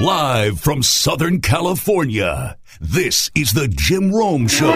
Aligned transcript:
Live 0.00 0.60
from 0.60 0.82
Southern 0.82 1.40
California, 1.40 2.58
this 2.82 3.30
is 3.34 3.54
the 3.54 3.66
Jim 3.66 4.12
Rome 4.14 4.46
Show. 4.46 4.70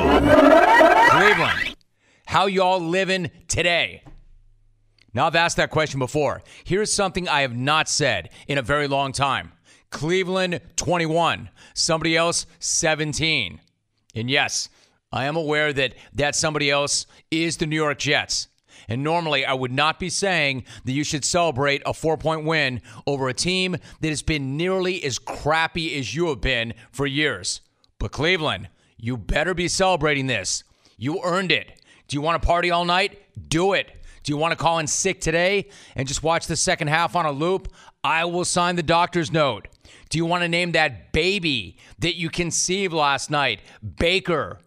Cleveland, 1.10 1.76
how 2.24 2.46
y'all 2.46 2.80
living 2.80 3.30
today? 3.46 4.02
Now, 5.12 5.26
I've 5.26 5.36
asked 5.36 5.58
that 5.58 5.70
question 5.70 5.98
before. 5.98 6.40
Here's 6.64 6.90
something 6.90 7.28
I 7.28 7.42
have 7.42 7.54
not 7.54 7.86
said 7.86 8.30
in 8.48 8.56
a 8.56 8.62
very 8.62 8.88
long 8.88 9.12
time 9.12 9.52
Cleveland 9.90 10.62
21, 10.76 11.50
somebody 11.74 12.16
else 12.16 12.46
17. 12.60 13.60
And 14.14 14.30
yes, 14.30 14.70
I 15.12 15.26
am 15.26 15.36
aware 15.36 15.74
that 15.74 15.96
that 16.14 16.34
somebody 16.34 16.70
else 16.70 17.04
is 17.30 17.58
the 17.58 17.66
New 17.66 17.76
York 17.76 17.98
Jets. 17.98 18.48
And 18.90 19.04
normally, 19.04 19.46
I 19.46 19.54
would 19.54 19.70
not 19.70 20.00
be 20.00 20.10
saying 20.10 20.64
that 20.84 20.92
you 20.92 21.04
should 21.04 21.24
celebrate 21.24 21.80
a 21.86 21.94
four 21.94 22.18
point 22.18 22.44
win 22.44 22.82
over 23.06 23.28
a 23.28 23.34
team 23.34 23.76
that 24.00 24.08
has 24.08 24.20
been 24.20 24.56
nearly 24.56 25.02
as 25.04 25.18
crappy 25.18 25.96
as 25.96 26.14
you 26.14 26.28
have 26.28 26.40
been 26.40 26.74
for 26.90 27.06
years. 27.06 27.60
But 28.00 28.10
Cleveland, 28.10 28.68
you 28.98 29.16
better 29.16 29.54
be 29.54 29.68
celebrating 29.68 30.26
this. 30.26 30.64
You 30.98 31.20
earned 31.22 31.52
it. 31.52 31.80
Do 32.08 32.16
you 32.16 32.20
want 32.20 32.42
to 32.42 32.46
party 32.46 32.72
all 32.72 32.84
night? 32.84 33.22
Do 33.48 33.74
it. 33.74 33.92
Do 34.24 34.32
you 34.32 34.36
want 34.36 34.52
to 34.52 34.56
call 34.56 34.80
in 34.80 34.88
sick 34.88 35.20
today 35.20 35.68
and 35.94 36.08
just 36.08 36.24
watch 36.24 36.46
the 36.46 36.56
second 36.56 36.88
half 36.88 37.14
on 37.14 37.26
a 37.26 37.30
loop? 37.30 37.72
I 38.02 38.24
will 38.24 38.44
sign 38.44 38.74
the 38.74 38.82
doctor's 38.82 39.30
note. 39.30 39.68
Do 40.08 40.18
you 40.18 40.26
want 40.26 40.42
to 40.42 40.48
name 40.48 40.72
that 40.72 41.12
baby 41.12 41.78
that 42.00 42.16
you 42.16 42.28
conceived 42.28 42.92
last 42.92 43.30
night 43.30 43.60
Baker? 43.98 44.58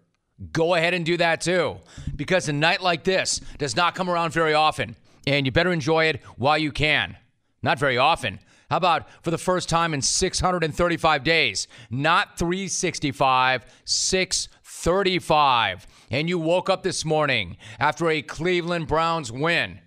Go 0.51 0.75
ahead 0.75 0.93
and 0.93 1.05
do 1.05 1.17
that 1.17 1.41
too. 1.41 1.77
Because 2.15 2.49
a 2.49 2.53
night 2.53 2.81
like 2.81 3.03
this 3.03 3.41
does 3.57 3.75
not 3.75 3.95
come 3.95 4.09
around 4.09 4.33
very 4.33 4.53
often, 4.53 4.95
and 5.25 5.45
you 5.45 5.51
better 5.51 5.73
enjoy 5.73 6.05
it 6.05 6.21
while 6.37 6.57
you 6.57 6.71
can. 6.71 7.17
Not 7.61 7.79
very 7.79 7.97
often. 7.97 8.39
How 8.69 8.77
about 8.77 9.07
for 9.23 9.31
the 9.31 9.37
first 9.37 9.69
time 9.69 9.93
in 9.93 10.01
635 10.01 11.23
days? 11.23 11.67
Not 11.89 12.39
365, 12.39 13.65
635. 13.85 15.87
And 16.11 16.27
you 16.27 16.39
woke 16.39 16.69
up 16.69 16.83
this 16.83 17.05
morning 17.05 17.57
after 17.79 18.09
a 18.09 18.21
Cleveland 18.21 18.87
Browns 18.87 19.31
win. 19.31 19.79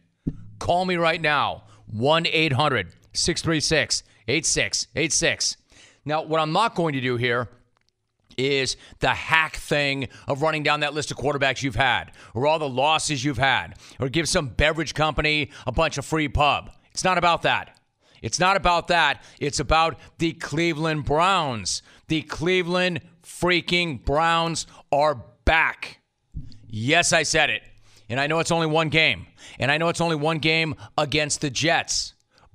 Call 0.58 0.84
me 0.84 0.96
right 0.96 1.20
now 1.20 1.64
1 1.86 2.26
800 2.26 2.92
636 3.12 4.02
8686. 4.28 5.56
Now, 6.04 6.22
what 6.22 6.40
I'm 6.40 6.52
not 6.52 6.74
going 6.74 6.94
to 6.94 7.00
do 7.00 7.16
here 7.16 7.48
is 8.36 8.76
the 9.00 9.08
hack 9.08 9.56
thing 9.56 10.08
of 10.26 10.42
running 10.42 10.62
down 10.62 10.80
that 10.80 10.94
list 10.94 11.10
of 11.10 11.16
quarterbacks 11.16 11.62
you've 11.62 11.76
had, 11.76 12.12
or 12.34 12.46
all 12.46 12.58
the 12.58 12.68
losses 12.68 13.24
you've 13.24 13.38
had, 13.38 13.74
or 13.98 14.08
give 14.08 14.28
some 14.28 14.48
beverage 14.48 14.94
company 14.94 15.50
a 15.66 15.72
bunch 15.72 15.98
of 15.98 16.04
free 16.04 16.28
pub. 16.28 16.70
It's 16.92 17.04
not 17.04 17.18
about 17.18 17.42
that. 17.42 17.78
It's 18.22 18.40
not 18.40 18.56
about 18.56 18.88
that. 18.88 19.22
It's 19.40 19.60
about 19.60 19.98
the 20.18 20.32
Cleveland 20.32 21.04
Browns. 21.04 21.82
The 22.08 22.22
Cleveland 22.22 23.00
freaking 23.22 24.04
Browns 24.04 24.66
are 24.90 25.22
back. 25.44 26.00
Yes, 26.66 27.12
I 27.12 27.22
said 27.22 27.50
it. 27.50 27.62
And 28.08 28.20
I 28.20 28.26
know 28.26 28.38
it's 28.38 28.50
only 28.50 28.66
one 28.66 28.88
game. 28.88 29.26
And 29.58 29.70
I 29.70 29.78
know 29.78 29.88
it's 29.88 30.00
only 30.00 30.16
one 30.16 30.38
game 30.38 30.74
against 30.96 31.40
the 31.40 31.50
Jets. 31.50 32.14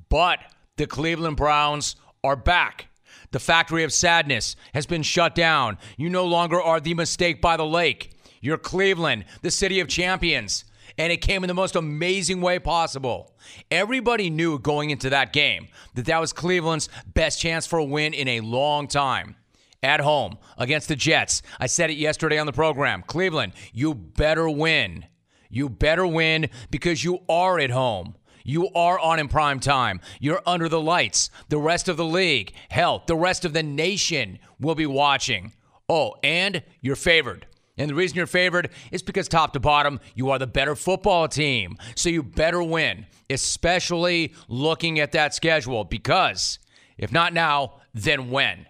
But 0.10 0.40
the 0.78 0.88
Cleveland 0.88 1.38
Browns 1.38 1.96
are 2.24 2.36
back. 2.36 2.88
The 3.32 3.40
factory 3.40 3.84
of 3.84 3.94
sadness 3.94 4.56
has 4.74 4.86
been 4.86 5.04
shut 5.04 5.36
down. 5.36 5.78
You 5.98 6.10
no 6.10 6.26
longer 6.26 6.62
are 6.62 6.80
the 6.80 6.94
mistake 6.94 7.42
by 7.42 7.58
the 7.58 7.66
lake. 7.66 8.12
You're 8.42 8.58
Cleveland, 8.58 9.26
the 9.42 9.52
city 9.52 9.80
of 9.80 9.88
champions. 9.88 10.66
And 10.98 11.14
it 11.14 11.22
came 11.22 11.44
in 11.44 11.48
the 11.48 11.54
most 11.54 11.76
amazing 11.76 12.42
way 12.42 12.60
possible. 12.60 13.34
Everybody 13.70 14.30
knew 14.30 14.60
going 14.60 14.90
into 14.90 15.10
that 15.12 15.32
game 15.32 15.68
that 15.96 16.06
that 16.06 16.20
was 16.20 16.34
Cleveland's 16.34 16.90
best 17.14 17.40
chance 17.40 17.66
for 17.66 17.80
a 17.80 17.84
win 17.86 18.14
in 18.14 18.28
a 18.28 18.42
long 18.42 18.88
time. 18.88 19.38
At 19.84 20.02
home 20.02 20.38
against 20.60 20.90
the 20.90 20.96
Jets. 20.96 21.42
I 21.60 21.66
said 21.66 21.90
it 21.90 21.96
yesterday 21.96 22.38
on 22.38 22.46
the 22.46 22.54
program. 22.54 23.04
Cleveland, 23.08 23.54
you 23.74 23.96
better 23.96 24.48
win. 24.48 25.06
You 25.50 25.70
better 25.70 26.06
win 26.06 26.50
because 26.70 27.04
you 27.04 27.22
are 27.28 27.58
at 27.58 27.72
home. 27.72 28.14
You 28.44 28.70
are 28.74 29.00
on 29.00 29.20
in 29.20 29.28
prime 29.28 29.60
time. 29.60 30.02
You're 30.20 30.42
under 30.46 30.70
the 30.70 30.82
lights. 30.82 31.30
The 31.50 31.58
rest 31.58 31.88
of 31.88 31.98
the 31.98 32.06
league, 32.06 32.54
hell, 32.70 33.04
the 33.06 33.16
rest 33.16 33.46
of 33.46 33.54
the 33.54 33.64
nation 33.64 34.40
will 34.60 34.76
be 34.76 34.86
watching. 34.86 35.54
Oh, 35.90 36.16
and 36.24 36.64
you're 36.82 36.96
favored. 36.96 37.48
And 37.78 37.90
the 37.90 37.96
reason 37.96 38.18
you're 38.18 38.28
favored 38.28 38.70
is 38.92 39.02
because 39.02 39.28
top 39.28 39.54
to 39.54 39.60
bottom, 39.60 40.00
you 40.14 40.30
are 40.30 40.40
the 40.40 40.48
better 40.48 40.76
football 40.76 41.28
team. 41.28 41.78
So 41.96 42.10
you 42.10 42.22
better 42.22 42.62
win, 42.62 43.08
especially 43.30 44.34
looking 44.48 45.00
at 45.00 45.14
that 45.14 45.34
schedule. 45.34 45.84
Because 45.84 46.60
if 46.98 47.12
not 47.12 47.34
now, 47.34 47.82
then 47.94 48.30
when? 48.30 48.68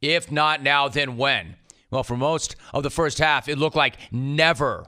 If 0.00 0.30
not 0.30 0.62
now, 0.62 0.88
then 0.88 1.16
when? 1.16 1.56
Well, 1.90 2.02
for 2.02 2.16
most 2.16 2.56
of 2.72 2.82
the 2.82 2.90
first 2.90 3.18
half, 3.18 3.48
it 3.48 3.58
looked 3.58 3.76
like 3.76 3.96
never 4.10 4.86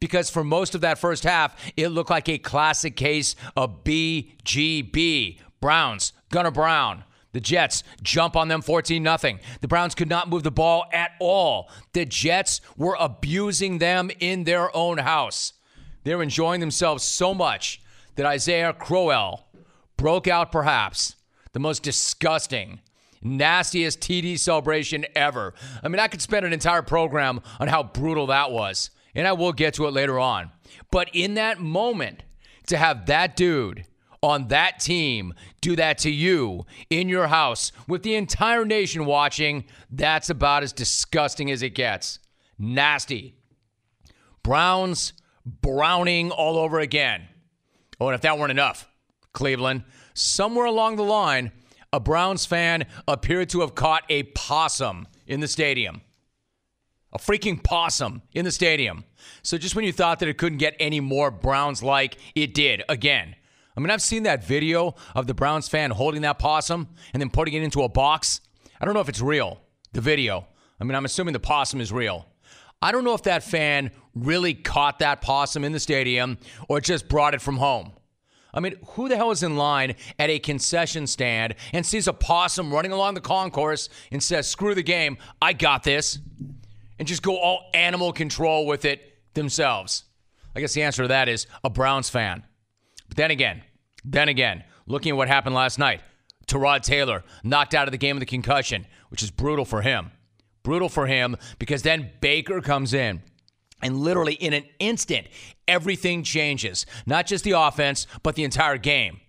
because 0.00 0.30
for 0.30 0.44
most 0.44 0.74
of 0.74 0.80
that 0.82 0.98
first 0.98 1.24
half, 1.24 1.56
it 1.76 1.88
looked 1.88 2.10
like 2.10 2.28
a 2.28 2.38
classic 2.38 2.96
case 2.96 3.34
of 3.56 3.84
BGB. 3.84 5.40
Browns, 5.60 6.12
Gunnar 6.30 6.50
Brown. 6.50 7.04
The 7.32 7.40
Jets 7.40 7.82
jump 8.02 8.34
on 8.34 8.48
them 8.48 8.62
14 8.62 9.04
0. 9.04 9.38
The 9.60 9.68
Browns 9.68 9.94
could 9.94 10.08
not 10.08 10.30
move 10.30 10.42
the 10.42 10.50
ball 10.50 10.86
at 10.90 11.10
all. 11.20 11.68
The 11.92 12.06
Jets 12.06 12.62
were 12.78 12.96
abusing 12.98 13.76
them 13.76 14.10
in 14.20 14.44
their 14.44 14.74
own 14.74 14.98
house. 14.98 15.52
They're 16.04 16.22
enjoying 16.22 16.60
themselves 16.60 17.02
so 17.02 17.34
much 17.34 17.82
that 18.14 18.24
Isaiah 18.24 18.72
Crowell 18.72 19.48
broke 19.98 20.26
out 20.26 20.50
perhaps 20.50 21.16
the 21.52 21.58
most 21.58 21.82
disgusting, 21.82 22.80
nastiest 23.22 24.00
TD 24.00 24.38
celebration 24.38 25.04
ever. 25.14 25.52
I 25.82 25.88
mean, 25.88 26.00
I 26.00 26.08
could 26.08 26.22
spend 26.22 26.46
an 26.46 26.52
entire 26.52 26.82
program 26.82 27.40
on 27.60 27.68
how 27.68 27.82
brutal 27.82 28.28
that 28.28 28.50
was 28.50 28.90
and 29.16 29.26
I 29.26 29.32
will 29.32 29.52
get 29.52 29.74
to 29.74 29.86
it 29.86 29.92
later 29.92 30.20
on. 30.20 30.52
But 30.92 31.08
in 31.12 31.34
that 31.34 31.58
moment, 31.58 32.22
to 32.66 32.76
have 32.76 33.06
that 33.06 33.34
dude 33.34 33.86
on 34.22 34.48
that 34.48 34.78
team 34.78 35.34
do 35.60 35.76
that 35.76 35.98
to 35.98 36.10
you 36.10 36.66
in 36.90 37.08
your 37.08 37.28
house 37.28 37.72
with 37.88 38.02
the 38.02 38.14
entire 38.14 38.64
nation 38.64 39.06
watching, 39.06 39.64
that's 39.90 40.30
about 40.30 40.62
as 40.62 40.72
disgusting 40.72 41.50
as 41.50 41.62
it 41.62 41.70
gets. 41.70 42.18
Nasty. 42.58 43.34
Browns 44.42 45.12
browning 45.44 46.30
all 46.30 46.58
over 46.58 46.78
again. 46.78 47.28
Oh, 47.98 48.08
and 48.08 48.14
if 48.14 48.20
that 48.20 48.38
weren't 48.38 48.50
enough, 48.50 48.88
Cleveland, 49.32 49.84
somewhere 50.14 50.66
along 50.66 50.96
the 50.96 51.02
line, 51.02 51.52
a 51.92 52.00
Browns 52.00 52.44
fan 52.44 52.84
appeared 53.08 53.48
to 53.50 53.60
have 53.60 53.74
caught 53.74 54.04
a 54.08 54.24
possum 54.24 55.06
in 55.26 55.40
the 55.40 55.48
stadium 55.48 56.02
a 57.12 57.18
freaking 57.18 57.62
possum 57.62 58.22
in 58.32 58.44
the 58.44 58.50
stadium. 58.50 59.04
So 59.42 59.58
just 59.58 59.74
when 59.74 59.84
you 59.84 59.92
thought 59.92 60.18
that 60.20 60.28
it 60.28 60.38
couldn't 60.38 60.58
get 60.58 60.76
any 60.80 61.00
more 61.00 61.30
Browns 61.30 61.82
like, 61.82 62.18
it 62.34 62.54
did 62.54 62.82
again. 62.88 63.34
I 63.76 63.80
mean, 63.80 63.90
I've 63.90 64.02
seen 64.02 64.22
that 64.22 64.44
video 64.44 64.94
of 65.14 65.26
the 65.26 65.34
Browns 65.34 65.68
fan 65.68 65.90
holding 65.90 66.22
that 66.22 66.38
possum 66.38 66.88
and 67.12 67.20
then 67.20 67.30
putting 67.30 67.54
it 67.54 67.62
into 67.62 67.82
a 67.82 67.88
box. 67.88 68.40
I 68.80 68.84
don't 68.84 68.94
know 68.94 69.00
if 69.00 69.08
it's 69.08 69.20
real, 69.20 69.60
the 69.92 70.00
video. 70.00 70.46
I 70.80 70.84
mean, 70.84 70.94
I'm 70.94 71.04
assuming 71.04 71.32
the 71.32 71.40
possum 71.40 71.80
is 71.80 71.92
real. 71.92 72.26
I 72.82 72.92
don't 72.92 73.04
know 73.04 73.14
if 73.14 73.22
that 73.22 73.42
fan 73.42 73.90
really 74.14 74.54
caught 74.54 74.98
that 74.98 75.20
possum 75.20 75.64
in 75.64 75.72
the 75.72 75.80
stadium 75.80 76.38
or 76.68 76.80
just 76.80 77.08
brought 77.08 77.34
it 77.34 77.40
from 77.40 77.56
home. 77.56 77.92
I 78.52 78.60
mean, 78.60 78.76
who 78.90 79.08
the 79.08 79.16
hell 79.16 79.30
is 79.30 79.42
in 79.42 79.56
line 79.56 79.96
at 80.18 80.30
a 80.30 80.38
concession 80.38 81.06
stand 81.06 81.54
and 81.74 81.84
sees 81.84 82.08
a 82.08 82.12
possum 82.14 82.72
running 82.72 82.92
along 82.92 83.14
the 83.14 83.20
concourse 83.20 83.90
and 84.10 84.22
says, 84.22 84.48
screw 84.48 84.74
the 84.74 84.82
game, 84.82 85.18
I 85.42 85.52
got 85.52 85.82
this? 85.82 86.18
And 86.98 87.06
just 87.06 87.22
go 87.22 87.36
all 87.36 87.70
animal 87.74 88.12
control 88.12 88.66
with 88.66 88.84
it 88.84 89.18
themselves? 89.34 90.04
I 90.54 90.60
guess 90.60 90.74
the 90.74 90.82
answer 90.82 91.02
to 91.02 91.08
that 91.08 91.28
is 91.28 91.46
a 91.62 91.70
Browns 91.70 92.08
fan. 92.08 92.44
But 93.08 93.16
then 93.16 93.30
again, 93.30 93.62
then 94.04 94.28
again, 94.28 94.64
looking 94.86 95.10
at 95.10 95.16
what 95.16 95.28
happened 95.28 95.54
last 95.54 95.78
night, 95.78 96.00
Tyrod 96.46 96.82
Taylor 96.82 97.24
knocked 97.42 97.74
out 97.74 97.88
of 97.88 97.92
the 97.92 97.98
game 97.98 98.16
with 98.16 98.22
a 98.22 98.26
concussion, 98.26 98.86
which 99.10 99.22
is 99.22 99.30
brutal 99.30 99.64
for 99.64 99.82
him. 99.82 100.12
Brutal 100.62 100.88
for 100.88 101.06
him 101.06 101.36
because 101.58 101.82
then 101.82 102.10
Baker 102.20 102.60
comes 102.60 102.94
in. 102.94 103.22
And 103.82 103.98
literally 103.98 104.34
in 104.34 104.52
an 104.54 104.64
instant, 104.78 105.26
everything 105.68 106.22
changes. 106.22 106.86
Not 107.04 107.26
just 107.26 107.44
the 107.44 107.52
offense, 107.52 108.06
but 108.22 108.34
the 108.34 108.44
entire 108.44 108.78
game. 108.78 109.20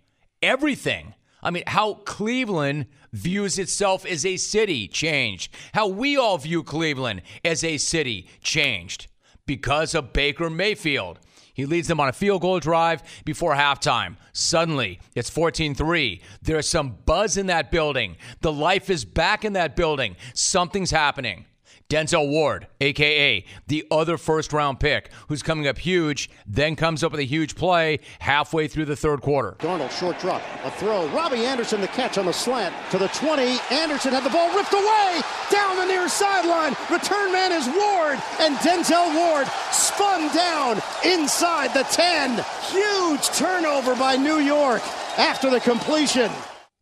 Everything. 0.42 1.13
I 1.42 1.51
mean, 1.51 1.63
how 1.68 1.95
Cleveland 2.06 2.88
views 3.13 3.60
itself 3.60 4.06
as 4.06 4.25
a 4.25 4.38
city 4.38 4.88
changed. 4.88 5.54
How 5.74 5.88
we 5.88 6.18
all 6.18 6.38
view 6.38 6.63
Cleveland 6.63 7.22
as 7.45 7.63
a 7.63 7.78
city 7.78 8.28
changed 8.42 9.07
because 9.45 9.95
of 9.95 10.13
Baker 10.13 10.50
Mayfield. 10.50 11.19
He 11.54 11.66
leads 11.66 11.88
them 11.88 12.00
on 12.00 12.07
a 12.07 12.13
field 12.13 12.44
goal 12.44 12.60
drive 12.60 13.01
before 13.25 13.56
halftime. 13.56 14.18
Suddenly, 14.31 15.00
it's 15.16 15.30
14 15.30 15.74
3. 15.74 16.22
There's 16.42 16.69
some 16.69 16.98
buzz 17.06 17.36
in 17.36 17.48
that 17.48 17.72
building. 17.72 18.18
The 18.42 18.54
life 18.54 18.92
is 18.92 19.06
back 19.06 19.44
in 19.44 19.54
that 19.54 19.75
building. 19.75 20.16
Something's 20.36 20.92
happening. 20.92 21.45
Denzel 21.89 22.28
Ward, 22.28 22.68
aka 22.81 23.45
the 23.68 23.86
other 23.89 24.18
first 24.18 24.51
round 24.51 24.78
pick, 24.78 25.10
who's 25.30 25.42
coming 25.42 25.68
up 25.68 25.78
huge, 25.78 26.30
then 26.45 26.75
comes 26.75 27.01
up 27.01 27.13
with 27.13 27.22
a 27.22 27.25
huge 27.25 27.56
play 27.56 28.00
halfway 28.19 28.68
through 28.68 28.84
the 28.84 28.95
third 28.95 29.22
quarter. 29.22 29.56
Darnold, 29.60 29.92
short 29.92 30.19
drop, 30.19 30.42
a 30.66 30.72
throw. 30.72 31.07
Robbie 31.10 31.45
Anderson, 31.45 31.80
the 31.80 31.88
catch 31.88 32.18
on 32.18 32.25
the 32.25 32.34
slant 32.34 32.75
to 32.92 32.98
the 32.98 33.07
20. 33.10 33.57
Anderson 33.72 34.12
had 34.12 34.25
the 34.25 34.30
ball 34.30 34.54
ripped 34.54 34.74
away 34.74 35.22
down 35.50 35.78
the 35.78 35.86
near 35.86 36.10
sideline. 36.10 36.75
Return 36.92 37.31
man 37.31 37.54
is 37.54 37.68
Ward, 37.68 38.19
and 38.42 38.57
Denzel 38.57 39.16
Ward 39.16 39.48
spun 39.72 40.33
down 40.36 40.81
inside 41.06 41.74
the 41.74 41.83
10. 41.83 42.44
Huge 42.69 43.28
turnover 43.30 43.95
by 43.95 44.18
New 44.18 44.40
York 44.40 44.81
after 45.18 45.50
the 45.50 45.62
completion. 45.62 46.30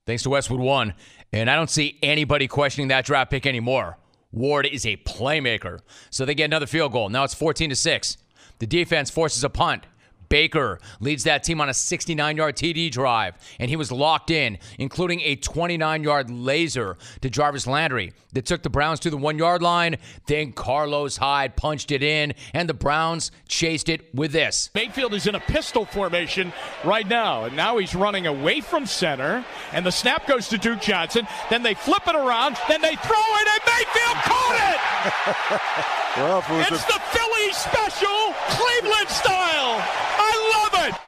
Thanks 0.08 0.24
to 0.24 0.32
Westwood 0.32 0.62
One, 0.62 0.96
and 1.32 1.48
I 1.48 1.56
don't 1.56 1.70
see 1.70 2.00
anybody 2.02 2.48
questioning 2.48 2.88
that 2.88 3.06
draft 3.06 3.30
pick 3.30 3.46
anymore. 3.46 4.00
Ward 4.36 4.68
is 4.68 4.86
a 4.86 4.98
playmaker. 4.98 5.80
So 6.10 6.26
they 6.26 6.36
get 6.36 6.46
another 6.46 6.68
field 6.68 6.92
goal. 6.92 7.10
Now 7.10 7.24
it's 7.24 7.34
14 7.34 7.70
to 7.70 7.76
6. 7.76 8.18
The 8.60 8.68
defense 8.68 9.10
forces 9.10 9.44
a 9.44 9.50
punt. 9.50 9.86
Baker 10.30 10.80
leads 11.00 11.24
that 11.24 11.44
team 11.44 11.62
on 11.62 11.70
a 11.70 11.74
69 11.74 12.38
yard 12.38 12.56
TD 12.56 12.92
drive, 12.92 13.36
and 13.60 13.70
he 13.70 13.76
was 13.76 13.92
locked 13.92 14.32
in, 14.32 14.58
including 14.80 15.22
a 15.22 15.36
29 15.36 16.04
yard 16.04 16.30
laser 16.30 16.98
to 17.22 17.30
Jarvis 17.30 17.68
Landry 17.68 18.14
that 18.34 18.46
took 18.46 18.64
the 18.64 18.70
Browns 18.70 19.00
to 19.02 19.10
the 19.10 19.18
one 19.18 19.38
yard 19.38 19.62
line. 19.62 19.98
Then 20.28 20.52
Carlos 20.52 21.18
Hyde 21.18 21.56
punched 21.56 21.92
it 21.92 22.04
in, 22.04 22.34
and 22.54 22.70
the 22.70 22.74
Browns 22.74 23.32
chased 23.48 23.90
it 23.90 24.14
with 24.14 24.32
this. 24.32 24.70
Mayfield 24.76 25.14
is 25.14 25.28
in 25.28 25.36
a 25.36 25.40
pistol 25.40 25.86
formation 25.86 26.54
right 26.84 27.08
now, 27.08 27.46
and 27.46 27.56
now 27.56 27.78
he's 27.78 27.96
running 27.96 28.28
away 28.28 28.62
from 28.62 28.86
center, 28.86 29.44
and 29.72 29.86
the 29.86 29.92
snap 29.92 30.28
goes 30.28 30.50
to 30.50 30.58
Duke 30.58 30.82
Johnson. 30.82 31.28
Then 31.50 31.64
they 31.64 31.74
flip 31.74 32.08
it 32.08 32.16
around, 32.16 32.58
then 32.68 32.82
they 32.82 32.96
throw 32.96 33.16
it, 33.18 33.48
and 33.48 33.62
Mayfield 33.66 34.18
caught 34.24 34.56
it! 34.74 34.80
well, 36.18 36.40
it 36.60 36.72
it's 36.72 36.86
the 36.86 37.00
Philly 37.12 37.54
special, 37.54 38.34
Cleveland 38.50 39.10
style. 39.10 40.15
I 40.18 40.70
love 40.74 40.88
it. 40.88 41.00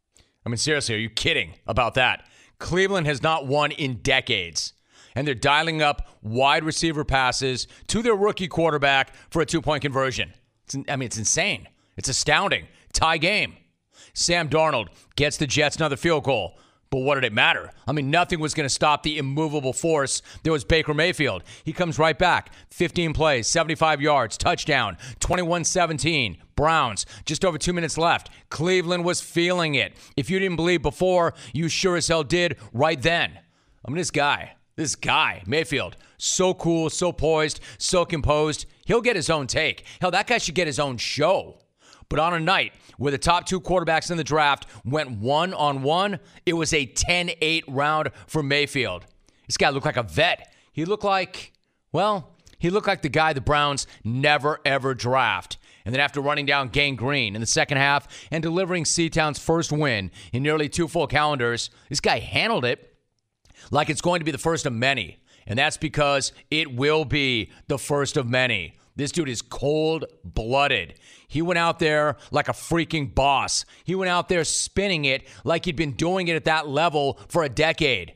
I 0.45 0.49
mean, 0.49 0.57
seriously, 0.57 0.95
are 0.95 0.99
you 0.99 1.09
kidding 1.09 1.53
about 1.67 1.93
that? 1.95 2.25
Cleveland 2.59 3.07
has 3.07 3.21
not 3.21 3.47
won 3.47 3.71
in 3.71 3.95
decades. 3.97 4.73
And 5.15 5.27
they're 5.27 5.35
dialing 5.35 5.81
up 5.81 6.07
wide 6.21 6.63
receiver 6.63 7.03
passes 7.03 7.67
to 7.87 8.03
their 8.03 8.15
rookie 8.15 8.47
quarterback 8.47 9.13
for 9.31 9.41
a 9.41 9.45
two 9.45 9.61
point 9.61 9.81
conversion. 9.81 10.31
It's, 10.65 10.75
I 10.87 10.95
mean, 10.95 11.07
it's 11.07 11.17
insane. 11.17 11.67
It's 11.97 12.09
astounding. 12.09 12.67
Tie 12.93 13.17
game. 13.17 13.55
Sam 14.13 14.47
Darnold 14.47 14.87
gets 15.15 15.37
the 15.37 15.47
Jets 15.47 15.77
another 15.77 15.95
field 15.95 16.23
goal. 16.23 16.57
But 16.89 16.99
what 16.99 17.15
did 17.15 17.25
it 17.25 17.33
matter? 17.33 17.71
I 17.85 17.91
mean, 17.91 18.09
nothing 18.09 18.39
was 18.39 18.53
going 18.53 18.65
to 18.65 18.73
stop 18.73 19.03
the 19.03 19.17
immovable 19.17 19.73
force. 19.73 20.21
There 20.43 20.53
was 20.53 20.63
Baker 20.63 20.93
Mayfield. 20.93 21.43
He 21.63 21.73
comes 21.73 21.99
right 21.99 22.17
back. 22.17 22.51
15 22.71 23.13
plays, 23.13 23.47
75 23.47 24.01
yards, 24.01 24.37
touchdown, 24.37 24.97
21 25.19 25.65
17. 25.65 26.37
Browns, 26.55 27.05
just 27.25 27.45
over 27.45 27.57
two 27.57 27.73
minutes 27.73 27.97
left. 27.97 28.31
Cleveland 28.49 29.05
was 29.05 29.21
feeling 29.21 29.75
it. 29.75 29.95
If 30.15 30.29
you 30.29 30.39
didn't 30.39 30.55
believe 30.55 30.81
before, 30.81 31.35
you 31.53 31.69
sure 31.69 31.97
as 31.97 32.07
hell 32.07 32.23
did 32.23 32.57
right 32.73 32.99
then. 32.99 33.39
I 33.85 33.89
mean, 33.89 33.97
this 33.97 34.09
guy, 34.09 34.55
this 34.75 34.95
guy, 34.95 35.43
Mayfield, 35.45 35.97
so 36.17 36.55
cool, 36.55 36.89
so 36.89 37.11
poised, 37.11 37.59
so 37.77 38.05
composed. 38.05 38.65
He'll 38.85 39.01
get 39.01 39.15
his 39.15 39.29
own 39.29 39.45
take. 39.45 39.85
Hell, 40.01 40.11
that 40.11 40.27
guy 40.27 40.39
should 40.39 40.55
get 40.55 40.65
his 40.65 40.79
own 40.79 40.97
show. 40.97 41.59
But 42.09 42.19
on 42.19 42.33
a 42.33 42.39
night 42.39 42.73
where 42.97 43.11
the 43.11 43.17
top 43.17 43.45
two 43.45 43.59
quarterbacks 43.59 44.11
in 44.11 44.17
the 44.17 44.23
draft 44.23 44.65
went 44.85 45.11
one 45.11 45.53
on 45.53 45.83
one, 45.83 46.19
it 46.45 46.53
was 46.53 46.73
a 46.73 46.85
10 46.85 47.31
8 47.41 47.65
round 47.67 48.11
for 48.27 48.41
Mayfield. 48.41 49.05
This 49.45 49.57
guy 49.57 49.69
looked 49.69 49.85
like 49.85 49.97
a 49.97 50.03
vet. 50.03 50.53
He 50.71 50.85
looked 50.85 51.03
like, 51.03 51.53
well, 51.91 52.35
he 52.59 52.69
looked 52.69 52.87
like 52.87 53.01
the 53.01 53.09
guy 53.09 53.33
the 53.33 53.41
Browns 53.41 53.87
never 54.03 54.59
ever 54.65 54.93
draft. 54.93 55.57
And 55.85 55.93
then 55.93 56.01
after 56.01 56.19
running 56.19 56.45
down 56.45 56.67
Gang 56.67 56.95
Green 56.95 57.33
in 57.33 57.39
the 57.39 57.47
second 57.47 57.77
half 57.77 58.07
and 58.29 58.43
delivering 58.43 58.83
C-Town's 58.83 59.39
first 59.39 59.71
win 59.71 60.11
in 60.33 60.43
nearly 60.43 60.67
two 60.67 60.89
full 60.89 61.07
calendars, 61.07 61.69
this 61.87 62.01
guy 62.01 62.19
handled 62.19 62.65
it 62.65 62.93
like 63.71 63.89
it's 63.89 64.01
going 64.01 64.19
to 64.19 64.25
be 64.25 64.31
the 64.31 64.37
first 64.37 64.65
of 64.65 64.73
many. 64.73 65.19
And 65.45 65.57
that's 65.57 65.77
because 65.77 66.33
it 66.51 66.75
will 66.75 67.05
be 67.05 67.51
the 67.69 67.77
first 67.77 68.17
of 68.17 68.27
many. 68.27 68.76
This 68.97 69.11
dude 69.11 69.29
is 69.29 69.41
cold 69.41 70.05
blooded. 70.25 70.95
He 71.27 71.41
went 71.41 71.59
out 71.59 71.79
there 71.79 72.17
like 72.31 72.49
a 72.49 72.53
freaking 72.53 73.13
boss. 73.13 73.63
He 73.85 73.95
went 73.95 74.09
out 74.09 74.27
there 74.27 74.43
spinning 74.43 75.05
it 75.05 75.25
like 75.43 75.65
he'd 75.65 75.75
been 75.75 75.93
doing 75.93 76.27
it 76.27 76.35
at 76.35 76.45
that 76.45 76.67
level 76.67 77.19
for 77.29 77.43
a 77.43 77.49
decade. 77.49 78.15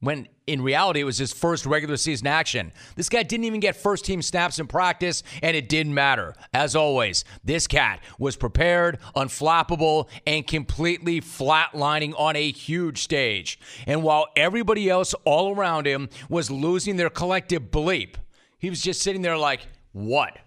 When 0.00 0.28
in 0.46 0.62
reality, 0.62 1.00
it 1.00 1.04
was 1.04 1.18
his 1.18 1.32
first 1.32 1.64
regular 1.64 1.96
season 1.96 2.26
action. 2.26 2.72
This 2.96 3.08
guy 3.08 3.22
didn't 3.22 3.44
even 3.44 3.60
get 3.60 3.76
first 3.76 4.04
team 4.04 4.20
snaps 4.20 4.58
in 4.58 4.66
practice, 4.66 5.22
and 5.42 5.56
it 5.56 5.68
didn't 5.68 5.94
matter. 5.94 6.34
As 6.52 6.74
always, 6.74 7.24
this 7.44 7.68
cat 7.68 8.00
was 8.18 8.34
prepared, 8.34 8.98
unflappable, 9.14 10.08
and 10.26 10.44
completely 10.44 11.20
flatlining 11.20 12.18
on 12.18 12.34
a 12.34 12.50
huge 12.50 13.02
stage. 13.02 13.60
And 13.86 14.02
while 14.02 14.26
everybody 14.34 14.90
else 14.90 15.14
all 15.24 15.54
around 15.54 15.86
him 15.86 16.08
was 16.28 16.50
losing 16.50 16.96
their 16.96 17.10
collective 17.10 17.70
bleep, 17.70 18.16
he 18.58 18.70
was 18.70 18.82
just 18.82 19.02
sitting 19.02 19.22
there 19.22 19.38
like, 19.38 19.60
what? 19.92 20.38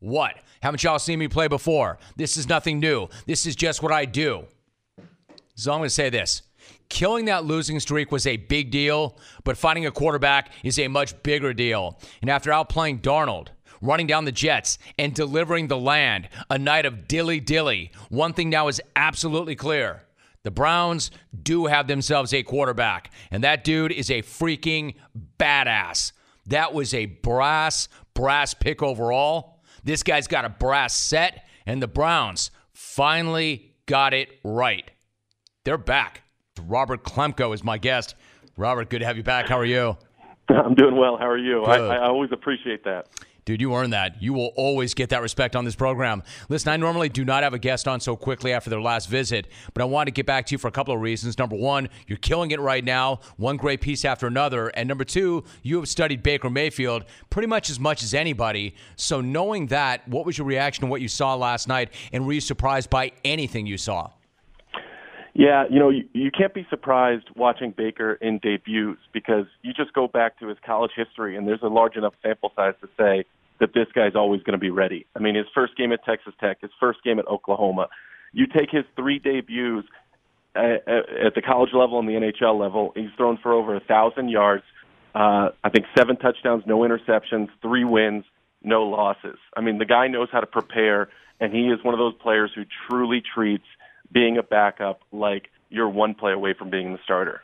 What? 0.00 0.36
Haven't 0.62 0.82
y'all 0.82 0.98
seen 0.98 1.18
me 1.18 1.28
play 1.28 1.48
before? 1.48 1.98
This 2.16 2.36
is 2.36 2.48
nothing 2.48 2.80
new. 2.80 3.08
This 3.26 3.46
is 3.46 3.54
just 3.54 3.82
what 3.82 3.92
I 3.92 4.04
do. 4.04 4.44
So 5.54 5.72
I'm 5.72 5.78
going 5.78 5.88
to 5.88 5.94
say 5.94 6.10
this. 6.10 6.42
Killing 6.88 7.26
that 7.26 7.44
losing 7.44 7.78
streak 7.80 8.10
was 8.10 8.26
a 8.26 8.36
big 8.36 8.70
deal, 8.70 9.16
but 9.44 9.56
finding 9.56 9.86
a 9.86 9.90
quarterback 9.90 10.50
is 10.64 10.78
a 10.78 10.88
much 10.88 11.22
bigger 11.22 11.52
deal. 11.54 12.00
And 12.20 12.30
after 12.30 12.50
outplaying 12.50 13.00
Darnold, 13.00 13.48
running 13.80 14.06
down 14.06 14.24
the 14.24 14.32
Jets, 14.32 14.78
and 14.98 15.14
delivering 15.14 15.68
the 15.68 15.78
land, 15.78 16.28
a 16.50 16.58
night 16.58 16.86
of 16.86 17.06
dilly 17.08 17.40
dilly, 17.40 17.92
one 18.08 18.32
thing 18.32 18.50
now 18.50 18.68
is 18.68 18.80
absolutely 18.96 19.54
clear. 19.54 20.02
The 20.42 20.50
Browns 20.50 21.10
do 21.42 21.66
have 21.66 21.86
themselves 21.86 22.32
a 22.32 22.42
quarterback, 22.42 23.12
and 23.30 23.44
that 23.44 23.64
dude 23.64 23.92
is 23.92 24.10
a 24.10 24.22
freaking 24.22 24.94
badass. 25.38 26.12
That 26.46 26.72
was 26.72 26.94
a 26.94 27.06
brass, 27.06 27.88
brass 28.14 28.54
pick 28.54 28.82
overall. 28.82 29.62
This 29.84 30.02
guy's 30.02 30.26
got 30.26 30.44
a 30.44 30.48
brass 30.48 30.94
set, 30.94 31.46
and 31.66 31.82
the 31.82 31.88
Browns 31.88 32.50
finally 32.72 33.74
got 33.86 34.14
it 34.14 34.28
right. 34.44 34.90
They're 35.64 35.78
back. 35.78 36.22
Robert 36.66 37.02
Klemko 37.02 37.54
is 37.54 37.64
my 37.64 37.78
guest. 37.78 38.14
Robert, 38.56 38.90
good 38.90 39.00
to 39.00 39.06
have 39.06 39.16
you 39.16 39.22
back. 39.22 39.48
How 39.48 39.58
are 39.58 39.64
you? 39.64 39.96
I'm 40.48 40.74
doing 40.74 40.96
well. 40.96 41.16
How 41.16 41.28
are 41.28 41.38
you? 41.38 41.64
I, 41.64 41.96
I 41.96 42.06
always 42.06 42.30
appreciate 42.32 42.84
that. 42.84 43.06
Dude, 43.44 43.60
you 43.60 43.74
earn 43.74 43.90
that. 43.90 44.22
You 44.22 44.32
will 44.32 44.52
always 44.56 44.94
get 44.94 45.10
that 45.10 45.22
respect 45.22 45.56
on 45.56 45.64
this 45.64 45.74
program. 45.74 46.22
Listen, 46.48 46.72
I 46.72 46.76
normally 46.76 47.08
do 47.08 47.24
not 47.24 47.42
have 47.42 47.54
a 47.54 47.58
guest 47.58 47.88
on 47.88 48.00
so 48.00 48.16
quickly 48.16 48.52
after 48.52 48.70
their 48.70 48.80
last 48.80 49.08
visit, 49.08 49.46
but 49.72 49.82
I 49.82 49.86
wanted 49.86 50.06
to 50.06 50.12
get 50.12 50.26
back 50.26 50.46
to 50.46 50.54
you 50.54 50.58
for 50.58 50.68
a 50.68 50.72
couple 50.72 50.94
of 50.94 51.00
reasons. 51.00 51.38
Number 51.38 51.56
one, 51.56 51.88
you're 52.06 52.18
killing 52.18 52.50
it 52.50 52.60
right 52.60 52.84
now, 52.84 53.20
one 53.36 53.56
great 53.56 53.80
piece 53.80 54.04
after 54.04 54.26
another. 54.26 54.68
And 54.68 54.88
number 54.88 55.04
two, 55.04 55.44
you 55.62 55.76
have 55.76 55.88
studied 55.88 56.22
Baker 56.22 56.50
Mayfield 56.50 57.04
pretty 57.30 57.48
much 57.48 57.70
as 57.70 57.80
much 57.80 58.02
as 58.02 58.14
anybody. 58.14 58.74
So, 58.96 59.20
knowing 59.20 59.66
that, 59.68 60.06
what 60.08 60.26
was 60.26 60.38
your 60.38 60.46
reaction 60.46 60.82
to 60.82 60.86
what 60.88 61.00
you 61.00 61.08
saw 61.08 61.34
last 61.34 61.68
night? 61.68 61.92
And 62.12 62.26
were 62.26 62.32
you 62.32 62.40
surprised 62.40 62.90
by 62.90 63.12
anything 63.24 63.66
you 63.66 63.78
saw? 63.78 64.10
Yeah, 65.34 65.64
you 65.70 65.78
know, 65.78 65.90
you, 65.90 66.08
you 66.12 66.30
can't 66.30 66.52
be 66.52 66.66
surprised 66.70 67.28
watching 67.36 67.72
Baker 67.76 68.14
in 68.14 68.38
debuts 68.38 69.00
because 69.12 69.46
you 69.62 69.72
just 69.72 69.92
go 69.92 70.08
back 70.08 70.38
to 70.40 70.48
his 70.48 70.58
college 70.66 70.90
history, 70.96 71.36
and 71.36 71.46
there's 71.46 71.62
a 71.62 71.68
large 71.68 71.96
enough 71.96 72.14
sample 72.22 72.52
size 72.56 72.74
to 72.80 72.88
say 72.98 73.24
that 73.60 73.72
this 73.74 73.86
guy's 73.94 74.14
always 74.16 74.42
going 74.42 74.54
to 74.54 74.58
be 74.58 74.70
ready. 74.70 75.06
I 75.14 75.20
mean, 75.20 75.34
his 75.34 75.46
first 75.54 75.76
game 75.76 75.92
at 75.92 76.04
Texas 76.04 76.34
Tech, 76.40 76.60
his 76.60 76.70
first 76.80 77.04
game 77.04 77.18
at 77.18 77.28
Oklahoma. 77.28 77.88
You 78.32 78.46
take 78.46 78.70
his 78.70 78.84
three 78.96 79.18
debuts 79.18 79.86
at, 80.54 80.88
at 80.88 81.34
the 81.34 81.42
college 81.42 81.70
level 81.72 81.98
and 81.98 82.08
the 82.08 82.14
NFL 82.14 82.58
level. 82.58 82.92
He's 82.96 83.10
thrown 83.16 83.38
for 83.42 83.52
over 83.52 83.76
a 83.76 83.80
thousand 83.80 84.30
yards. 84.30 84.64
Uh, 85.14 85.50
I 85.62 85.70
think 85.70 85.86
seven 85.96 86.16
touchdowns, 86.16 86.64
no 86.66 86.80
interceptions, 86.80 87.48
three 87.60 87.84
wins, 87.84 88.24
no 88.62 88.84
losses. 88.84 89.38
I 89.56 89.60
mean, 89.60 89.78
the 89.78 89.84
guy 89.84 90.08
knows 90.08 90.28
how 90.32 90.40
to 90.40 90.46
prepare, 90.46 91.08
and 91.40 91.52
he 91.52 91.68
is 91.68 91.82
one 91.82 91.94
of 91.94 91.98
those 91.98 92.14
players 92.14 92.50
who 92.54 92.64
truly 92.88 93.22
treats 93.34 93.64
being 94.12 94.38
a 94.38 94.42
backup 94.42 95.00
like 95.12 95.50
you're 95.68 95.88
one 95.88 96.14
play 96.14 96.32
away 96.32 96.54
from 96.54 96.70
being 96.70 96.92
the 96.92 96.98
starter. 97.04 97.42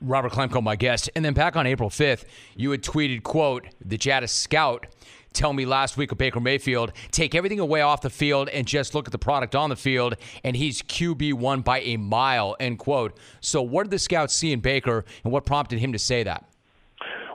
Robert 0.00 0.32
Klemko, 0.32 0.62
my 0.62 0.76
guest. 0.76 1.08
And 1.14 1.24
then 1.24 1.32
back 1.32 1.56
on 1.56 1.66
April 1.66 1.88
5th, 1.88 2.24
you 2.56 2.70
had 2.72 2.82
tweeted, 2.82 3.22
quote, 3.22 3.66
the 3.84 3.98
had 4.10 4.28
scout 4.28 4.86
tell 5.32 5.52
me 5.52 5.64
last 5.64 5.96
week 5.96 6.12
of 6.12 6.18
Baker 6.18 6.40
Mayfield, 6.40 6.92
take 7.10 7.34
everything 7.34 7.58
away 7.58 7.80
off 7.80 8.02
the 8.02 8.10
field 8.10 8.50
and 8.50 8.66
just 8.66 8.94
look 8.94 9.08
at 9.08 9.12
the 9.12 9.18
product 9.18 9.54
on 9.54 9.70
the 9.70 9.76
field, 9.76 10.16
and 10.44 10.54
he's 10.54 10.82
QB1 10.82 11.64
by 11.64 11.80
a 11.80 11.96
mile, 11.96 12.54
end 12.60 12.78
quote. 12.78 13.16
So 13.40 13.62
what 13.62 13.84
did 13.84 13.92
the 13.92 13.98
scouts 13.98 14.34
see 14.34 14.52
in 14.52 14.60
Baker, 14.60 15.06
and 15.24 15.32
what 15.32 15.46
prompted 15.46 15.78
him 15.78 15.92
to 15.92 15.98
say 15.98 16.22
that? 16.24 16.44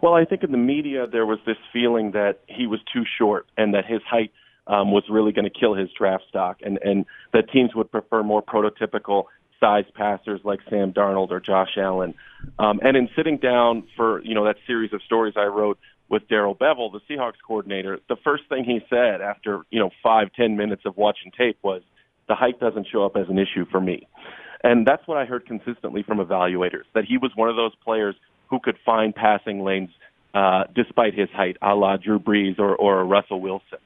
Well, 0.04 0.14
I 0.14 0.26
think 0.26 0.44
in 0.44 0.52
the 0.52 0.60
media 0.60 1.08
there 1.08 1.26
was 1.26 1.40
this 1.48 1.58
feeling 1.74 2.12
that 2.12 2.42
he 2.46 2.68
was 2.68 2.80
too 2.94 3.04
short 3.18 3.48
and 3.58 3.74
that 3.74 3.86
his 3.86 4.02
height– 4.04 4.32
um, 4.68 4.92
was 4.92 5.04
really 5.10 5.32
going 5.32 5.50
to 5.50 5.60
kill 5.60 5.74
his 5.74 5.90
draft 5.98 6.26
stock, 6.30 6.60
and 6.64 6.80
and 6.84 7.06
that 7.34 7.50
teams 7.52 7.74
would 7.76 7.92
prefer 7.92 8.24
more 8.24 8.42
prototypical 8.42 9.26
size 9.60 9.86
passers 9.96 10.42
like 10.44 10.60
Sam 10.70 10.94
Darnold 10.94 11.32
or 11.32 11.40
Josh 11.40 11.78
Allen. 11.78 12.14
Um, 12.60 12.80
and 12.84 12.96
in 12.96 13.10
sitting 13.16 13.38
down 13.38 13.88
for 13.96 14.22
you 14.24 14.36
know 14.36 14.46
that 14.46 14.58
series 14.68 14.94
of 14.94 15.02
stories 15.04 15.34
I 15.38 15.46
wrote 15.46 15.80
with 16.10 16.28
Darrell 16.28 16.56
Bevell, 16.56 16.92
the 16.92 17.02
Seahawks 17.10 17.42
coordinator, 17.46 18.00
the 18.08 18.16
first 18.24 18.44
thing 18.50 18.64
he 18.64 18.80
said 18.90 19.22
after 19.22 19.62
you 19.70 19.80
know 19.80 19.90
five 20.04 20.32
ten 20.34 20.58
minutes 20.58 20.84
of 20.86 20.98
watching 20.98 21.32
tape 21.32 21.58
was, 21.62 21.82
"The 22.28 22.36
height 22.36 22.60
doesn't 22.60 22.88
show 22.92 23.06
up 23.06 23.16
as 23.16 23.30
an 23.30 23.40
issue 23.40 23.66
for 23.72 23.80
me," 23.80 24.08
and 24.64 24.86
that's 24.86 25.08
what 25.08 25.18
I 25.18 25.26
heard 25.26 25.46
consistently 25.46 26.04
from 26.04 26.20
evaluators 26.20 26.86
that 26.94 27.06
he 27.06 27.18
was 27.18 27.32
one 27.36 27.50
of 27.50 27.56
those 27.56 27.76
players 27.84 28.16
who 28.50 28.60
could 28.60 28.78
find 28.86 29.14
passing 29.14 29.64
lanes 29.64 29.90
uh, 30.34 30.64
despite 30.76 31.14
his 31.14 31.30
height, 31.30 31.58
a 31.62 31.74
la 31.74 31.98
Drew 31.98 32.20
Brees 32.20 32.60
or 32.60 32.76
or 32.76 33.04
Russell 33.06 33.42
Wilson. 33.42 33.80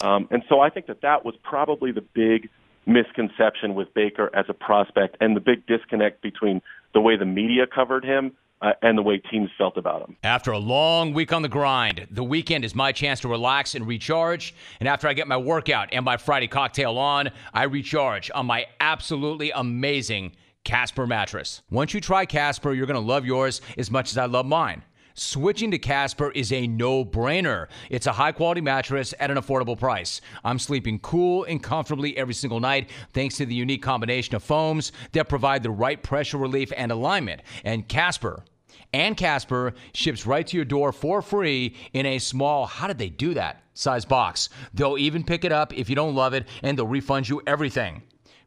Um, 0.00 0.28
and 0.30 0.42
so 0.48 0.60
I 0.60 0.70
think 0.70 0.86
that 0.86 1.02
that 1.02 1.24
was 1.24 1.34
probably 1.42 1.92
the 1.92 2.04
big 2.14 2.48
misconception 2.86 3.74
with 3.74 3.92
Baker 3.94 4.30
as 4.34 4.46
a 4.48 4.54
prospect 4.54 5.16
and 5.20 5.34
the 5.36 5.40
big 5.40 5.66
disconnect 5.66 6.22
between 6.22 6.62
the 6.94 7.00
way 7.00 7.16
the 7.16 7.24
media 7.24 7.66
covered 7.66 8.04
him 8.04 8.32
uh, 8.62 8.72
and 8.80 8.96
the 8.96 9.02
way 9.02 9.18
teams 9.18 9.50
felt 9.58 9.76
about 9.76 10.02
him. 10.02 10.16
After 10.22 10.52
a 10.52 10.58
long 10.58 11.12
week 11.12 11.32
on 11.32 11.42
the 11.42 11.48
grind, 11.48 12.06
the 12.10 12.24
weekend 12.24 12.64
is 12.64 12.74
my 12.74 12.92
chance 12.92 13.20
to 13.20 13.28
relax 13.28 13.74
and 13.74 13.86
recharge. 13.86 14.54
And 14.80 14.88
after 14.88 15.08
I 15.08 15.12
get 15.12 15.28
my 15.28 15.36
workout 15.36 15.88
and 15.92 16.04
my 16.04 16.16
Friday 16.16 16.48
cocktail 16.48 16.96
on, 16.98 17.30
I 17.52 17.64
recharge 17.64 18.30
on 18.34 18.46
my 18.46 18.66
absolutely 18.80 19.50
amazing 19.50 20.32
Casper 20.64 21.06
mattress. 21.06 21.62
Once 21.70 21.94
you 21.94 22.00
try 22.00 22.26
Casper, 22.26 22.72
you're 22.72 22.86
going 22.86 23.00
to 23.00 23.06
love 23.06 23.24
yours 23.24 23.60
as 23.78 23.90
much 23.90 24.10
as 24.10 24.18
I 24.18 24.26
love 24.26 24.46
mine. 24.46 24.82
Switching 25.18 25.70
to 25.70 25.78
Casper 25.78 26.30
is 26.32 26.52
a 26.52 26.66
no 26.66 27.02
brainer. 27.02 27.68
It's 27.88 28.06
a 28.06 28.12
high 28.12 28.32
quality 28.32 28.60
mattress 28.60 29.14
at 29.18 29.30
an 29.30 29.38
affordable 29.38 29.78
price. 29.78 30.20
I'm 30.44 30.58
sleeping 30.58 30.98
cool 30.98 31.44
and 31.44 31.62
comfortably 31.62 32.14
every 32.18 32.34
single 32.34 32.60
night 32.60 32.90
thanks 33.14 33.38
to 33.38 33.46
the 33.46 33.54
unique 33.54 33.82
combination 33.82 34.34
of 34.34 34.42
foams 34.42 34.92
that 35.12 35.30
provide 35.30 35.62
the 35.62 35.70
right 35.70 36.02
pressure 36.02 36.36
relief 36.36 36.70
and 36.76 36.92
alignment. 36.92 37.40
And 37.64 37.88
Casper, 37.88 38.44
and 38.92 39.16
Casper 39.16 39.72
ships 39.94 40.26
right 40.26 40.46
to 40.46 40.56
your 40.56 40.66
door 40.66 40.92
for 40.92 41.22
free 41.22 41.74
in 41.94 42.04
a 42.04 42.18
small, 42.18 42.66
how 42.66 42.86
did 42.86 42.98
they 42.98 43.08
do 43.08 43.32
that? 43.32 43.62
Size 43.72 44.04
box. 44.04 44.50
They'll 44.74 44.98
even 44.98 45.24
pick 45.24 45.46
it 45.46 45.52
up 45.52 45.72
if 45.72 45.88
you 45.88 45.96
don't 45.96 46.14
love 46.14 46.34
it 46.34 46.46
and 46.62 46.76
they'll 46.76 46.86
refund 46.86 47.26
you 47.26 47.40
everything. 47.46 48.02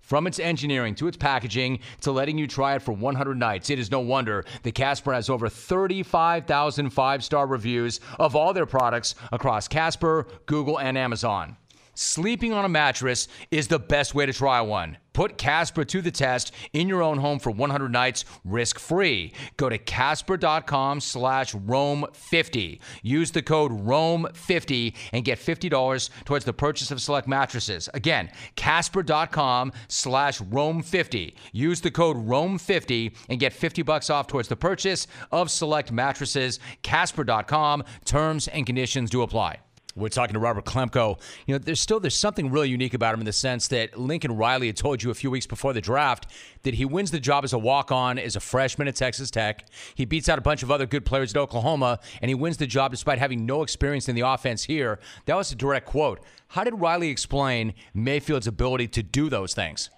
From 0.10 0.26
its 0.26 0.40
engineering 0.40 0.96
to 0.96 1.08
its 1.08 1.18
packaging 1.18 1.82
to 2.02 2.12
letting 2.12 2.40
you 2.40 2.48
try 2.48 2.74
it 2.74 2.82
for 2.82 2.94
100 2.94 3.38
nights, 3.38 3.70
it 3.70 3.78
is 3.78 3.92
no 3.92 4.00
wonder 4.00 4.44
that 4.64 4.74
Casper 4.74 5.14
has 5.14 5.30
over 5.30 5.48
35,000 5.48 6.90
five 6.90 7.24
star 7.24 7.46
reviews 7.46 8.00
of 8.18 8.36
all 8.36 8.52
their 8.52 8.66
products 8.66 9.14
across 9.32 9.68
Casper, 9.68 10.26
Google, 10.48 10.80
and 10.80 10.98
Amazon. 10.98 11.58
Sleeping 11.94 12.54
on 12.54 12.66
a 12.66 12.70
mattress 12.70 13.28
is 13.52 13.68
the 13.68 13.78
best 13.78 14.16
way 14.16 14.26
to 14.26 14.34
try 14.34 14.62
one. 14.62 14.98
Put 15.20 15.38
Casper 15.38 15.84
to 15.84 16.02
the 16.02 16.12
test 16.12 16.54
in 16.72 16.88
your 16.88 17.04
own 17.04 17.18
home 17.18 17.40
for 17.40 17.52
100 17.52 17.92
nights 17.92 18.24
risk-free. 18.46 19.34
Go 19.58 19.68
to 19.68 19.78
casper.com 19.78 21.02
slash 21.02 21.54
Rome50. 21.54 22.80
Use 23.04 23.30
the 23.32 23.42
code 23.42 23.74
Rome50 23.74 24.96
and 25.12 25.26
get 25.26 25.38
$50 25.38 26.10
towards 26.24 26.46
the 26.46 26.54
purchase 26.54 26.90
of 26.90 27.02
select 27.02 27.28
mattresses. 27.28 27.90
Again, 27.94 28.32
casper.com 28.56 29.74
slash 29.90 30.40
Rome50. 30.40 31.34
Use 31.52 31.82
the 31.82 31.92
code 31.92 32.16
Rome50 32.16 33.14
and 33.28 33.42
get 33.42 33.52
50 33.52 33.82
bucks 33.82 34.10
off 34.10 34.28
towards 34.28 34.48
the 34.48 34.56
purchase 34.56 35.06
of 35.34 35.52
select 35.52 35.92
mattresses. 35.92 36.62
Casper.com. 36.82 37.84
Terms 38.06 38.48
and 38.48 38.66
conditions 38.66 39.10
do 39.10 39.24
apply. 39.24 39.58
We're 40.00 40.10
talking 40.10 40.34
to 40.34 40.40
Robert 40.40 40.66
Klemko. 40.66 41.20
You 41.46 41.56
know, 41.56 41.60
there's 41.60 41.80
still 41.80 42.00
there's 42.00 42.18
something 42.18 42.52
really 42.52 42.70
unique 42.70 42.94
about 42.94 43.14
him 43.14 43.20
in 43.20 43.26
the 43.26 43.34
sense 43.34 43.68
that 43.70 44.00
Lincoln 44.00 44.36
Riley 44.36 44.68
had 44.68 44.78
told 44.78 45.04
you 45.04 45.12
a 45.12 45.14
few 45.14 45.30
weeks 45.30 45.46
before 45.46 45.74
the 45.74 45.82
draft 45.82 46.28
that 46.64 46.74
he 46.76 46.86
wins 46.86 47.12
the 47.12 47.20
job 47.20 47.44
as 47.44 47.54
a 47.54 47.60
walk-on 47.60 48.18
as 48.18 48.36
a 48.36 48.40
freshman 48.40 48.88
at 48.88 48.96
Texas 48.96 49.30
Tech. 49.30 49.66
He 49.96 50.06
beats 50.06 50.30
out 50.30 50.38
a 50.38 50.42
bunch 50.42 50.64
of 50.64 50.72
other 50.72 50.86
good 50.86 51.06
players 51.06 51.34
at 51.36 51.40
Oklahoma, 51.40 52.00
and 52.22 52.30
he 52.30 52.36
wins 52.36 52.58
the 52.58 52.68
job 52.68 52.92
despite 52.92 53.20
having 53.20 53.46
no 53.46 53.62
experience 53.62 54.10
in 54.10 54.16
the 54.16 54.22
offense 54.22 54.64
here. 54.64 55.00
That 55.26 55.36
was 55.36 55.52
a 55.52 55.56
direct 55.56 55.86
quote. 55.86 56.20
How 56.50 56.64
did 56.64 56.80
Riley 56.80 57.10
explain 57.10 57.74
Mayfield's 57.94 58.48
ability 58.48 58.88
to 58.90 59.04
do 59.04 59.30
those 59.30 59.54
things? 59.54 59.90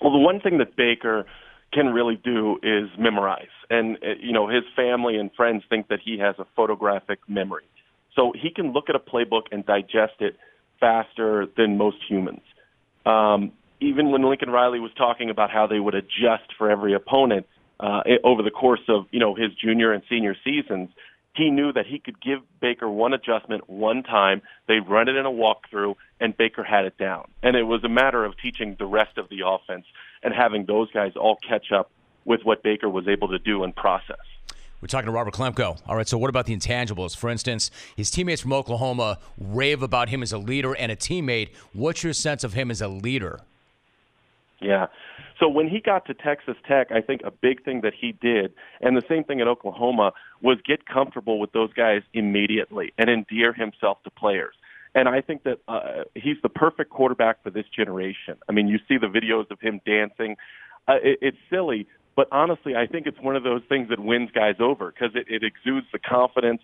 Well, 0.00 0.12
the 0.12 0.18
one 0.18 0.40
thing 0.40 0.58
that 0.58 0.76
Baker 0.76 1.26
can 1.72 1.88
really 1.88 2.16
do 2.16 2.58
is 2.62 2.88
memorize, 2.98 3.48
and 3.68 3.96
uh, 3.96 4.14
you 4.20 4.32
know 4.32 4.48
his 4.48 4.64
family 4.74 5.16
and 5.16 5.30
friends 5.34 5.62
think 5.68 5.88
that 5.88 6.00
he 6.04 6.18
has 6.18 6.34
a 6.38 6.46
photographic 6.56 7.20
memory. 7.28 7.64
So 8.16 8.32
he 8.34 8.50
can 8.50 8.72
look 8.72 8.88
at 8.88 8.96
a 8.96 8.98
playbook 8.98 9.44
and 9.52 9.64
digest 9.64 10.20
it 10.20 10.36
faster 10.78 11.46
than 11.56 11.76
most 11.76 11.98
humans. 12.08 12.42
Um, 13.06 13.52
even 13.80 14.10
when 14.10 14.22
Lincoln 14.22 14.50
Riley 14.50 14.80
was 14.80 14.92
talking 14.96 15.30
about 15.30 15.50
how 15.50 15.66
they 15.66 15.80
would 15.80 15.94
adjust 15.94 16.52
for 16.58 16.70
every 16.70 16.94
opponent 16.94 17.46
uh, 17.78 18.02
over 18.24 18.42
the 18.42 18.50
course 18.50 18.82
of 18.88 19.06
you 19.10 19.20
know 19.20 19.34
his 19.34 19.54
junior 19.54 19.92
and 19.92 20.02
senior 20.08 20.36
seasons, 20.44 20.90
he 21.34 21.50
knew 21.50 21.72
that 21.72 21.86
he 21.86 21.98
could 21.98 22.20
give 22.20 22.40
Baker 22.60 22.88
one 22.88 23.14
adjustment 23.14 23.70
one 23.70 24.02
time. 24.02 24.42
They'd 24.66 24.86
run 24.88 25.08
it 25.08 25.16
in 25.16 25.24
a 25.24 25.30
walkthrough, 25.30 25.94
and 26.20 26.36
Baker 26.36 26.62
had 26.62 26.84
it 26.84 26.98
down. 26.98 27.30
And 27.42 27.56
it 27.56 27.62
was 27.62 27.82
a 27.84 27.88
matter 27.88 28.24
of 28.24 28.34
teaching 28.38 28.76
the 28.78 28.86
rest 28.86 29.16
of 29.16 29.28
the 29.28 29.46
offense 29.46 29.86
and 30.22 30.34
having 30.34 30.66
those 30.66 30.90
guys 30.90 31.12
all 31.16 31.36
catch 31.36 31.72
up 31.72 31.90
with 32.24 32.42
what 32.44 32.62
Baker 32.62 32.88
was 32.88 33.08
able 33.08 33.28
to 33.28 33.38
do 33.38 33.64
and 33.64 33.74
process. 33.74 34.18
We're 34.80 34.88
talking 34.88 35.06
to 35.06 35.12
Robert 35.12 35.34
Klemko. 35.34 35.78
All 35.86 35.96
right, 35.96 36.08
so 36.08 36.16
what 36.16 36.30
about 36.30 36.46
the 36.46 36.56
intangibles? 36.56 37.14
For 37.14 37.28
instance, 37.28 37.70
his 37.96 38.10
teammates 38.10 38.40
from 38.40 38.52
Oklahoma 38.52 39.18
rave 39.38 39.82
about 39.82 40.08
him 40.08 40.22
as 40.22 40.32
a 40.32 40.38
leader 40.38 40.74
and 40.74 40.90
a 40.90 40.96
teammate. 40.96 41.50
What's 41.74 42.02
your 42.02 42.14
sense 42.14 42.44
of 42.44 42.54
him 42.54 42.70
as 42.70 42.80
a 42.80 42.88
leader? 42.88 43.40
Yeah. 44.60 44.86
So 45.38 45.48
when 45.48 45.68
he 45.68 45.80
got 45.80 46.06
to 46.06 46.14
Texas 46.14 46.56
Tech, 46.66 46.92
I 46.92 47.00
think 47.00 47.22
a 47.24 47.30
big 47.30 47.64
thing 47.64 47.80
that 47.82 47.92
he 47.98 48.12
did, 48.12 48.52
and 48.80 48.96
the 48.96 49.02
same 49.08 49.24
thing 49.24 49.40
at 49.40 49.48
Oklahoma, 49.48 50.12
was 50.42 50.58
get 50.66 50.86
comfortable 50.86 51.38
with 51.38 51.52
those 51.52 51.72
guys 51.72 52.02
immediately 52.12 52.92
and 52.98 53.08
endear 53.08 53.52
himself 53.52 54.02
to 54.04 54.10
players. 54.10 54.54
And 54.94 55.08
I 55.08 55.20
think 55.20 55.44
that 55.44 55.58
uh, 55.68 56.04
he's 56.14 56.36
the 56.42 56.48
perfect 56.48 56.90
quarterback 56.90 57.42
for 57.42 57.50
this 57.50 57.66
generation. 57.74 58.36
I 58.48 58.52
mean, 58.52 58.66
you 58.66 58.78
see 58.88 58.98
the 58.98 59.06
videos 59.06 59.50
of 59.50 59.60
him 59.60 59.80
dancing. 59.86 60.36
Uh, 60.88 60.94
it, 61.02 61.18
it's 61.22 61.38
silly, 61.48 61.86
but 62.20 62.28
honestly, 62.32 62.76
I 62.76 62.86
think 62.86 63.06
it's 63.06 63.18
one 63.18 63.34
of 63.34 63.44
those 63.44 63.62
things 63.66 63.88
that 63.88 63.98
wins 63.98 64.28
guys 64.34 64.56
over 64.60 64.92
because 64.92 65.16
it, 65.16 65.24
it 65.30 65.42
exudes 65.42 65.86
the 65.90 65.98
confidence. 65.98 66.60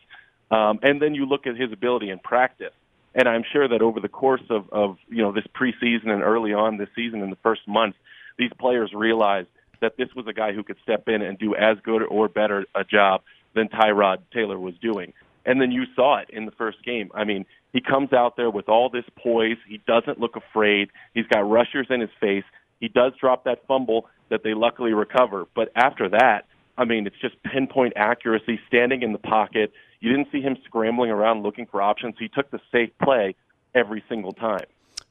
Um, 0.50 0.80
and 0.82 1.00
then 1.00 1.14
you 1.14 1.24
look 1.24 1.46
at 1.46 1.56
his 1.56 1.72
ability 1.72 2.10
in 2.10 2.18
practice. 2.18 2.74
And 3.14 3.26
I'm 3.26 3.42
sure 3.50 3.66
that 3.66 3.80
over 3.80 3.98
the 3.98 4.10
course 4.10 4.42
of, 4.50 4.68
of 4.68 4.98
you 5.08 5.22
know 5.22 5.32
this 5.32 5.46
preseason 5.58 6.10
and 6.10 6.22
early 6.22 6.52
on 6.52 6.76
this 6.76 6.90
season 6.94 7.22
in 7.22 7.30
the 7.30 7.38
first 7.42 7.66
month, 7.66 7.94
these 8.36 8.50
players 8.60 8.92
realized 8.92 9.48
that 9.80 9.96
this 9.96 10.08
was 10.14 10.26
a 10.26 10.34
guy 10.34 10.52
who 10.52 10.62
could 10.62 10.76
step 10.82 11.08
in 11.08 11.22
and 11.22 11.38
do 11.38 11.54
as 11.54 11.78
good 11.82 12.02
or 12.02 12.28
better 12.28 12.66
a 12.74 12.84
job 12.84 13.22
than 13.54 13.68
Tyrod 13.68 14.18
Taylor 14.34 14.58
was 14.58 14.74
doing. 14.82 15.14
And 15.46 15.58
then 15.58 15.72
you 15.72 15.84
saw 15.94 16.18
it 16.18 16.28
in 16.28 16.44
the 16.44 16.52
first 16.52 16.84
game. 16.84 17.10
I 17.14 17.24
mean, 17.24 17.46
he 17.72 17.80
comes 17.80 18.12
out 18.12 18.36
there 18.36 18.50
with 18.50 18.68
all 18.68 18.90
this 18.90 19.06
poise. 19.16 19.56
He 19.66 19.80
doesn't 19.86 20.20
look 20.20 20.36
afraid. 20.36 20.90
He's 21.14 21.26
got 21.28 21.48
rushers 21.48 21.86
in 21.88 22.02
his 22.02 22.10
face. 22.20 22.44
He 22.78 22.88
does 22.88 23.14
drop 23.18 23.44
that 23.44 23.66
fumble 23.66 24.06
that 24.28 24.42
they 24.42 24.54
luckily 24.54 24.92
recover. 24.92 25.46
But 25.54 25.70
after 25.76 26.08
that, 26.10 26.46
I 26.78 26.84
mean, 26.84 27.06
it's 27.06 27.16
just 27.20 27.42
pinpoint 27.42 27.94
accuracy, 27.96 28.60
standing 28.66 29.02
in 29.02 29.12
the 29.12 29.18
pocket. 29.18 29.72
You 30.00 30.10
didn't 30.10 30.28
see 30.30 30.40
him 30.40 30.56
scrambling 30.64 31.10
around 31.10 31.42
looking 31.42 31.66
for 31.66 31.80
options. 31.80 32.16
He 32.18 32.28
took 32.28 32.50
the 32.50 32.60
safe 32.70 32.90
play 33.02 33.34
every 33.74 34.04
single 34.08 34.32
time. 34.32 34.66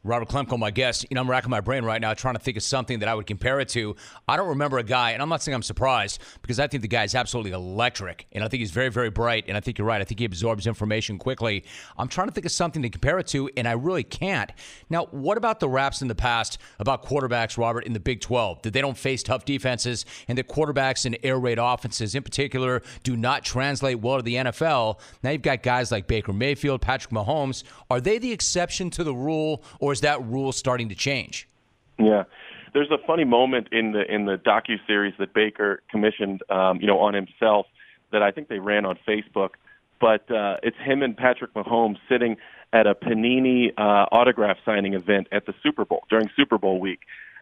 Robert 0.06 0.30
Klemko, 0.30 0.60
my 0.60 0.70
guest. 0.70 1.04
You 1.10 1.16
know, 1.16 1.22
I'm 1.22 1.30
racking 1.30 1.50
my 1.50 1.62
brain 1.62 1.84
right 1.84 2.00
now 2.00 2.14
trying 2.14 2.36
to 2.36 2.40
think 2.40 2.58
of 2.58 2.64
something 2.64 3.00
that 3.00 3.10
I 3.10 3.16
would 3.16 3.26
compare 3.26 3.60
it 3.60 3.70
to. 3.70 3.96
I 4.28 4.38
don't 4.38 4.50
remember 4.50 4.78
a 4.78 4.84
guy, 4.84 5.12
and 5.12 5.22
I'm 5.22 5.30
not 5.30 5.42
saying 5.42 5.56
I'm 5.56 5.64
surprised 5.64 6.22
because 6.44 6.60
I 6.60 6.68
think 6.68 6.84
the 6.84 6.88
guy 6.88 7.04
is 7.04 7.16
absolutely 7.16 7.54
electric, 7.54 8.28
and 8.32 8.44
I 8.44 8.48
think 8.48 8.60
he's 8.60 8.70
very, 8.70 8.90
very 8.90 9.10
bright. 9.10 9.46
And 9.48 9.58
I 9.58 9.62
think 9.62 9.80
you're 9.80 9.88
right. 9.88 10.00
I 10.00 10.04
think 10.04 10.20
he 10.20 10.26
absorbs 10.26 10.68
information 10.68 11.18
quickly. 11.18 11.64
I'm 11.98 12.08
trying 12.08 12.28
to 12.28 12.34
think 12.34 12.46
of 12.46 12.52
something 12.52 12.84
to 12.84 12.90
compare 12.90 13.18
it 13.18 13.26
to, 13.28 13.50
and 13.58 13.68
I 13.68 13.72
really 13.72 14.04
can't. 14.04 14.52
Now, 14.92 15.06
what 15.08 15.40
about 15.40 15.60
the 15.60 15.68
raps 15.68 16.04
in 16.04 16.08
the 16.08 16.16
past 16.16 16.60
about 16.78 17.04
quarterbacks, 17.04 17.58
Robert, 17.58 17.86
in 17.86 17.94
the 17.94 18.00
Big 18.00 18.22
12? 18.22 18.62
That 18.62 18.74
they 18.74 18.82
don't 18.82 18.98
face 18.98 19.24
tough 19.24 19.44
defenses, 19.44 20.06
and 20.28 20.38
that 20.38 20.48
quarterbacks 20.48 21.08
in 21.08 21.18
air 21.24 21.40
raid 21.40 21.58
offenses, 21.60 22.14
in 22.14 22.22
particular, 22.22 22.84
do 23.02 23.18
not 23.18 23.44
translate 23.44 24.02
well 24.02 24.18
to 24.18 24.24
the 24.24 24.36
NFL. 24.36 25.00
Now 25.24 25.32
you've 25.32 25.42
got 25.42 25.64
guys 25.64 25.92
like 25.92 26.06
Baker 26.06 26.32
Mayfield, 26.32 26.82
Patrick 26.82 27.12
Mahomes. 27.12 27.64
Are 27.90 28.00
they 28.00 28.20
the 28.20 28.32
exception 28.32 28.92
to 28.92 29.04
the 29.04 29.16
rule, 29.16 29.64
or 29.80 29.95
is 29.96 30.02
that 30.02 30.22
rule 30.26 30.52
starting 30.52 30.90
to 30.90 30.96
change? 30.96 31.48
Yeah. 31.98 32.26
There's 32.74 32.92
a 32.92 32.98
funny 33.08 33.24
moment 33.24 33.70
in 33.72 33.94
the 33.94 34.04
in 34.14 34.26
the 34.26 34.36
docu 34.38 34.76
series 34.86 35.14
that 35.20 35.34
Baker 35.34 35.82
commissioned, 35.90 36.44
um, 36.50 36.82
you 36.82 36.88
know, 36.88 37.00
on 37.00 37.14
himself 37.14 37.66
that 38.12 38.22
I 38.22 38.32
think 38.32 38.50
they 38.50 38.60
ran 38.60 38.86
on 38.86 39.00
Facebook. 39.08 39.52
But 40.02 40.30
uh, 40.30 40.58
it's 40.62 40.76
him 40.86 41.02
and 41.02 41.16
Patrick 41.16 41.54
Mahomes 41.54 41.98
sitting 42.10 42.36
at 42.74 42.86
a 42.86 42.94
Panini 42.94 43.72
uh, 43.78 44.08
autograph 44.12 44.58
signing 44.66 44.94
event 44.94 45.28
at 45.32 45.46
the 45.46 45.54
Super 45.64 45.86
Bowl 45.86 46.04
during 46.10 46.30
Super 46.36 46.58
Bowl 46.58 46.82
week, 46.82 47.00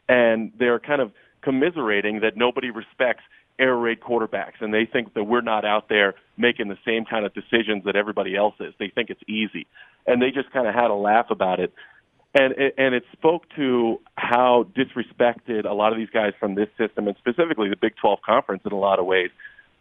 and 0.08 0.52
they're 0.60 0.80
kind 0.80 1.02
of 1.02 1.12
commiserating 1.42 2.20
that 2.20 2.38
nobody 2.38 2.70
respects 2.70 3.24
air 3.58 3.76
raid 3.76 4.02
quarterbacks, 4.02 4.62
and 4.62 4.72
they 4.72 4.86
think 4.86 5.16
that 5.16 5.24
we're 5.24 5.42
not 5.42 5.66
out 5.66 5.90
there 5.90 6.14
making 6.38 6.68
the 6.68 6.78
same 6.86 7.06
kind 7.06 7.26
of 7.26 7.34
decisions 7.34 7.84
that 7.86 7.96
everybody 7.96 8.36
else 8.36 8.54
is. 8.60 8.76
They 8.78 8.92
think 8.94 9.10
it's 9.10 9.24
easy, 9.28 9.66
and 10.06 10.22
they 10.22 10.30
just 10.30 10.52
kind 10.52 10.68
of 10.68 10.76
had 10.76 10.92
a 10.92 10.96
laugh 10.96 11.32
about 11.32 11.60
it 11.60 11.74
and 12.34 12.54
it, 12.54 12.74
and 12.78 12.96
it 12.96 13.04
spoke 13.12 13.44
to 13.56 14.00
how 14.16 14.68
disrespected 14.76 15.66
a 15.70 15.74
lot 15.74 15.92
of 15.92 15.98
these 15.98 16.10
guys 16.10 16.34
from 16.40 16.56
this 16.56 16.70
system, 16.78 17.08
and 17.08 17.16
specifically 17.18 17.70
the 17.70 17.76
Big 17.76 17.96
12 17.98 18.20
conference, 18.26 18.64
in 18.66 18.72
a 18.72 18.80
lot 18.80 19.00
of 19.00 19.06
ways, 19.06 19.30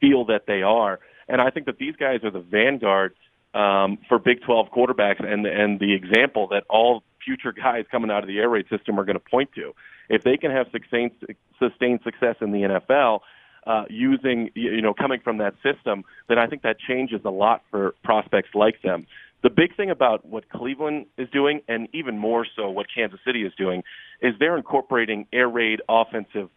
feel 0.01 0.27
that 0.27 0.47
they 0.47 0.63
are. 0.63 1.01
And 1.29 1.41
I 1.41 1.51
think 1.51 1.67
that 1.67 1.79
these 1.79 1.97
guys 1.97 2.25
are 2.25 2.31
the 2.31 2.41
vanguard 2.41 3.15
um, 3.55 3.99
for 4.09 4.19
Big 4.19 4.43
12 4.43 4.71
quarterbacks 4.71 5.25
and 5.25 5.47
and 5.47 5.79
the 5.79 5.95
example 5.95 6.49
that 6.49 6.65
all 6.69 7.03
future 7.25 7.53
guys 7.53 7.85
coming 7.91 8.11
out 8.11 8.23
of 8.23 8.29
the 8.29 8.39
air 8.39 8.49
raid 8.49 8.67
system 8.69 8.99
are 8.99 9.05
going 9.05 9.19
to 9.19 9.31
point 9.31 9.51
to. 9.55 9.75
If 10.09 10.25
they 10.25 10.37
can 10.37 10.51
have 10.51 10.67
sustained 10.73 11.13
sustained 11.59 12.01
success 12.05 12.37
in 12.41 12.53
the 12.53 12.81
NFL 12.91 13.21
uh, 13.67 13.85
using 13.89 14.51
you 14.55 14.83
know 14.83 14.95
coming 14.95 15.21
from 15.21 15.39
that 15.39 15.55
system, 15.63 16.05
then 16.29 16.39
I 16.39 16.47
think 16.47 16.63
that 16.63 16.79
changes 16.79 17.21
a 17.25 17.31
lot 17.31 17.63
for 17.71 17.95
prospects 18.03 18.51
like 18.55 18.83
them. 18.83 19.07
The 19.43 19.51
big 19.51 19.77
thing 19.77 19.91
about 19.91 20.25
what 20.25 20.49
Cleveland 20.49 21.07
is 21.19 21.29
doing, 21.31 21.63
and 21.69 21.89
even 21.93 22.17
more 22.17 22.47
so 22.57 22.71
what 22.71 22.87
Kansas 22.95 23.19
City 23.25 23.43
is 23.43 23.53
doing, 23.59 23.83
is 24.21 24.35
they're 24.39 24.57
incorporating 24.57 25.27
air 25.33 25.49
raid 25.49 25.81
offensive 25.89 26.49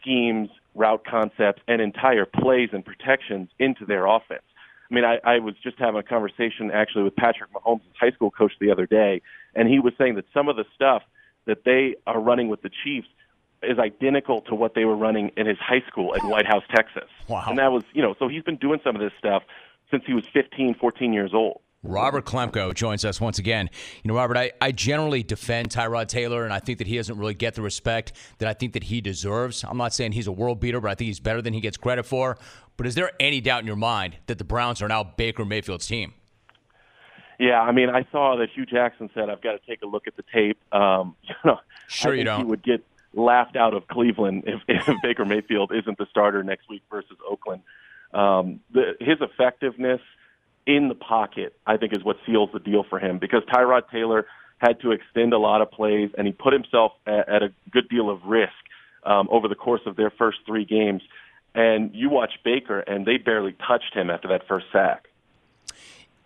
schemes, 0.00 0.50
route 0.74 1.04
concepts, 1.08 1.62
and 1.68 1.80
entire 1.80 2.26
plays 2.26 2.70
and 2.72 2.84
protections 2.84 3.48
into 3.58 3.86
their 3.86 4.06
offense. 4.06 4.42
I 4.90 4.94
mean, 4.94 5.04
I, 5.04 5.18
I 5.24 5.38
was 5.38 5.54
just 5.62 5.78
having 5.78 5.98
a 5.98 6.02
conversation 6.02 6.70
actually 6.72 7.04
with 7.04 7.16
Patrick 7.16 7.50
Mahomes' 7.52 7.80
high 7.98 8.10
school 8.10 8.30
coach 8.30 8.52
the 8.60 8.70
other 8.70 8.86
day, 8.86 9.22
and 9.54 9.68
he 9.68 9.78
was 9.78 9.94
saying 9.96 10.16
that 10.16 10.26
some 10.34 10.48
of 10.48 10.56
the 10.56 10.64
stuff 10.74 11.02
that 11.46 11.64
they 11.64 11.94
are 12.06 12.20
running 12.20 12.48
with 12.48 12.62
the 12.62 12.70
Chiefs 12.82 13.08
is 13.62 13.78
identical 13.78 14.42
to 14.42 14.54
what 14.54 14.74
they 14.74 14.84
were 14.84 14.96
running 14.96 15.30
in 15.36 15.46
his 15.46 15.58
high 15.58 15.82
school 15.88 16.14
at 16.14 16.22
White 16.24 16.46
House, 16.46 16.64
Texas. 16.74 17.08
Wow. 17.28 17.44
And 17.48 17.58
that 17.58 17.72
was, 17.72 17.84
you 17.92 18.02
know, 18.02 18.14
so 18.18 18.28
he's 18.28 18.42
been 18.42 18.56
doing 18.56 18.80
some 18.84 18.94
of 18.94 19.00
this 19.00 19.12
stuff 19.18 19.42
since 19.90 20.04
he 20.06 20.12
was 20.12 20.24
15, 20.32 20.74
14 20.74 21.12
years 21.12 21.32
old. 21.32 21.60
Robert 21.84 22.24
Klemko 22.24 22.74
joins 22.74 23.04
us 23.04 23.20
once 23.20 23.38
again. 23.38 23.68
You 24.02 24.08
know, 24.08 24.16
Robert, 24.16 24.36
I, 24.36 24.52
I 24.60 24.72
generally 24.72 25.22
defend 25.22 25.68
Tyrod 25.70 26.08
Taylor, 26.08 26.44
and 26.44 26.52
I 26.52 26.58
think 26.58 26.78
that 26.78 26.86
he 26.86 26.96
doesn't 26.96 27.16
really 27.16 27.34
get 27.34 27.54
the 27.54 27.62
respect 27.62 28.14
that 28.38 28.48
I 28.48 28.54
think 28.54 28.72
that 28.72 28.84
he 28.84 29.00
deserves. 29.00 29.64
I'm 29.64 29.76
not 29.76 29.92
saying 29.92 30.12
he's 30.12 30.26
a 30.26 30.32
world 30.32 30.60
beater, 30.60 30.80
but 30.80 30.90
I 30.90 30.94
think 30.94 31.06
he's 31.06 31.20
better 31.20 31.42
than 31.42 31.52
he 31.52 31.60
gets 31.60 31.76
credit 31.76 32.04
for. 32.04 32.38
But 32.76 32.86
is 32.86 32.94
there 32.94 33.12
any 33.20 33.40
doubt 33.40 33.60
in 33.60 33.66
your 33.66 33.76
mind 33.76 34.16
that 34.26 34.38
the 34.38 34.44
Browns 34.44 34.82
are 34.82 34.88
now 34.88 35.04
Baker 35.04 35.44
Mayfield's 35.44 35.86
team? 35.86 36.14
Yeah, 37.38 37.60
I 37.60 37.72
mean, 37.72 37.90
I 37.90 38.06
saw 38.10 38.36
that 38.36 38.48
Hue 38.54 38.64
Jackson 38.64 39.10
said 39.12 39.28
I've 39.28 39.42
got 39.42 39.52
to 39.52 39.60
take 39.66 39.82
a 39.82 39.86
look 39.86 40.06
at 40.06 40.16
the 40.16 40.24
tape. 40.32 40.58
Um, 40.72 41.16
you 41.22 41.34
know, 41.44 41.60
sure 41.88 42.14
you 42.14 42.24
don't. 42.24 42.40
He 42.40 42.44
would 42.44 42.62
get 42.62 42.84
laughed 43.12 43.56
out 43.56 43.74
of 43.74 43.86
Cleveland 43.88 44.44
if, 44.46 44.62
if 44.68 44.96
Baker 45.02 45.24
Mayfield 45.24 45.72
isn't 45.72 45.98
the 45.98 46.06
starter 46.10 46.42
next 46.42 46.68
week 46.68 46.82
versus 46.90 47.16
Oakland. 47.28 47.62
Um, 48.12 48.60
the, 48.72 48.92
his 49.00 49.18
effectiveness 49.20 50.00
in 50.66 50.88
the 50.88 50.94
pocket, 50.94 51.54
I 51.66 51.76
think, 51.76 51.96
is 51.96 52.04
what 52.04 52.16
seals 52.26 52.50
the 52.52 52.58
deal 52.58 52.84
for 52.88 52.98
him 52.98 53.18
because 53.18 53.42
Tyrod 53.52 53.90
Taylor 53.90 54.26
had 54.58 54.80
to 54.80 54.92
extend 54.92 55.32
a 55.32 55.38
lot 55.38 55.60
of 55.60 55.70
plays 55.70 56.10
and 56.16 56.26
he 56.26 56.32
put 56.32 56.52
himself 56.52 56.92
at, 57.06 57.28
at 57.28 57.42
a 57.42 57.52
good 57.70 57.88
deal 57.88 58.08
of 58.08 58.24
risk 58.24 58.52
um, 59.04 59.28
over 59.30 59.48
the 59.48 59.54
course 59.54 59.82
of 59.86 59.96
their 59.96 60.10
first 60.10 60.38
three 60.46 60.64
games. 60.64 61.02
And 61.54 61.94
you 61.94 62.10
watch 62.10 62.32
Baker, 62.44 62.80
and 62.80 63.06
they 63.06 63.16
barely 63.16 63.54
touched 63.66 63.94
him 63.94 64.10
after 64.10 64.28
that 64.28 64.48
first 64.48 64.66
sack. 64.72 65.06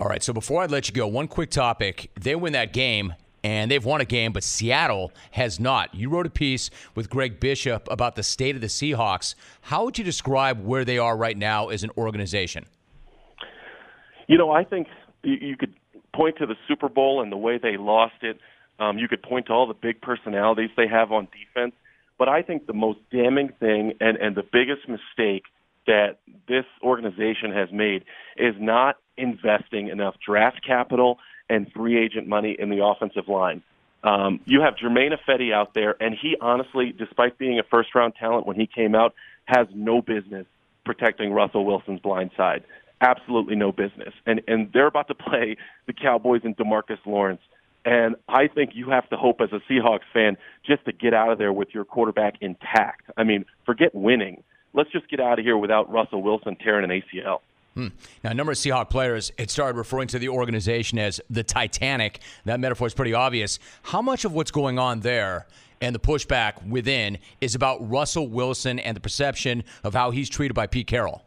All 0.00 0.06
right, 0.06 0.22
so 0.22 0.32
before 0.32 0.62
I 0.62 0.66
let 0.66 0.88
you 0.88 0.94
go, 0.94 1.06
one 1.06 1.28
quick 1.28 1.50
topic. 1.50 2.10
They 2.18 2.34
win 2.34 2.54
that 2.54 2.72
game, 2.72 3.14
and 3.44 3.70
they've 3.70 3.84
won 3.84 4.00
a 4.00 4.06
game, 4.06 4.32
but 4.32 4.42
Seattle 4.42 5.12
has 5.32 5.60
not. 5.60 5.94
You 5.94 6.08
wrote 6.08 6.24
a 6.24 6.30
piece 6.30 6.70
with 6.94 7.10
Greg 7.10 7.40
Bishop 7.40 7.88
about 7.90 8.14
the 8.14 8.22
state 8.22 8.54
of 8.54 8.62
the 8.62 8.68
Seahawks. 8.68 9.34
How 9.62 9.84
would 9.84 9.98
you 9.98 10.04
describe 10.04 10.64
where 10.64 10.84
they 10.84 10.98
are 10.98 11.16
right 11.16 11.36
now 11.36 11.68
as 11.68 11.82
an 11.82 11.90
organization? 11.98 12.64
You 14.28 14.38
know, 14.38 14.52
I 14.52 14.62
think 14.62 14.86
you 15.24 15.56
could 15.56 15.74
point 16.14 16.36
to 16.38 16.46
the 16.46 16.54
Super 16.68 16.88
Bowl 16.88 17.22
and 17.22 17.32
the 17.32 17.36
way 17.36 17.58
they 17.58 17.76
lost 17.76 18.22
it. 18.22 18.38
Um, 18.78 18.98
you 18.98 19.08
could 19.08 19.22
point 19.22 19.46
to 19.46 19.52
all 19.52 19.66
the 19.66 19.74
big 19.74 20.00
personalities 20.00 20.70
they 20.76 20.86
have 20.86 21.10
on 21.10 21.26
defense. 21.26 21.74
But 22.18 22.28
I 22.28 22.42
think 22.42 22.66
the 22.66 22.74
most 22.74 22.98
damning 23.10 23.50
thing 23.58 23.94
and, 24.00 24.16
and 24.18 24.36
the 24.36 24.42
biggest 24.42 24.88
mistake 24.88 25.44
that 25.86 26.18
this 26.46 26.64
organization 26.82 27.52
has 27.52 27.70
made 27.72 28.04
is 28.36 28.54
not 28.58 28.96
investing 29.16 29.88
enough 29.88 30.14
draft 30.24 30.64
capital 30.64 31.18
and 31.48 31.70
free 31.72 31.98
agent 31.98 32.28
money 32.28 32.54
in 32.58 32.68
the 32.68 32.84
offensive 32.84 33.28
line. 33.28 33.62
Um, 34.04 34.40
you 34.44 34.60
have 34.60 34.76
Germain 34.76 35.12
Ifedi 35.12 35.52
out 35.52 35.74
there, 35.74 36.00
and 36.00 36.14
he 36.14 36.36
honestly, 36.40 36.94
despite 36.96 37.38
being 37.38 37.58
a 37.58 37.62
first 37.64 37.94
round 37.94 38.14
talent 38.16 38.46
when 38.46 38.56
he 38.56 38.66
came 38.66 38.94
out, 38.94 39.14
has 39.46 39.66
no 39.74 40.02
business 40.02 40.46
protecting 40.84 41.32
Russell 41.32 41.64
Wilson's 41.64 42.00
blind 42.00 42.30
side. 42.36 42.64
Absolutely 43.00 43.56
no 43.56 43.72
business. 43.72 44.12
And 44.26 44.40
and 44.48 44.70
they're 44.72 44.86
about 44.86 45.08
to 45.08 45.14
play 45.28 45.56
the 45.86 45.92
Cowboys 45.92 46.42
and 46.44 46.56
Demarcus 46.56 46.98
Lawrence. 47.06 47.40
And 47.84 48.16
I 48.28 48.48
think 48.48 48.72
you 48.74 48.90
have 48.90 49.08
to 49.10 49.16
hope 49.16 49.40
as 49.40 49.50
a 49.52 49.60
Seahawks 49.70 50.00
fan 50.12 50.36
just 50.66 50.84
to 50.84 50.92
get 50.92 51.14
out 51.14 51.30
of 51.30 51.38
there 51.38 51.52
with 51.52 51.68
your 51.72 51.84
quarterback 51.84 52.34
intact. 52.40 53.10
I 53.16 53.24
mean, 53.24 53.44
forget 53.64 53.94
winning. 53.94 54.42
Let's 54.74 54.90
just 54.90 55.08
get 55.08 55.20
out 55.20 55.38
of 55.38 55.44
here 55.44 55.56
without 55.56 55.90
Russell 55.90 56.22
Wilson 56.22 56.56
tearing 56.56 56.90
an 56.90 56.90
ACL. 56.90 57.40
Hmm. 57.74 57.88
Now, 58.24 58.32
a 58.32 58.34
number 58.34 58.52
of 58.52 58.58
Seahawk 58.58 58.90
players 58.90 59.30
had 59.38 59.50
started 59.50 59.78
referring 59.78 60.08
to 60.08 60.18
the 60.18 60.28
organization 60.28 60.98
as 60.98 61.20
the 61.30 61.44
Titanic. 61.44 62.20
That 62.44 62.58
metaphor 62.58 62.88
is 62.88 62.94
pretty 62.94 63.14
obvious. 63.14 63.60
How 63.82 64.02
much 64.02 64.24
of 64.24 64.32
what's 64.32 64.50
going 64.50 64.78
on 64.78 65.00
there 65.00 65.46
and 65.80 65.94
the 65.94 66.00
pushback 66.00 66.66
within 66.68 67.18
is 67.40 67.54
about 67.54 67.88
Russell 67.88 68.28
Wilson 68.28 68.80
and 68.80 68.96
the 68.96 69.00
perception 69.00 69.62
of 69.84 69.94
how 69.94 70.10
he's 70.10 70.28
treated 70.28 70.54
by 70.54 70.66
Pete 70.66 70.88
Carroll? 70.88 71.22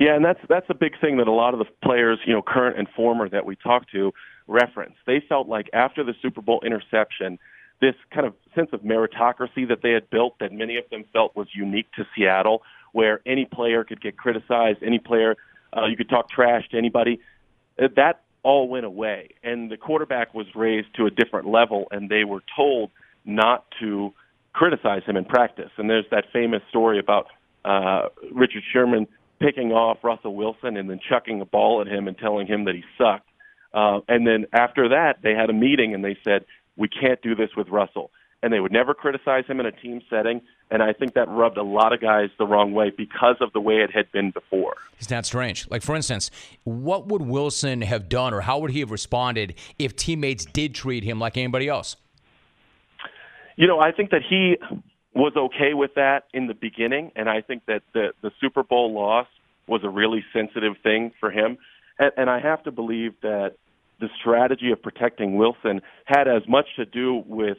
Yeah, 0.00 0.16
and 0.16 0.24
that's 0.24 0.40
that's 0.48 0.66
a 0.68 0.74
big 0.74 0.98
thing 1.00 1.18
that 1.18 1.28
a 1.28 1.32
lot 1.32 1.54
of 1.54 1.58
the 1.58 1.66
players, 1.82 2.18
you 2.26 2.32
know, 2.32 2.42
current 2.42 2.78
and 2.78 2.88
former 2.96 3.28
that 3.28 3.44
we 3.44 3.56
talked 3.56 3.90
to, 3.92 4.12
reference. 4.46 4.94
They 5.06 5.22
felt 5.28 5.48
like 5.48 5.68
after 5.72 6.04
the 6.04 6.14
Super 6.20 6.40
Bowl 6.40 6.60
interception, 6.64 7.38
this 7.80 7.94
kind 8.12 8.26
of 8.26 8.34
sense 8.54 8.70
of 8.72 8.80
meritocracy 8.82 9.68
that 9.68 9.80
they 9.82 9.90
had 9.90 10.08
built 10.10 10.38
that 10.40 10.52
many 10.52 10.76
of 10.76 10.84
them 10.90 11.04
felt 11.12 11.36
was 11.36 11.48
unique 11.54 11.90
to 11.96 12.06
Seattle, 12.14 12.62
where 12.92 13.20
any 13.26 13.44
player 13.44 13.84
could 13.84 14.00
get 14.00 14.16
criticized, 14.16 14.82
any 14.82 14.98
player 14.98 15.36
uh, 15.76 15.86
you 15.86 15.96
could 15.96 16.08
talk 16.08 16.30
trash 16.30 16.68
to 16.70 16.78
anybody. 16.78 17.20
Uh, 17.80 17.88
that 17.96 18.22
all 18.42 18.68
went 18.68 18.84
away, 18.84 19.30
and 19.42 19.70
the 19.70 19.76
quarterback 19.76 20.34
was 20.34 20.46
raised 20.54 20.88
to 20.96 21.06
a 21.06 21.10
different 21.10 21.48
level, 21.48 21.86
and 21.90 22.08
they 22.08 22.24
were 22.24 22.42
told 22.56 22.90
not 23.24 23.64
to 23.80 24.12
criticize 24.52 25.02
him 25.04 25.16
in 25.16 25.24
practice. 25.24 25.70
And 25.76 25.88
there's 25.88 26.04
that 26.10 26.24
famous 26.32 26.62
story 26.68 26.98
about 26.98 27.28
uh, 27.64 28.08
Richard 28.32 28.62
Sherman 28.72 29.06
picking 29.42 29.72
off 29.72 29.98
Russell 30.02 30.34
Wilson 30.34 30.76
and 30.76 30.88
then 30.88 31.00
chucking 31.08 31.40
a 31.40 31.44
ball 31.44 31.80
at 31.80 31.86
him 31.86 32.08
and 32.08 32.16
telling 32.16 32.46
him 32.46 32.64
that 32.64 32.74
he 32.74 32.84
sucked. 32.96 33.28
Uh, 33.74 34.00
and 34.08 34.26
then 34.26 34.46
after 34.52 34.90
that, 34.90 35.22
they 35.22 35.34
had 35.34 35.50
a 35.50 35.52
meeting 35.52 35.94
and 35.94 36.04
they 36.04 36.16
said, 36.24 36.44
we 36.76 36.88
can't 36.88 37.20
do 37.22 37.34
this 37.34 37.50
with 37.56 37.68
Russell. 37.68 38.10
And 38.42 38.52
they 38.52 38.58
would 38.58 38.72
never 38.72 38.92
criticize 38.92 39.46
him 39.46 39.60
in 39.60 39.66
a 39.66 39.72
team 39.72 40.02
setting. 40.10 40.42
And 40.70 40.82
I 40.82 40.92
think 40.92 41.14
that 41.14 41.28
rubbed 41.28 41.58
a 41.58 41.62
lot 41.62 41.92
of 41.92 42.00
guys 42.00 42.28
the 42.38 42.46
wrong 42.46 42.72
way 42.72 42.90
because 42.90 43.36
of 43.40 43.52
the 43.52 43.60
way 43.60 43.76
it 43.76 43.90
had 43.92 44.10
been 44.10 44.30
before. 44.30 44.74
It's 44.98 45.10
not 45.10 45.18
that 45.18 45.26
strange. 45.26 45.70
Like, 45.70 45.82
for 45.82 45.94
instance, 45.94 46.30
what 46.64 47.06
would 47.06 47.22
Wilson 47.22 47.82
have 47.82 48.08
done 48.08 48.34
or 48.34 48.40
how 48.40 48.58
would 48.58 48.72
he 48.72 48.80
have 48.80 48.90
responded 48.90 49.54
if 49.78 49.94
teammates 49.94 50.44
did 50.44 50.74
treat 50.74 51.04
him 51.04 51.20
like 51.20 51.36
anybody 51.36 51.68
else? 51.68 51.96
You 53.56 53.68
know, 53.68 53.80
I 53.80 53.92
think 53.92 54.10
that 54.10 54.22
he 54.28 54.56
was 55.14 55.32
okay 55.36 55.74
with 55.74 55.94
that 55.94 56.24
in 56.32 56.46
the 56.46 56.54
beginning. 56.54 57.12
And 57.16 57.28
I 57.28 57.42
think 57.42 57.66
that 57.66 57.82
the, 57.92 58.12
the 58.22 58.30
Super 58.40 58.62
Bowl 58.62 58.92
loss 58.94 59.26
was 59.66 59.82
a 59.84 59.88
really 59.88 60.24
sensitive 60.32 60.74
thing 60.82 61.12
for 61.20 61.30
him. 61.30 61.58
And, 61.98 62.12
and 62.16 62.30
I 62.30 62.40
have 62.40 62.62
to 62.64 62.70
believe 62.70 63.12
that 63.22 63.56
the 64.00 64.08
strategy 64.18 64.72
of 64.72 64.82
protecting 64.82 65.36
Wilson 65.36 65.80
had 66.06 66.28
as 66.28 66.42
much 66.48 66.66
to 66.76 66.84
do 66.84 67.22
with 67.26 67.58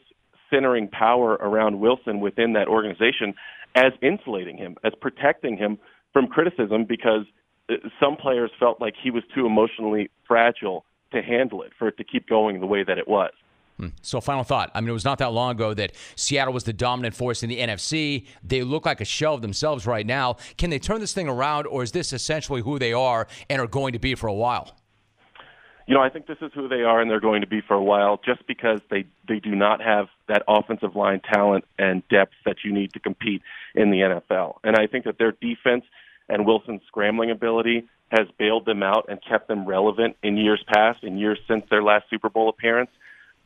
centering 0.49 0.87
power 0.87 1.33
around 1.33 1.79
Wilson 1.79 2.19
within 2.19 2.53
that 2.53 2.67
organization 2.67 3.33
as 3.75 3.93
insulating 4.01 4.57
him, 4.57 4.75
as 4.83 4.93
protecting 4.99 5.57
him 5.57 5.77
from 6.11 6.27
criticism 6.27 6.85
because 6.85 7.25
uh, 7.69 7.75
some 7.99 8.15
players 8.15 8.51
felt 8.59 8.79
like 8.79 8.93
he 9.01 9.09
was 9.09 9.23
too 9.33 9.45
emotionally 9.45 10.09
fragile 10.27 10.85
to 11.11 11.21
handle 11.21 11.61
it, 11.63 11.71
for 11.77 11.87
it 11.87 11.97
to 11.97 12.03
keep 12.03 12.27
going 12.27 12.59
the 12.59 12.65
way 12.65 12.83
that 12.83 12.97
it 12.97 13.07
was. 13.07 13.31
Hmm. 13.83 13.95
So, 14.01 14.21
final 14.21 14.43
thought. 14.43 14.71
I 14.73 14.81
mean, 14.81 14.89
it 14.89 14.93
was 14.93 15.05
not 15.05 15.17
that 15.17 15.31
long 15.31 15.51
ago 15.51 15.73
that 15.73 15.93
Seattle 16.15 16.53
was 16.53 16.63
the 16.63 16.73
dominant 16.73 17.15
force 17.15 17.43
in 17.43 17.49
the 17.49 17.59
NFC. 17.59 18.25
They 18.43 18.63
look 18.63 18.85
like 18.85 19.01
a 19.01 19.05
shell 19.05 19.33
of 19.33 19.41
themselves 19.41 19.85
right 19.85 20.05
now. 20.05 20.37
Can 20.57 20.69
they 20.69 20.79
turn 20.79 20.99
this 20.99 21.13
thing 21.13 21.27
around, 21.27 21.67
or 21.67 21.83
is 21.83 21.91
this 21.91 22.13
essentially 22.13 22.61
who 22.61 22.79
they 22.79 22.93
are 22.93 23.27
and 23.49 23.61
are 23.61 23.67
going 23.67 23.93
to 23.93 23.99
be 23.99 24.15
for 24.15 24.27
a 24.27 24.33
while? 24.33 24.75
You 25.85 25.93
know, 25.93 26.01
I 26.01 26.09
think 26.09 26.27
this 26.27 26.37
is 26.41 26.51
who 26.55 26.69
they 26.69 26.81
are 26.83 27.01
and 27.01 27.11
they're 27.11 27.19
going 27.19 27.41
to 27.41 27.47
be 27.47 27.59
for 27.59 27.73
a 27.73 27.83
while 27.83 28.17
just 28.23 28.47
because 28.47 28.79
they, 28.89 29.05
they 29.27 29.39
do 29.39 29.53
not 29.53 29.81
have 29.81 30.07
that 30.29 30.41
offensive 30.47 30.95
line 30.95 31.19
talent 31.19 31.65
and 31.77 32.07
depth 32.07 32.31
that 32.45 32.57
you 32.63 32.71
need 32.71 32.93
to 32.93 32.99
compete 32.99 33.41
in 33.75 33.91
the 33.91 33.97
NFL. 33.97 34.59
And 34.63 34.77
I 34.77 34.87
think 34.87 35.03
that 35.03 35.17
their 35.17 35.33
defense 35.33 35.83
and 36.29 36.45
Wilson's 36.45 36.83
scrambling 36.87 37.31
ability 37.31 37.83
has 38.11 38.27
bailed 38.39 38.65
them 38.65 38.81
out 38.81 39.07
and 39.09 39.19
kept 39.27 39.49
them 39.49 39.65
relevant 39.65 40.15
in 40.23 40.37
years 40.37 40.63
past, 40.73 41.03
in 41.03 41.17
years 41.17 41.39
since 41.49 41.65
their 41.69 41.83
last 41.83 42.05
Super 42.09 42.29
Bowl 42.29 42.47
appearance. 42.47 42.91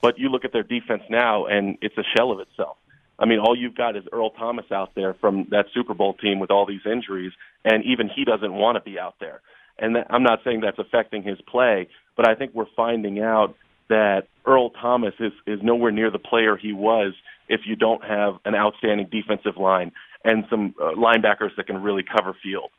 But 0.01 0.19
you 0.19 0.29
look 0.29 0.45
at 0.45 0.53
their 0.53 0.63
defense 0.63 1.03
now, 1.09 1.45
and 1.45 1.77
it's 1.81 1.97
a 1.97 2.03
shell 2.15 2.31
of 2.31 2.39
itself. 2.39 2.77
I 3.19 3.25
mean, 3.25 3.39
all 3.39 3.57
you've 3.57 3.75
got 3.75 3.95
is 3.95 4.03
Earl 4.11 4.29
Thomas 4.31 4.65
out 4.71 4.91
there 4.95 5.15
from 5.15 5.47
that 5.49 5.65
Super 5.73 5.93
Bowl 5.93 6.13
team 6.13 6.39
with 6.39 6.51
all 6.51 6.65
these 6.65 6.85
injuries, 6.85 7.31
and 7.65 7.83
even 7.83 8.09
he 8.13 8.25
doesn't 8.25 8.53
want 8.53 8.75
to 8.75 8.81
be 8.81 8.99
out 8.99 9.15
there. 9.19 9.41
And 9.79 9.95
that, 9.95 10.07
I'm 10.09 10.23
not 10.23 10.39
saying 10.43 10.61
that's 10.61 10.79
affecting 10.79 11.23
his 11.23 11.39
play, 11.41 11.87
but 12.15 12.27
I 12.27 12.35
think 12.35 12.53
we're 12.53 12.65
finding 12.75 13.19
out 13.19 13.55
that 13.89 14.27
Earl 14.45 14.69
Thomas 14.71 15.13
is, 15.19 15.31
is 15.45 15.59
nowhere 15.63 15.91
near 15.91 16.11
the 16.11 16.19
player 16.19 16.57
he 16.57 16.73
was 16.73 17.13
if 17.49 17.61
you 17.65 17.75
don't 17.75 18.03
have 18.03 18.35
an 18.45 18.53
outstanding 18.53 19.07
defensive 19.11 19.57
line 19.57 19.91
and 20.23 20.45
some 20.49 20.75
uh, 20.79 20.91
linebackers 20.91 21.55
that 21.57 21.67
can 21.67 21.81
really 21.81 22.03
cover 22.03 22.35
field. 22.43 22.69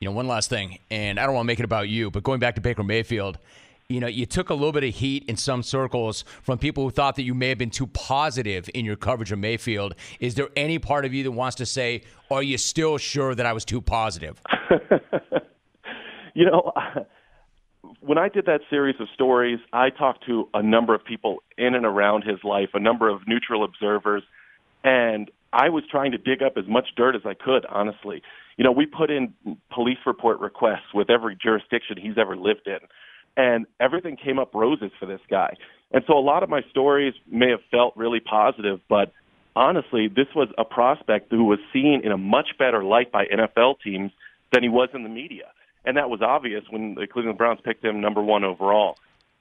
You 0.00 0.08
know, 0.08 0.12
one 0.12 0.26
last 0.26 0.50
thing, 0.50 0.78
and 0.90 1.20
I 1.20 1.26
don't 1.26 1.34
want 1.34 1.44
to 1.44 1.46
make 1.46 1.60
it 1.60 1.64
about 1.64 1.88
you, 1.88 2.10
but 2.10 2.22
going 2.22 2.40
back 2.40 2.56
to 2.56 2.60
Baker 2.60 2.82
Mayfield, 2.82 3.38
you 3.88 4.00
know, 4.00 4.06
you 4.06 4.24
took 4.24 4.48
a 4.50 4.54
little 4.54 4.72
bit 4.72 4.84
of 4.84 4.94
heat 4.94 5.24
in 5.28 5.36
some 5.36 5.62
circles 5.62 6.24
from 6.42 6.58
people 6.58 6.84
who 6.84 6.90
thought 6.90 7.16
that 7.16 7.22
you 7.22 7.34
may 7.34 7.48
have 7.50 7.58
been 7.58 7.70
too 7.70 7.86
positive 7.88 8.70
in 8.72 8.84
your 8.84 8.96
coverage 8.96 9.30
of 9.30 9.38
Mayfield. 9.38 9.94
Is 10.20 10.34
there 10.34 10.48
any 10.56 10.78
part 10.78 11.04
of 11.04 11.12
you 11.12 11.22
that 11.24 11.32
wants 11.32 11.56
to 11.56 11.66
say, 11.66 12.02
are 12.30 12.42
you 12.42 12.56
still 12.56 12.96
sure 12.96 13.34
that 13.34 13.44
I 13.44 13.52
was 13.52 13.64
too 13.64 13.82
positive? 13.82 14.40
you 16.34 16.46
know, 16.46 16.72
when 18.00 18.16
I 18.16 18.30
did 18.30 18.46
that 18.46 18.60
series 18.70 18.96
of 19.00 19.08
stories, 19.12 19.58
I 19.72 19.90
talked 19.90 20.24
to 20.26 20.48
a 20.54 20.62
number 20.62 20.94
of 20.94 21.04
people 21.04 21.42
in 21.58 21.74
and 21.74 21.84
around 21.84 22.24
his 22.24 22.38
life, 22.42 22.70
a 22.72 22.80
number 22.80 23.10
of 23.10 23.28
neutral 23.28 23.64
observers, 23.64 24.22
and 24.82 25.30
I 25.52 25.68
was 25.68 25.84
trying 25.90 26.12
to 26.12 26.18
dig 26.18 26.42
up 26.42 26.54
as 26.56 26.64
much 26.66 26.88
dirt 26.96 27.14
as 27.14 27.22
I 27.24 27.34
could, 27.34 27.66
honestly. 27.66 28.22
You 28.56 28.64
know, 28.64 28.72
we 28.72 28.86
put 28.86 29.10
in 29.10 29.34
police 29.72 29.98
report 30.06 30.40
requests 30.40 30.92
with 30.94 31.10
every 31.10 31.36
jurisdiction 31.40 31.96
he's 32.00 32.18
ever 32.18 32.36
lived 32.36 32.66
in 32.66 32.78
and 33.36 33.66
everything 33.80 34.16
came 34.16 34.38
up 34.38 34.54
roses 34.54 34.90
for 34.98 35.06
this 35.06 35.20
guy. 35.28 35.54
And 35.92 36.02
so 36.06 36.18
a 36.18 36.20
lot 36.20 36.42
of 36.42 36.48
my 36.48 36.62
stories 36.70 37.14
may 37.30 37.50
have 37.50 37.60
felt 37.70 37.96
really 37.96 38.20
positive, 38.20 38.80
but 38.88 39.12
honestly, 39.56 40.08
this 40.08 40.26
was 40.34 40.48
a 40.58 40.64
prospect 40.64 41.30
who 41.30 41.44
was 41.44 41.58
seen 41.72 42.00
in 42.04 42.12
a 42.12 42.18
much 42.18 42.48
better 42.58 42.82
light 42.82 43.12
by 43.12 43.26
NFL 43.26 43.76
teams 43.82 44.10
than 44.52 44.62
he 44.62 44.68
was 44.68 44.88
in 44.94 45.02
the 45.02 45.08
media. 45.08 45.44
And 45.84 45.96
that 45.96 46.08
was 46.08 46.22
obvious 46.22 46.64
when 46.70 46.94
the 46.94 47.06
Cleveland 47.06 47.38
Browns 47.38 47.60
picked 47.62 47.84
him 47.84 48.00
number 48.00 48.22
1 48.22 48.44
overall. 48.44 48.96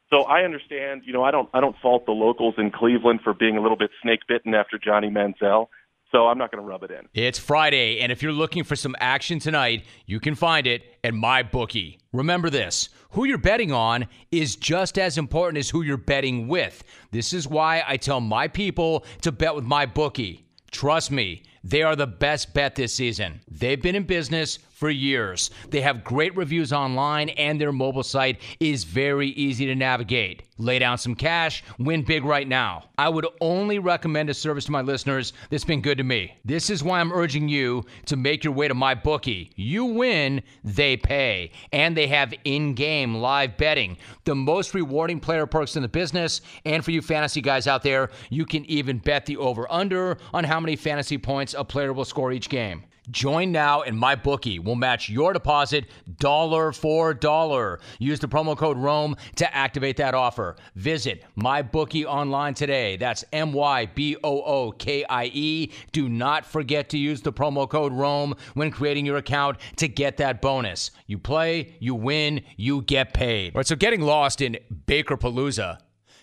So 0.09 0.23
I 0.23 0.43
understand, 0.43 1.03
you 1.05 1.13
know, 1.13 1.23
I 1.23 1.31
don't 1.31 1.49
I 1.53 1.59
don't 1.59 1.75
fault 1.81 2.05
the 2.05 2.11
locals 2.11 2.55
in 2.59 2.69
Cleveland 2.69 3.21
for 3.23 3.33
being 3.33 3.57
a 3.57 3.61
little 3.61 3.77
bit 3.77 3.89
snake 4.01 4.19
bitten 4.27 4.53
after 4.53 4.77
Johnny 4.77 5.09
Manziel. 5.09 5.69
So 6.13 6.27
I'm 6.27 6.37
not 6.37 6.51
going 6.51 6.63
to 6.63 6.67
rub 6.69 6.83
it 6.83 6.91
in. 6.91 7.07
It's 7.15 7.39
Friday, 7.39 7.99
and 7.99 8.11
if 8.11 8.21
you're 8.21 8.31
looking 8.31 8.63
for 8.63 8.75
some 8.75 8.95
action 8.99 9.39
tonight, 9.39 9.85
you 10.05 10.19
can 10.19 10.35
find 10.35 10.67
it 10.67 10.83
at 11.03 11.15
my 11.15 11.41
bookie. 11.41 11.99
Remember 12.11 12.51
this 12.51 12.89
who 13.09 13.25
you're 13.25 13.39
betting 13.39 13.71
on 13.71 14.07
is 14.31 14.55
just 14.55 14.99
as 14.99 15.17
important 15.17 15.57
as 15.57 15.69
who 15.69 15.81
you're 15.81 15.97
betting 15.97 16.47
with. 16.47 16.83
This 17.11 17.33
is 17.33 17.47
why 17.47 17.83
I 17.87 17.97
tell 17.97 18.21
my 18.21 18.47
people 18.47 19.05
to 19.21 19.31
bet 19.31 19.55
with 19.55 19.65
my 19.65 19.87
bookie. 19.87 20.45
Trust 20.69 21.09
me, 21.09 21.43
they 21.63 21.81
are 21.81 21.95
the 21.95 22.07
best 22.07 22.53
bet 22.53 22.75
this 22.75 22.93
season. 22.93 23.41
They've 23.49 23.81
been 23.81 23.95
in 23.95 24.03
business 24.03 24.59
for 24.83 24.89
years. 24.89 25.49
They 25.69 25.79
have 25.79 26.03
great 26.03 26.35
reviews 26.35 26.73
online, 26.73 27.29
and 27.29 27.59
their 27.59 27.71
mobile 27.71 28.03
site 28.03 28.41
is 28.59 28.83
very 28.83 29.29
easy 29.29 29.65
to 29.67 29.75
navigate. 29.75 30.43
Lay 30.57 30.77
down 30.77 30.97
some 30.97 31.15
cash, 31.15 31.63
win 31.79 32.01
big 32.01 32.25
right 32.25 32.45
now. 32.45 32.89
I 32.97 33.07
would 33.07 33.25
only 33.39 33.79
recommend 33.79 34.29
a 34.29 34.33
service 34.33 34.65
to 34.65 34.73
my 34.73 34.81
listeners 34.81 35.31
that's 35.49 35.63
been 35.63 35.79
good 35.79 35.99
to 35.99 36.03
me. 36.03 36.35
This 36.43 36.69
is 36.69 36.83
why 36.83 36.99
I'm 36.99 37.13
urging 37.13 37.47
you 37.47 37.85
to 38.07 38.17
make 38.17 38.43
your 38.43 38.51
way 38.51 38.67
to 38.67 38.73
my 38.73 38.93
bookie. 38.93 39.51
You 39.55 39.85
win, 39.85 40.43
they 40.65 40.97
pay, 40.97 41.51
and 41.71 41.95
they 41.95 42.07
have 42.07 42.33
in-game 42.43 43.15
live 43.15 43.55
betting, 43.55 43.95
the 44.25 44.35
most 44.35 44.73
rewarding 44.73 45.21
player 45.21 45.45
perks 45.45 45.77
in 45.77 45.81
the 45.81 45.87
business. 45.87 46.41
And 46.65 46.83
for 46.83 46.91
you 46.91 47.01
fantasy 47.01 47.39
guys 47.39 47.67
out 47.67 47.83
there, 47.83 48.09
you 48.29 48.45
can 48.45 48.65
even 48.65 48.97
bet 48.97 49.25
the 49.25 49.37
over/under 49.37 50.17
on 50.33 50.43
how 50.43 50.59
many 50.59 50.75
fantasy 50.75 51.17
points 51.17 51.55
a 51.57 51.63
player 51.63 51.93
will 51.93 52.03
score 52.03 52.33
each 52.33 52.49
game. 52.49 52.83
Join 53.11 53.51
now 53.51 53.81
and 53.81 53.97
my 53.97 54.15
bookie 54.15 54.59
will 54.59 54.75
match 54.75 55.09
your 55.09 55.33
deposit 55.33 55.85
dollar 56.19 56.71
for 56.71 57.13
dollar. 57.13 57.79
Use 57.99 58.19
the 58.19 58.27
promo 58.27 58.57
code 58.57 58.77
ROME 58.77 59.17
to 59.35 59.55
activate 59.55 59.97
that 59.97 60.13
offer. 60.13 60.55
Visit 60.75 61.23
my 61.35 61.61
bookie 61.61 62.05
online 62.05 62.53
today. 62.53 62.95
That's 62.95 63.25
M 63.33 63.51
Y 63.51 63.87
B 63.87 64.15
O 64.23 64.41
O 64.41 64.71
K 64.71 65.03
I 65.09 65.25
E. 65.33 65.71
Do 65.91 66.07
not 66.07 66.45
forget 66.45 66.89
to 66.89 66.97
use 66.97 67.21
the 67.21 67.33
promo 67.33 67.69
code 67.69 67.91
ROME 67.91 68.35
when 68.53 68.71
creating 68.71 69.05
your 69.05 69.17
account 69.17 69.57
to 69.77 69.87
get 69.87 70.17
that 70.17 70.41
bonus. 70.41 70.91
You 71.07 71.17
play, 71.17 71.75
you 71.79 71.95
win, 71.95 72.41
you 72.55 72.83
get 72.83 73.13
paid. 73.13 73.53
All 73.53 73.59
right, 73.59 73.67
so 73.67 73.75
getting 73.75 74.01
lost 74.01 74.39
in 74.39 74.57
Baker 74.85 75.17
Palooza 75.17 75.79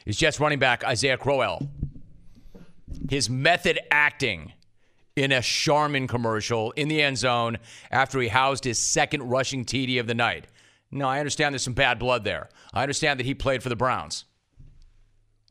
is 0.06 0.16
Jets 0.16 0.40
running 0.40 0.58
back 0.58 0.82
Isaiah 0.84 1.18
Crowell. 1.18 1.68
His 3.08 3.28
method 3.28 3.78
acting 3.90 4.52
in 5.20 5.32
a 5.32 5.42
Charmin 5.42 6.06
commercial 6.06 6.70
in 6.72 6.88
the 6.88 7.02
end 7.02 7.18
zone 7.18 7.58
after 7.90 8.18
he 8.20 8.28
housed 8.28 8.64
his 8.64 8.78
second 8.78 9.22
rushing 9.24 9.66
TD 9.66 10.00
of 10.00 10.06
the 10.06 10.14
night. 10.14 10.46
No, 10.90 11.06
I 11.06 11.18
understand 11.18 11.52
there's 11.52 11.62
some 11.62 11.74
bad 11.74 11.98
blood 11.98 12.24
there. 12.24 12.48
I 12.72 12.80
understand 12.80 13.20
that 13.20 13.26
he 13.26 13.34
played 13.34 13.62
for 13.62 13.68
the 13.68 13.76
Browns. 13.76 14.24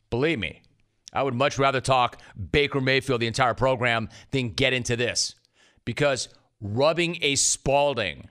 Believe 0.10 0.40
me, 0.40 0.64
I 1.14 1.22
would 1.22 1.36
much 1.36 1.60
rather 1.60 1.82
talk 1.82 2.20
Baker 2.52 2.82
Mayfield 2.82 3.22
the 3.22 3.28
entire 3.28 3.54
program 3.54 4.10
than 4.32 4.50
get 4.50 4.74
into 4.74 4.96
this 4.96 5.36
because 5.86 6.30
rubbing 6.60 7.20
a 7.22 7.36
Spalding 7.36 8.28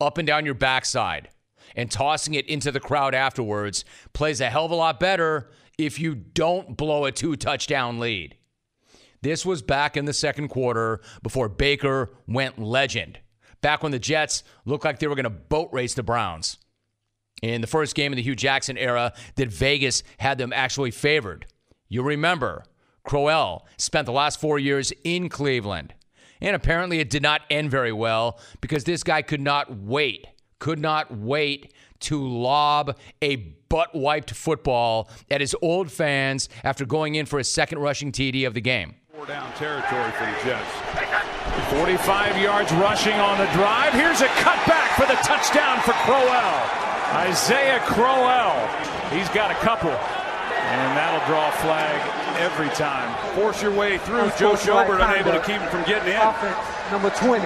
up 0.00 0.18
and 0.18 0.26
down 0.26 0.44
your 0.44 0.54
backside 0.54 1.28
and 1.76 1.88
tossing 1.88 2.34
it 2.34 2.48
into 2.48 2.72
the 2.72 2.80
crowd 2.80 3.14
afterwards 3.14 3.84
plays 4.12 4.40
a 4.40 4.50
hell 4.50 4.64
of 4.64 4.72
a 4.72 4.74
lot 4.74 4.98
better 4.98 5.50
if 5.78 6.00
you 6.00 6.16
don't 6.16 6.76
blow 6.76 7.04
a 7.04 7.12
two 7.12 7.36
touchdown 7.36 8.00
lead. 8.00 8.36
This 9.22 9.44
was 9.44 9.60
back 9.60 9.96
in 9.96 10.06
the 10.06 10.12
second 10.12 10.48
quarter 10.48 11.00
before 11.22 11.48
Baker 11.48 12.10
went 12.26 12.58
legend. 12.58 13.18
Back 13.60 13.82
when 13.82 13.92
the 13.92 13.98
Jets 13.98 14.42
looked 14.64 14.84
like 14.84 14.98
they 14.98 15.06
were 15.06 15.14
going 15.14 15.24
to 15.24 15.30
boat 15.30 15.68
race 15.72 15.92
the 15.92 16.02
Browns. 16.02 16.56
In 17.42 17.60
the 17.60 17.66
first 17.66 17.94
game 17.94 18.12
of 18.12 18.16
the 18.16 18.22
Hue 18.22 18.34
Jackson 18.34 18.78
era, 18.78 19.12
that 19.36 19.48
Vegas 19.48 20.02
had 20.18 20.38
them 20.38 20.52
actually 20.54 20.90
favored. 20.90 21.46
You 21.88 22.02
remember, 22.02 22.64
Crowell 23.04 23.66
spent 23.76 24.06
the 24.06 24.12
last 24.12 24.40
four 24.40 24.58
years 24.58 24.92
in 25.04 25.28
Cleveland. 25.28 25.94
And 26.40 26.56
apparently 26.56 27.00
it 27.00 27.10
did 27.10 27.22
not 27.22 27.42
end 27.50 27.70
very 27.70 27.92
well 27.92 28.40
because 28.62 28.84
this 28.84 29.02
guy 29.02 29.20
could 29.20 29.40
not 29.40 29.76
wait, 29.76 30.26
could 30.58 30.78
not 30.78 31.14
wait 31.14 31.74
to 32.00 32.26
lob 32.26 32.96
a 33.20 33.36
butt 33.68 33.94
wiped 33.94 34.30
football 34.30 35.10
at 35.30 35.42
his 35.42 35.54
old 35.60 35.92
fans 35.92 36.48
after 36.64 36.86
going 36.86 37.14
in 37.14 37.26
for 37.26 37.36
his 37.36 37.50
second 37.50 37.78
rushing 37.78 38.10
TD 38.10 38.46
of 38.46 38.54
the 38.54 38.62
game. 38.62 38.94
Four 39.12 39.26
down 39.26 39.52
territory 39.54 40.10
for 40.12 40.24
the 40.24 40.36
Jets. 40.44 40.70
45 41.70 42.38
yards 42.38 42.70
rushing 42.74 43.14
on 43.14 43.38
the 43.38 43.52
drive. 43.52 43.92
Here's 43.92 44.20
a 44.20 44.28
cutback 44.38 44.94
for 44.94 45.04
the 45.06 45.18
touchdown 45.24 45.80
for 45.80 45.92
Crowell. 46.06 47.26
Isaiah 47.26 47.80
Crowell. 47.80 48.68
He's 49.10 49.28
got 49.30 49.50
a 49.50 49.54
couple. 49.54 49.90
And 49.90 50.96
that'll 50.96 51.26
draw 51.26 51.48
a 51.48 51.52
flag 51.58 52.38
every 52.38 52.68
time. 52.68 53.34
Force 53.34 53.60
your 53.60 53.74
way 53.74 53.98
through. 53.98 54.30
Joe 54.38 54.54
Schobert 54.54 55.02
unable 55.02 55.32
to 55.32 55.40
keep 55.40 55.60
him 55.60 55.68
from 55.70 55.82
getting 55.82 56.12
in. 56.12 56.20
Offense, 56.20 56.92
number 56.92 57.10
20. 57.10 57.42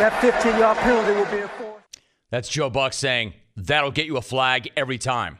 That 0.00 0.18
15 0.22 0.58
yard 0.58 0.78
penalty 0.78 1.12
will 1.12 1.30
be 1.30 1.42
enforced. 1.42 1.84
That's 2.30 2.48
Joe 2.48 2.70
Buck 2.70 2.94
saying, 2.94 3.34
that'll 3.56 3.90
get 3.90 4.06
you 4.06 4.16
a 4.16 4.22
flag 4.22 4.70
every 4.74 4.96
time. 4.96 5.36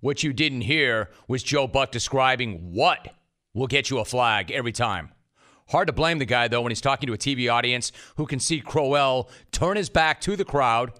What 0.00 0.22
you 0.22 0.32
didn't 0.32 0.62
hear 0.62 1.10
was 1.28 1.42
Joe 1.42 1.66
Buck 1.66 1.92
describing 1.92 2.72
what 2.72 3.12
will 3.54 3.66
get 3.66 3.90
you 3.90 3.98
a 3.98 4.04
flag 4.04 4.50
every 4.50 4.72
time. 4.72 5.10
Hard 5.68 5.86
to 5.86 5.92
blame 5.92 6.18
the 6.18 6.24
guy, 6.24 6.48
though, 6.48 6.60
when 6.60 6.70
he's 6.70 6.80
talking 6.80 7.06
to 7.06 7.12
a 7.12 7.18
TV 7.18 7.52
audience 7.52 7.92
who 8.16 8.26
can 8.26 8.40
see 8.40 8.60
Crowell 8.60 9.30
turn 9.52 9.76
his 9.76 9.88
back 9.88 10.20
to 10.22 10.36
the 10.36 10.44
crowd, 10.44 10.92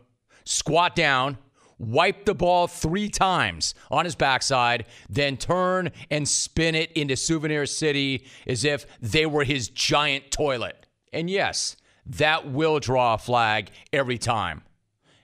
squat 0.45 0.95
down, 0.95 1.39
wipe 1.79 2.25
the 2.25 2.35
ball 2.35 2.67
three 2.67 3.09
times 3.09 3.75
on 3.91 4.05
his 4.05 4.15
backside, 4.15 4.87
then 5.11 5.37
turn 5.37 5.91
and 6.11 6.29
spin 6.29 6.75
it 6.75 6.93
into 6.93 7.17
Souvenir 7.17 7.67
City 7.67 8.27
as 8.47 8.65
if 8.65 8.87
they 9.01 9.27
were 9.27 9.45
his 9.45 9.69
giant 9.69 10.31
toilet. 10.31 10.87
And 11.13 11.29
yes, 11.29 11.77
that 12.07 12.51
will 12.51 12.79
draw 12.79 13.15
a 13.15 13.19
flag 13.19 13.71
every 13.93 14.19
time. 14.19 14.63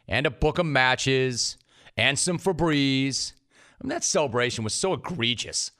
And 0.07 0.27
a 0.27 0.31
book 0.31 0.59
of 0.59 0.67
matches 0.67 1.57
and 1.97 2.19
some 2.19 2.39
Febreze. 2.39 3.33
I 3.81 3.85
mean, 3.85 3.91
that 3.91 4.05
celebration 4.05 4.65
was 4.65 4.75
so 4.75 4.95
egregious, 4.95 5.71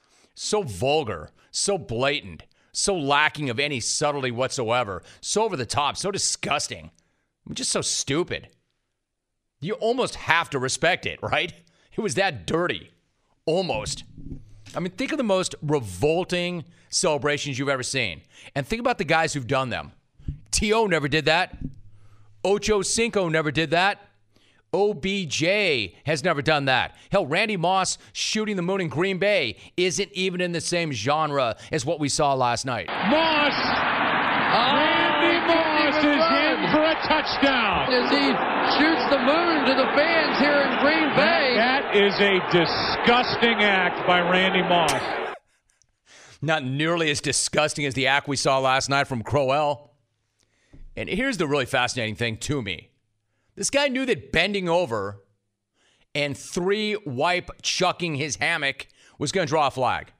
so 0.41 0.63
vulgar, 0.63 1.29
so 1.51 1.77
blatant, 1.77 2.43
so 2.71 2.95
lacking 2.95 3.49
of 3.49 3.59
any 3.59 3.81
subtlety 3.81 4.31
whatsoever, 4.31 5.03
so 5.19 5.43
over 5.43 5.57
the 5.57 5.65
top, 5.65 5.97
so 5.97 6.11
disgusting. 6.11 6.85
I 6.85 7.49
mean, 7.49 7.55
just 7.55 7.71
so 7.71 7.81
stupid. 7.81 8.47
You 9.59 9.73
almost 9.73 10.15
have 10.15 10.49
to 10.51 10.59
respect 10.59 11.05
it, 11.05 11.19
right? 11.21 11.51
It 11.91 11.99
was 11.99 12.15
that 12.15 12.47
dirty. 12.47 12.91
Almost. 13.45 14.05
I 14.73 14.79
mean, 14.79 14.91
think 14.91 15.11
of 15.11 15.17
the 15.17 15.25
most 15.25 15.55
revolting 15.61 16.63
celebrations 16.89 17.59
you've 17.59 17.67
ever 17.67 17.83
seen. 17.83 18.21
And 18.55 18.65
think 18.65 18.79
about 18.79 18.97
the 18.97 19.03
guys 19.03 19.33
who've 19.33 19.45
done 19.45 19.69
them. 19.69 19.91
T.O. 20.51 20.87
never 20.87 21.09
did 21.09 21.25
that. 21.25 21.57
Ocho 22.45 22.81
Cinco 22.81 23.27
never 23.27 23.51
did 23.51 23.71
that. 23.71 24.08
OBJ 24.73 25.43
has 26.05 26.23
never 26.23 26.41
done 26.41 26.65
that. 26.65 26.95
Hell, 27.11 27.25
Randy 27.25 27.57
Moss 27.57 27.97
shooting 28.13 28.55
the 28.55 28.61
moon 28.61 28.81
in 28.81 28.87
Green 28.87 29.17
Bay 29.17 29.57
isn't 29.77 30.11
even 30.13 30.41
in 30.41 30.51
the 30.51 30.61
same 30.61 30.91
genre 30.91 31.55
as 31.71 31.85
what 31.85 31.99
we 31.99 32.09
saw 32.09 32.33
last 32.33 32.65
night. 32.65 32.87
Moss! 32.87 33.53
Randy 34.49 35.37
oh, 35.37 35.47
Moss 35.47 35.97
is 35.97 36.05
in 36.05 36.71
for 36.71 36.83
a 36.83 36.95
touchdown. 37.07 37.93
As 37.93 38.09
he 38.11 38.25
shoots 38.77 39.09
the 39.09 39.19
moon 39.19 39.65
to 39.65 39.73
the 39.73 39.89
fans 39.95 40.37
here 40.39 40.61
in 40.61 40.79
Green 40.79 41.09
Bay. 41.15 41.55
That 41.55 41.95
is 41.95 42.13
a 42.19 42.39
disgusting 42.51 43.63
act 43.63 44.05
by 44.07 44.21
Randy 44.21 44.61
Moss. 44.61 44.93
Not 46.41 46.63
nearly 46.63 47.09
as 47.09 47.21
disgusting 47.21 47.85
as 47.85 47.95
the 47.95 48.07
act 48.07 48.27
we 48.27 48.35
saw 48.35 48.59
last 48.59 48.89
night 48.89 49.07
from 49.07 49.23
Crowell. 49.23 49.91
And 50.95 51.09
here's 51.09 51.37
the 51.37 51.47
really 51.47 51.65
fascinating 51.65 52.15
thing 52.15 52.37
to 52.37 52.61
me 52.61 52.88
This 53.59 53.69
guy 53.69 53.89
knew 53.89 54.05
that 54.05 54.31
bending 54.31 54.69
over 54.69 55.21
and 56.15 56.37
three 56.37 56.95
wipe 57.05 57.51
chucking 57.61 58.15
his 58.15 58.37
hammock 58.37 58.87
was 59.17 59.33
going 59.33 59.47
to 59.47 59.49
draw 59.49 59.67
a 59.67 59.71
flag. 59.71 60.13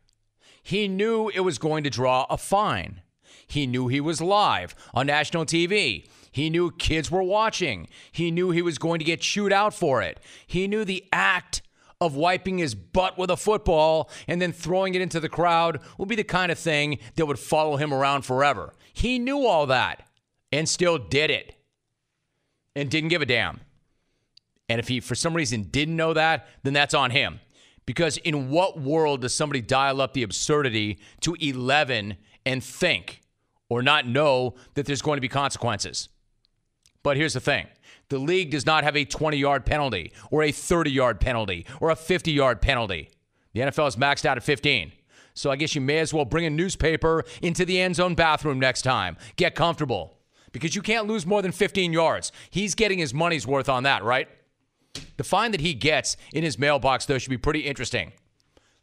He 0.61 0.89
knew 0.89 1.29
it 1.29 1.39
was 1.39 1.57
going 1.57 1.85
to 1.85 1.89
draw 1.89 2.25
a 2.29 2.37
fine. 2.37 3.01
He 3.47 3.65
knew 3.65 3.87
he 3.87 4.01
was 4.01 4.19
live 4.19 4.75
on 4.93 5.07
national 5.07 5.45
TV. 5.45 6.05
He 6.33 6.49
knew 6.49 6.71
kids 6.71 7.09
were 7.09 7.23
watching. 7.23 7.87
He 8.11 8.29
knew 8.29 8.51
he 8.51 8.61
was 8.61 8.77
going 8.77 8.99
to 8.99 9.05
get 9.05 9.21
chewed 9.21 9.53
out 9.53 9.73
for 9.73 10.01
it. 10.01 10.19
He 10.45 10.67
knew 10.67 10.83
the 10.83 11.05
act 11.13 11.61
of 12.01 12.17
wiping 12.17 12.57
his 12.57 12.75
butt 12.75 13.17
with 13.17 13.29
a 13.29 13.37
football 13.37 14.09
and 14.27 14.41
then 14.41 14.51
throwing 14.51 14.95
it 14.95 15.01
into 15.01 15.21
the 15.21 15.29
crowd 15.29 15.79
would 15.97 16.09
be 16.09 16.17
the 16.17 16.25
kind 16.25 16.51
of 16.51 16.59
thing 16.59 16.99
that 17.15 17.25
would 17.25 17.39
follow 17.39 17.77
him 17.77 17.93
around 17.93 18.23
forever. 18.23 18.73
He 18.91 19.17
knew 19.17 19.45
all 19.45 19.65
that 19.67 20.05
and 20.51 20.67
still 20.67 20.97
did 20.97 21.31
it 21.31 21.55
and 22.79 22.89
didn't 22.89 23.09
give 23.09 23.21
a 23.21 23.25
damn. 23.25 23.59
And 24.69 24.79
if 24.79 24.87
he, 24.87 24.99
for 24.99 25.15
some 25.15 25.35
reason, 25.35 25.63
didn't 25.63 25.95
know 25.95 26.13
that, 26.13 26.47
then 26.63 26.73
that's 26.73 26.93
on 26.93 27.11
him. 27.11 27.39
Because 27.85 28.17
in 28.17 28.49
what 28.49 28.79
world 28.79 29.21
does 29.21 29.33
somebody 29.33 29.61
dial 29.61 29.99
up 29.99 30.13
the 30.13 30.23
absurdity 30.23 30.99
to 31.21 31.35
11 31.39 32.17
and 32.45 32.63
think 32.63 33.21
or 33.67 33.81
not 33.81 34.07
know 34.07 34.55
that 34.75 34.85
there's 34.85 35.01
going 35.01 35.17
to 35.17 35.21
be 35.21 35.27
consequences? 35.27 36.09
But 37.01 37.17
here's 37.17 37.33
the 37.33 37.39
thing 37.39 37.67
the 38.09 38.19
league 38.19 38.51
does 38.51 38.65
not 38.65 38.83
have 38.83 38.95
a 38.95 39.05
20 39.05 39.37
yard 39.37 39.65
penalty 39.65 40.13
or 40.29 40.43
a 40.43 40.51
30 40.51 40.91
yard 40.91 41.19
penalty 41.19 41.65
or 41.81 41.89
a 41.89 41.95
50 41.95 42.31
yard 42.31 42.61
penalty. 42.61 43.09
The 43.53 43.61
NFL 43.61 43.87
is 43.87 43.95
maxed 43.95 44.25
out 44.25 44.37
at 44.37 44.43
15. 44.43 44.91
So 45.33 45.49
I 45.49 45.55
guess 45.55 45.73
you 45.73 45.81
may 45.81 45.99
as 45.99 46.13
well 46.13 46.25
bring 46.25 46.45
a 46.45 46.49
newspaper 46.49 47.23
into 47.41 47.65
the 47.65 47.79
end 47.79 47.95
zone 47.95 48.13
bathroom 48.13 48.59
next 48.59 48.83
time. 48.83 49.17
Get 49.35 49.55
comfortable 49.55 50.18
because 50.51 50.75
you 50.75 50.81
can't 50.81 51.07
lose 51.07 51.25
more 51.25 51.41
than 51.41 51.51
15 51.51 51.93
yards. 51.93 52.31
He's 52.49 52.75
getting 52.75 52.99
his 52.99 53.13
money's 53.13 53.45
worth 53.45 53.69
on 53.69 53.83
that, 53.83 54.03
right? 54.03 54.27
The 55.17 55.23
fine 55.23 55.51
that 55.51 55.61
he 55.61 55.73
gets 55.73 56.17
in 56.33 56.43
his 56.43 56.57
mailbox, 56.57 57.05
though, 57.05 57.17
should 57.17 57.29
be 57.29 57.37
pretty 57.37 57.61
interesting. 57.61 58.11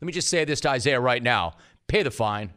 Let 0.01 0.07
me 0.07 0.13
just 0.13 0.29
say 0.29 0.45
this 0.45 0.61
to 0.61 0.71
Isaiah 0.71 1.01
right 1.01 1.23
now 1.23 1.55
pay 1.89 2.03
the 2.03 2.11
fine. 2.11 2.53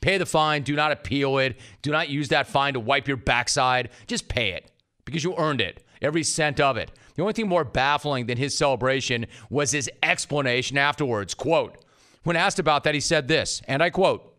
Pay 0.00 0.18
the 0.18 0.26
fine. 0.26 0.62
Do 0.62 0.76
not 0.76 0.92
appeal 0.92 1.38
it. 1.38 1.58
Do 1.82 1.90
not 1.90 2.08
use 2.08 2.28
that 2.28 2.46
fine 2.46 2.74
to 2.74 2.80
wipe 2.80 3.08
your 3.08 3.16
backside. 3.16 3.90
Just 4.06 4.28
pay 4.28 4.50
it 4.50 4.70
because 5.04 5.24
you 5.24 5.34
earned 5.36 5.60
it, 5.60 5.84
every 6.00 6.22
cent 6.22 6.60
of 6.60 6.76
it. 6.76 6.92
The 7.16 7.22
only 7.22 7.34
thing 7.34 7.48
more 7.48 7.64
baffling 7.64 8.26
than 8.26 8.38
his 8.38 8.56
celebration 8.56 9.26
was 9.50 9.72
his 9.72 9.90
explanation 10.02 10.78
afterwards. 10.78 11.34
Quote, 11.34 11.84
when 12.22 12.36
asked 12.36 12.58
about 12.58 12.84
that, 12.84 12.94
he 12.94 13.00
said 13.00 13.26
this, 13.26 13.62
and 13.66 13.82
I 13.82 13.90
quote, 13.90 14.36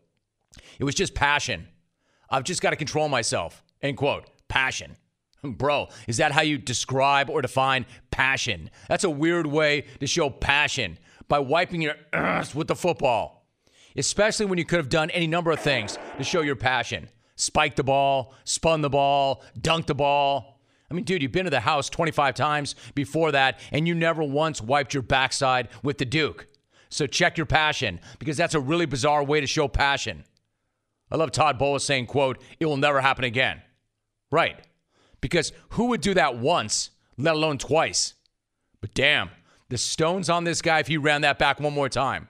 It 0.79 0.85
was 0.85 0.95
just 0.95 1.13
passion. 1.13 1.67
I've 2.29 2.43
just 2.43 2.61
got 2.61 2.69
to 2.69 2.75
control 2.75 3.09
myself. 3.09 3.63
End 3.81 3.97
quote. 3.97 4.29
Passion. 4.47 4.97
Hmm, 5.41 5.51
bro, 5.51 5.87
is 6.07 6.17
that 6.17 6.31
how 6.31 6.41
you 6.41 6.57
describe 6.57 7.29
or 7.29 7.41
define 7.41 7.85
passion? 8.11 8.69
That's 8.87 9.03
a 9.03 9.09
weird 9.09 9.47
way 9.47 9.85
to 9.99 10.07
show 10.07 10.29
passion 10.29 10.97
by 11.27 11.39
wiping 11.39 11.81
your 11.81 11.95
ass 12.11 12.53
with 12.53 12.67
the 12.67 12.75
football, 12.75 13.47
especially 13.95 14.47
when 14.47 14.57
you 14.57 14.65
could 14.65 14.77
have 14.77 14.89
done 14.89 15.09
any 15.11 15.27
number 15.27 15.51
of 15.51 15.59
things 15.59 15.97
to 16.17 16.23
show 16.23 16.41
your 16.41 16.55
passion. 16.55 17.07
Spike 17.35 17.77
the 17.77 17.83
ball, 17.83 18.33
spun 18.43 18.81
the 18.81 18.89
ball, 18.89 19.43
dunked 19.57 19.85
the 19.85 19.95
ball. 19.95 20.59
I 20.91 20.93
mean, 20.93 21.05
dude, 21.05 21.21
you've 21.21 21.31
been 21.31 21.45
to 21.45 21.51
the 21.51 21.61
house 21.61 21.89
25 21.89 22.33
times 22.33 22.75
before 22.95 23.31
that, 23.31 23.59
and 23.71 23.87
you 23.87 23.95
never 23.95 24.23
once 24.23 24.61
wiped 24.61 24.93
your 24.93 25.03
backside 25.03 25.69
with 25.83 25.99
the 25.99 26.05
Duke. 26.05 26.47
So 26.89 27.05
check 27.05 27.37
your 27.37 27.45
passion 27.45 28.01
because 28.17 28.35
that's 28.35 28.55
a 28.55 28.59
really 28.59 28.87
bizarre 28.87 29.23
way 29.23 29.39
to 29.39 29.47
show 29.47 29.67
passion. 29.67 30.25
I 31.11 31.15
love 31.15 31.31
Todd 31.31 31.57
Bowles 31.57 31.85
saying, 31.85 32.07
quote, 32.07 32.41
it 32.59 32.65
will 32.65 32.77
never 32.77 32.99
happen 32.99 33.23
again. 33.23 33.61
Right. 34.31 34.57
Because 35.21 35.51
who 35.69 35.85
would 35.87 36.01
do 36.01 36.13
that 36.13 36.37
once, 36.37 36.91
let 37.17 37.35
alone 37.35 37.57
twice? 37.57 38.13
But 38.81 38.93
damn, 38.93 39.29
the 39.69 39.77
stones 39.77 40.29
on 40.29 40.43
this 40.43 40.61
guy 40.61 40.79
if 40.79 40.87
he 40.87 40.97
ran 40.97 41.21
that 41.21 41.39
back 41.39 41.59
one 41.59 41.73
more 41.73 41.89
time. 41.89 42.27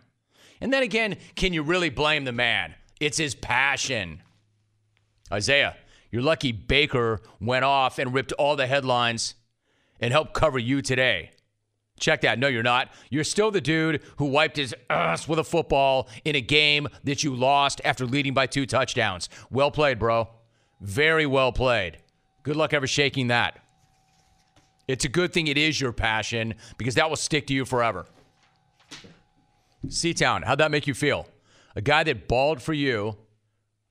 And 0.61 0.73
then 0.73 0.83
again, 0.83 1.17
can 1.35 1.53
you 1.53 1.63
really 1.63 1.89
blame 1.89 2.25
the 2.25 2.31
man? 2.31 2.75
It's 2.99 3.17
his 3.17 3.35
passion. 3.35 4.21
Isaiah, 5.31 5.77
you're 6.11 6.21
lucky 6.21 6.51
Baker 6.51 7.21
went 7.39 7.63
off 7.63 7.99
and 7.99 8.13
ripped 8.13 8.33
all 8.33 8.55
the 8.55 8.67
headlines 8.67 9.35
and 9.99 10.11
helped 10.11 10.33
cover 10.33 10.59
you 10.59 10.81
today. 10.81 11.31
Check 11.99 12.21
that. 12.21 12.39
No, 12.39 12.47
you're 12.47 12.63
not. 12.63 12.89
You're 13.09 13.25
still 13.25 13.51
the 13.51 13.61
dude 13.61 14.01
who 14.17 14.25
wiped 14.25 14.57
his 14.57 14.73
ass 14.89 15.27
with 15.27 15.37
a 15.37 15.43
football 15.43 16.07
in 16.23 16.35
a 16.35 16.41
game 16.41 16.87
that 17.03 17.23
you 17.23 17.35
lost 17.35 17.81
after 17.83 18.05
leading 18.05 18.33
by 18.33 18.47
two 18.47 18.65
touchdowns. 18.65 19.29
Well 19.51 19.69
played, 19.69 19.99
bro. 19.99 20.29
Very 20.81 21.25
well 21.25 21.51
played. 21.51 21.97
Good 22.43 22.55
luck 22.55 22.73
ever 22.73 22.87
shaking 22.87 23.27
that. 23.27 23.59
It's 24.87 25.05
a 25.05 25.09
good 25.09 25.33
thing 25.33 25.47
it 25.47 25.57
is 25.57 25.79
your 25.79 25.91
passion 25.91 26.55
because 26.77 26.95
that 26.95 27.09
will 27.09 27.15
stick 27.15 27.47
to 27.47 27.53
you 27.53 27.65
forever. 27.65 28.05
Town, 30.17 30.41
how'd 30.41 30.59
that 30.59 30.71
make 30.71 30.87
you 30.87 30.93
feel? 30.93 31.27
A 31.75 31.81
guy 31.81 32.03
that 32.03 32.27
balled 32.27 32.61
for 32.61 32.73
you 32.73 33.15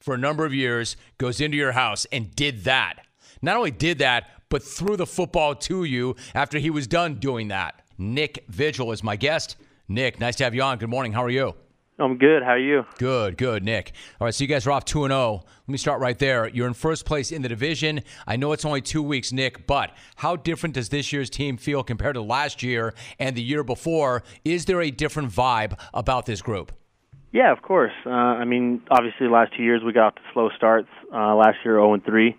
for 0.00 0.14
a 0.14 0.18
number 0.18 0.44
of 0.44 0.52
years 0.52 0.96
goes 1.16 1.40
into 1.40 1.56
your 1.56 1.72
house 1.72 2.06
and 2.12 2.34
did 2.34 2.64
that. 2.64 3.06
Not 3.42 3.56
only 3.56 3.70
did 3.70 3.98
that, 3.98 4.28
but 4.48 4.62
threw 4.62 4.96
the 4.96 5.06
football 5.06 5.54
to 5.54 5.84
you 5.84 6.16
after 6.34 6.58
he 6.58 6.70
was 6.70 6.86
done 6.86 7.14
doing 7.16 7.48
that. 7.48 7.82
Nick 7.96 8.44
Vigil 8.48 8.92
is 8.92 9.02
my 9.02 9.16
guest. 9.16 9.56
Nick, 9.88 10.20
nice 10.20 10.36
to 10.36 10.44
have 10.44 10.54
you 10.54 10.62
on. 10.62 10.78
Good 10.78 10.88
morning. 10.88 11.12
How 11.12 11.24
are 11.24 11.30
you? 11.30 11.54
I'm 12.00 12.16
good. 12.16 12.42
How 12.44 12.50
are 12.50 12.58
you? 12.58 12.84
Good, 12.98 13.36
good, 13.36 13.64
Nick. 13.64 13.92
All 14.20 14.26
right, 14.26 14.34
so 14.34 14.44
you 14.44 14.48
guys 14.48 14.66
are 14.66 14.70
off 14.70 14.84
2 14.84 15.04
and 15.04 15.10
0. 15.10 15.42
Let 15.44 15.68
me 15.68 15.78
start 15.78 16.00
right 16.00 16.16
there. 16.18 16.48
You're 16.48 16.68
in 16.68 16.74
first 16.74 17.04
place 17.04 17.32
in 17.32 17.42
the 17.42 17.48
division. 17.48 18.02
I 18.26 18.36
know 18.36 18.52
it's 18.52 18.64
only 18.64 18.80
2 18.80 19.02
weeks, 19.02 19.32
Nick, 19.32 19.66
but 19.66 19.96
how 20.16 20.36
different 20.36 20.76
does 20.76 20.90
this 20.90 21.12
year's 21.12 21.28
team 21.28 21.56
feel 21.56 21.82
compared 21.82 22.14
to 22.14 22.22
last 22.22 22.62
year 22.62 22.94
and 23.18 23.34
the 23.34 23.42
year 23.42 23.64
before? 23.64 24.22
Is 24.44 24.66
there 24.66 24.80
a 24.80 24.92
different 24.92 25.32
vibe 25.32 25.76
about 25.92 26.26
this 26.26 26.40
group? 26.40 26.70
Yeah, 27.32 27.52
of 27.52 27.62
course. 27.62 27.92
Uh, 28.06 28.10
I 28.10 28.44
mean, 28.44 28.80
obviously, 28.90 29.26
last 29.26 29.52
two 29.56 29.64
years 29.64 29.82
we 29.84 29.92
got 29.92 30.06
off 30.06 30.14
to 30.14 30.20
slow 30.32 30.50
starts. 30.56 30.88
Uh, 31.12 31.34
last 31.34 31.56
year, 31.64 31.74
0 31.74 31.94
and 31.94 32.04
3. 32.04 32.36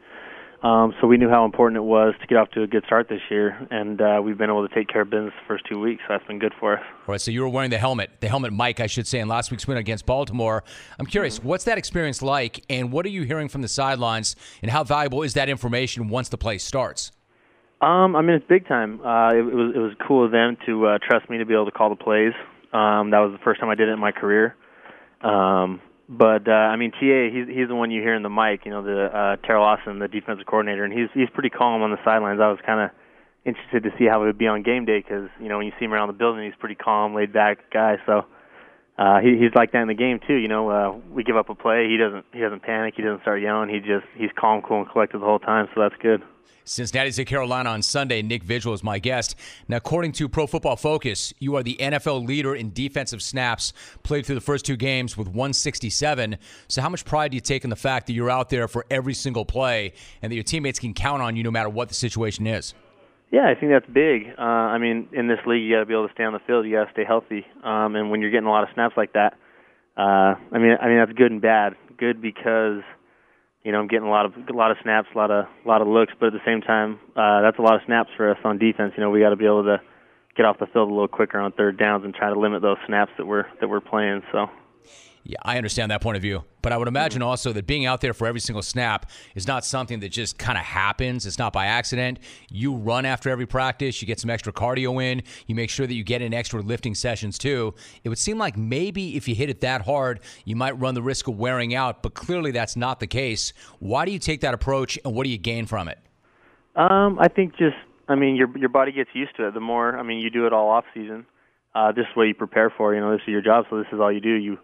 Um, 0.61 0.93
so 0.99 1.07
we 1.07 1.15
knew 1.15 1.29
how 1.29 1.45
important 1.45 1.77
it 1.77 1.85
was 1.85 2.13
to 2.19 2.27
get 2.27 2.37
off 2.37 2.49
to 2.51 2.63
a 2.63 2.67
good 2.67 2.83
start 2.85 3.07
this 3.07 3.21
year, 3.29 3.65
and 3.71 4.01
uh, 4.01 4.21
we've 4.21 4.37
been 4.37 4.49
able 4.49 4.67
to 4.67 4.75
take 4.75 4.89
care 4.89 5.01
of 5.03 5.09
business 5.09 5.33
the 5.39 5.47
first 5.47 5.63
two 5.69 5.79
weeks. 5.79 6.01
So 6.05 6.13
that's 6.13 6.27
been 6.27 6.39
good 6.39 6.51
for 6.59 6.77
us. 6.77 6.83
All 7.07 7.13
right, 7.13 7.21
so 7.21 7.31
you 7.31 7.41
were 7.41 7.49
wearing 7.49 7.69
the 7.69 7.77
helmet, 7.77 8.09
the 8.19 8.27
helmet 8.27 8.51
Mike, 8.51 8.81
I 8.81 8.87
should 8.87 9.07
say, 9.07 9.19
in 9.19 9.29
last 9.29 9.51
week's 9.51 9.67
win 9.67 9.77
against 9.77 10.05
Baltimore. 10.05 10.65
I'm 10.99 11.05
curious, 11.05 11.39
mm-hmm. 11.39 11.47
what's 11.47 11.63
that 11.63 11.77
experience 11.77 12.21
like, 12.21 12.65
and 12.69 12.91
what 12.91 13.05
are 13.05 13.09
you 13.09 13.23
hearing 13.23 13.47
from 13.47 13.61
the 13.61 13.69
sidelines, 13.69 14.35
and 14.61 14.69
how 14.69 14.83
valuable 14.83 15.23
is 15.23 15.33
that 15.35 15.47
information 15.47 16.09
once 16.09 16.27
the 16.27 16.37
play 16.37 16.57
starts? 16.57 17.13
Um, 17.81 18.17
I 18.17 18.21
mean, 18.21 18.31
it's 18.31 18.45
big 18.49 18.67
time. 18.67 18.99
Uh, 18.99 19.29
it, 19.29 19.37
it 19.37 19.55
was 19.55 19.73
it 19.73 19.79
was 19.79 19.93
cool 20.05 20.25
of 20.25 20.31
them 20.31 20.57
to 20.65 20.87
uh, 20.87 20.97
trust 21.01 21.29
me 21.29 21.37
to 21.37 21.45
be 21.45 21.53
able 21.53 21.65
to 21.65 21.71
call 21.71 21.89
the 21.89 21.95
plays. 21.95 22.33
Um, 22.73 23.11
that 23.11 23.19
was 23.19 23.31
the 23.31 23.39
first 23.41 23.61
time 23.61 23.69
I 23.69 23.75
did 23.75 23.87
it 23.87 23.93
in 23.93 23.99
my 23.99 24.11
career. 24.11 24.55
Um, 25.21 25.79
but 26.09 26.47
uh, 26.47 26.51
I 26.51 26.75
mean, 26.75 26.89
TA, 26.89 27.29
he's 27.31 27.47
he's 27.47 27.67
the 27.67 27.75
one 27.75 27.91
you 27.91 28.01
hear 28.01 28.15
in 28.15 28.23
the 28.23 28.33
mic. 28.33 28.65
You 28.65 28.71
know, 28.71 28.81
the 28.81 29.05
uh, 29.05 29.47
Teryl 29.47 29.61
Austin, 29.61 29.99
the 29.99 30.07
defensive 30.07 30.47
coordinator, 30.47 30.83
and 30.83 30.91
he's 30.91 31.07
he's 31.13 31.29
pretty 31.31 31.51
calm 31.51 31.83
on 31.83 31.91
the 31.91 32.01
sidelines. 32.03 32.39
I 32.41 32.49
was 32.49 32.57
kind 32.65 32.81
of 32.81 32.89
interested 33.45 33.83
to 33.83 33.91
see 33.97 34.05
how 34.05 34.23
it 34.23 34.25
would 34.25 34.37
be 34.37 34.47
on 34.47 34.63
game 34.63 34.85
day 34.85 34.99
because 34.99 35.29
you 35.39 35.49
know 35.49 35.57
when 35.57 35.67
you 35.67 35.71
see 35.77 35.85
him 35.85 35.93
around 35.93 36.07
the 36.07 36.17
building, 36.17 36.43
he's 36.43 36.57
pretty 36.59 36.73
calm, 36.73 37.13
laid 37.13 37.31
back 37.31 37.69
guy. 37.71 37.97
So 38.07 38.25
uh, 38.99 39.21
he, 39.21 39.37
he's 39.37 39.55
like 39.55 39.71
that 39.71 39.81
in 39.81 39.87
the 39.87 39.93
game 39.93 40.19
too. 40.27 40.35
You 40.35 40.49
know, 40.49 40.69
uh, 40.69 40.91
we 41.13 41.23
give 41.23 41.37
up 41.37 41.49
a 41.49 41.55
play, 41.55 41.87
he 41.89 41.95
doesn't 41.95 42.25
he 42.33 42.41
doesn't 42.41 42.63
panic, 42.63 42.95
he 42.97 43.01
doesn't 43.01 43.21
start 43.21 43.41
yelling. 43.41 43.69
He 43.69 43.79
just 43.79 44.05
he's 44.13 44.29
calm, 44.37 44.61
cool, 44.61 44.81
and 44.81 44.89
collected 44.91 45.19
the 45.19 45.25
whole 45.25 45.39
time. 45.39 45.69
So 45.73 45.81
that's 45.81 45.95
good. 46.01 46.21
Cincinnati's 46.65 47.17
at 47.17 47.25
Carolina 47.25 47.69
on 47.69 47.81
Sunday. 47.81 48.21
Nick 48.21 48.43
Vigil 48.43 48.73
is 48.73 48.83
my 48.83 48.99
guest. 48.99 49.35
Now, 49.67 49.77
according 49.77 50.11
to 50.13 50.29
Pro 50.29 50.45
Football 50.45 50.75
Focus, 50.75 51.33
you 51.39 51.55
are 51.55 51.63
the 51.63 51.77
NFL 51.79 52.27
leader 52.27 52.53
in 52.53 52.73
defensive 52.73 53.23
snaps 53.23 53.73
played 54.03 54.25
through 54.25 54.35
the 54.35 54.41
first 54.41 54.65
two 54.65 54.75
games 54.75 55.17
with 55.17 55.29
167. 55.29 56.37
So, 56.67 56.81
how 56.81 56.89
much 56.89 57.05
pride 57.05 57.31
do 57.31 57.35
you 57.35 57.41
take 57.41 57.63
in 57.63 57.69
the 57.69 57.77
fact 57.77 58.05
that 58.07 58.13
you're 58.13 58.29
out 58.29 58.49
there 58.49 58.67
for 58.67 58.85
every 58.91 59.13
single 59.13 59.45
play 59.45 59.93
and 60.21 60.29
that 60.29 60.35
your 60.35 60.43
teammates 60.43 60.77
can 60.77 60.93
count 60.93 61.21
on 61.21 61.37
you 61.37 61.43
no 61.43 61.51
matter 61.51 61.69
what 61.69 61.87
the 61.87 61.95
situation 61.95 62.45
is? 62.45 62.73
Yeah, 63.31 63.47
I 63.47 63.59
think 63.59 63.71
that's 63.71 63.85
big. 63.85 64.33
Uh, 64.37 64.41
I 64.41 64.79
mean, 64.79 65.09
in 65.11 65.27
this 65.27 65.39
league, 65.45 65.61
you 65.61 65.75
got 65.75 65.81
to 65.81 65.85
be 65.85 65.93
able 65.93 66.07
to 66.07 66.13
stay 66.13 66.23
on 66.23 66.33
the 66.33 66.39
field. 66.47 66.65
You 66.65 66.77
got 66.77 66.85
to 66.85 66.91
stay 66.91 67.05
healthy, 67.05 67.45
um, 67.63 67.95
and 67.95 68.09
when 68.09 68.21
you're 68.21 68.31
getting 68.31 68.47
a 68.47 68.51
lot 68.51 68.63
of 68.63 68.69
snaps 68.73 68.95
like 68.97 69.13
that, 69.13 69.37
uh, 69.95 70.33
I 70.51 70.57
mean, 70.57 70.75
I 70.81 70.87
mean 70.87 70.97
that's 70.97 71.13
good 71.13 71.31
and 71.31 71.41
bad. 71.41 71.75
Good 71.97 72.21
because 72.21 72.81
you 73.63 73.71
know, 73.71 73.79
I'm 73.79 73.87
getting 73.87 74.07
a 74.07 74.09
lot 74.09 74.25
of 74.25 74.33
a 74.35 74.53
lot 74.53 74.71
of 74.71 74.77
snaps, 74.81 75.09
a 75.13 75.17
lot 75.17 75.29
of 75.29 75.45
a 75.45 75.67
lot 75.67 75.81
of 75.81 75.87
looks, 75.87 76.13
but 76.19 76.27
at 76.27 76.33
the 76.33 76.45
same 76.45 76.61
time, 76.61 76.99
uh, 77.15 77.41
that's 77.41 77.59
a 77.59 77.61
lot 77.61 77.75
of 77.75 77.81
snaps 77.85 78.09
for 78.17 78.31
us 78.31 78.37
on 78.43 78.57
defense. 78.57 78.93
You 78.97 79.03
know, 79.03 79.11
we 79.11 79.19
got 79.19 79.29
to 79.29 79.35
be 79.35 79.45
able 79.45 79.63
to 79.65 79.81
get 80.35 80.45
off 80.45 80.57
the 80.57 80.67
field 80.67 80.89
a 80.89 80.93
little 80.93 81.07
quicker 81.07 81.37
on 81.37 81.51
third 81.51 81.77
downs 81.77 82.05
and 82.05 82.15
try 82.15 82.29
to 82.29 82.39
limit 82.39 82.61
those 82.61 82.77
snaps 82.87 83.11
that 83.17 83.25
we're 83.25 83.45
that 83.59 83.67
we're 83.67 83.81
playing. 83.81 84.23
So. 84.31 84.47
Yeah, 85.29 85.37
I 85.43 85.57
understand 85.57 85.91
that 85.91 86.01
point 86.01 86.15
of 86.15 86.23
view. 86.23 86.43
But 86.63 86.71
I 86.71 86.77
would 86.77 86.87
imagine 86.87 87.21
also 87.21 87.53
that 87.53 87.67
being 87.67 87.85
out 87.85 88.01
there 88.01 88.15
for 88.15 88.25
every 88.25 88.39
single 88.39 88.63
snap 88.63 89.11
is 89.35 89.45
not 89.45 89.63
something 89.63 89.99
that 89.99 90.09
just 90.09 90.39
kind 90.39 90.57
of 90.57 90.63
happens. 90.63 91.27
It's 91.27 91.37
not 91.37 91.53
by 91.53 91.67
accident. 91.67 92.17
You 92.49 92.73
run 92.73 93.05
after 93.05 93.29
every 93.29 93.45
practice, 93.45 94.01
you 94.01 94.07
get 94.07 94.19
some 94.19 94.31
extra 94.31 94.51
cardio 94.51 95.03
in, 95.03 95.21
you 95.45 95.53
make 95.53 95.69
sure 95.69 95.85
that 95.85 95.93
you 95.93 96.03
get 96.03 96.23
in 96.23 96.33
extra 96.33 96.63
lifting 96.63 96.95
sessions 96.95 97.37
too. 97.37 97.75
It 98.03 98.09
would 98.09 98.17
seem 98.17 98.39
like 98.39 98.57
maybe 98.57 99.15
if 99.15 99.27
you 99.27 99.35
hit 99.35 99.51
it 99.51 99.61
that 99.61 99.83
hard, 99.83 100.21
you 100.45 100.55
might 100.55 100.79
run 100.79 100.95
the 100.95 101.03
risk 101.03 101.27
of 101.27 101.37
wearing 101.37 101.75
out, 101.75 102.01
but 102.01 102.15
clearly 102.15 102.49
that's 102.49 102.75
not 102.75 102.99
the 102.99 103.05
case. 103.05 103.53
Why 103.77 104.05
do 104.05 104.11
you 104.11 104.17
take 104.17 104.41
that 104.41 104.55
approach 104.55 104.97
and 105.05 105.13
what 105.13 105.25
do 105.25 105.29
you 105.29 105.37
gain 105.37 105.67
from 105.67 105.89
it? 105.89 105.99
Um, 106.75 107.19
I 107.19 107.27
think 107.27 107.55
just 107.55 107.77
I 108.07 108.15
mean, 108.15 108.35
your 108.35 108.49
your 108.57 108.69
body 108.69 108.91
gets 108.91 109.11
used 109.13 109.35
to 109.37 109.47
it. 109.47 109.53
The 109.53 109.59
more, 109.59 109.95
I 109.95 110.01
mean, 110.01 110.17
you 110.17 110.31
do 110.31 110.47
it 110.47 110.53
all 110.53 110.69
off 110.69 110.85
season. 110.95 111.27
Uh, 111.75 111.91
this 111.91 112.05
is 112.09 112.15
what 112.15 112.23
you 112.23 112.33
prepare 112.33 112.73
for. 112.75 112.95
You 112.95 112.99
know, 113.01 113.11
this 113.11 113.21
is 113.27 113.31
your 113.31 113.43
job, 113.43 113.65
so 113.69 113.77
this 113.77 113.85
is 113.93 113.99
all 113.99 114.11
you 114.11 114.19
do. 114.19 114.33
You, 114.33 114.57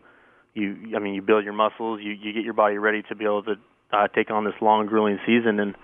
you, 0.56 0.94
I 0.96 1.00
mean, 1.00 1.14
you 1.14 1.22
build 1.22 1.44
your 1.44 1.54
muscles. 1.54 2.00
You 2.02 2.12
you 2.14 2.34
get 2.34 2.44
your 2.44 2.54
body 2.54 2.78
ready 2.78 3.04
to 3.10 3.16
be 3.16 3.26
able 3.26 3.44
to 3.44 3.56
uh, 3.92 4.08
take 4.08 4.32
on 4.32 4.46
this 4.46 4.56
long, 4.62 4.88
grueling 4.88 5.20
season. 5.26 5.60
And 5.60 5.76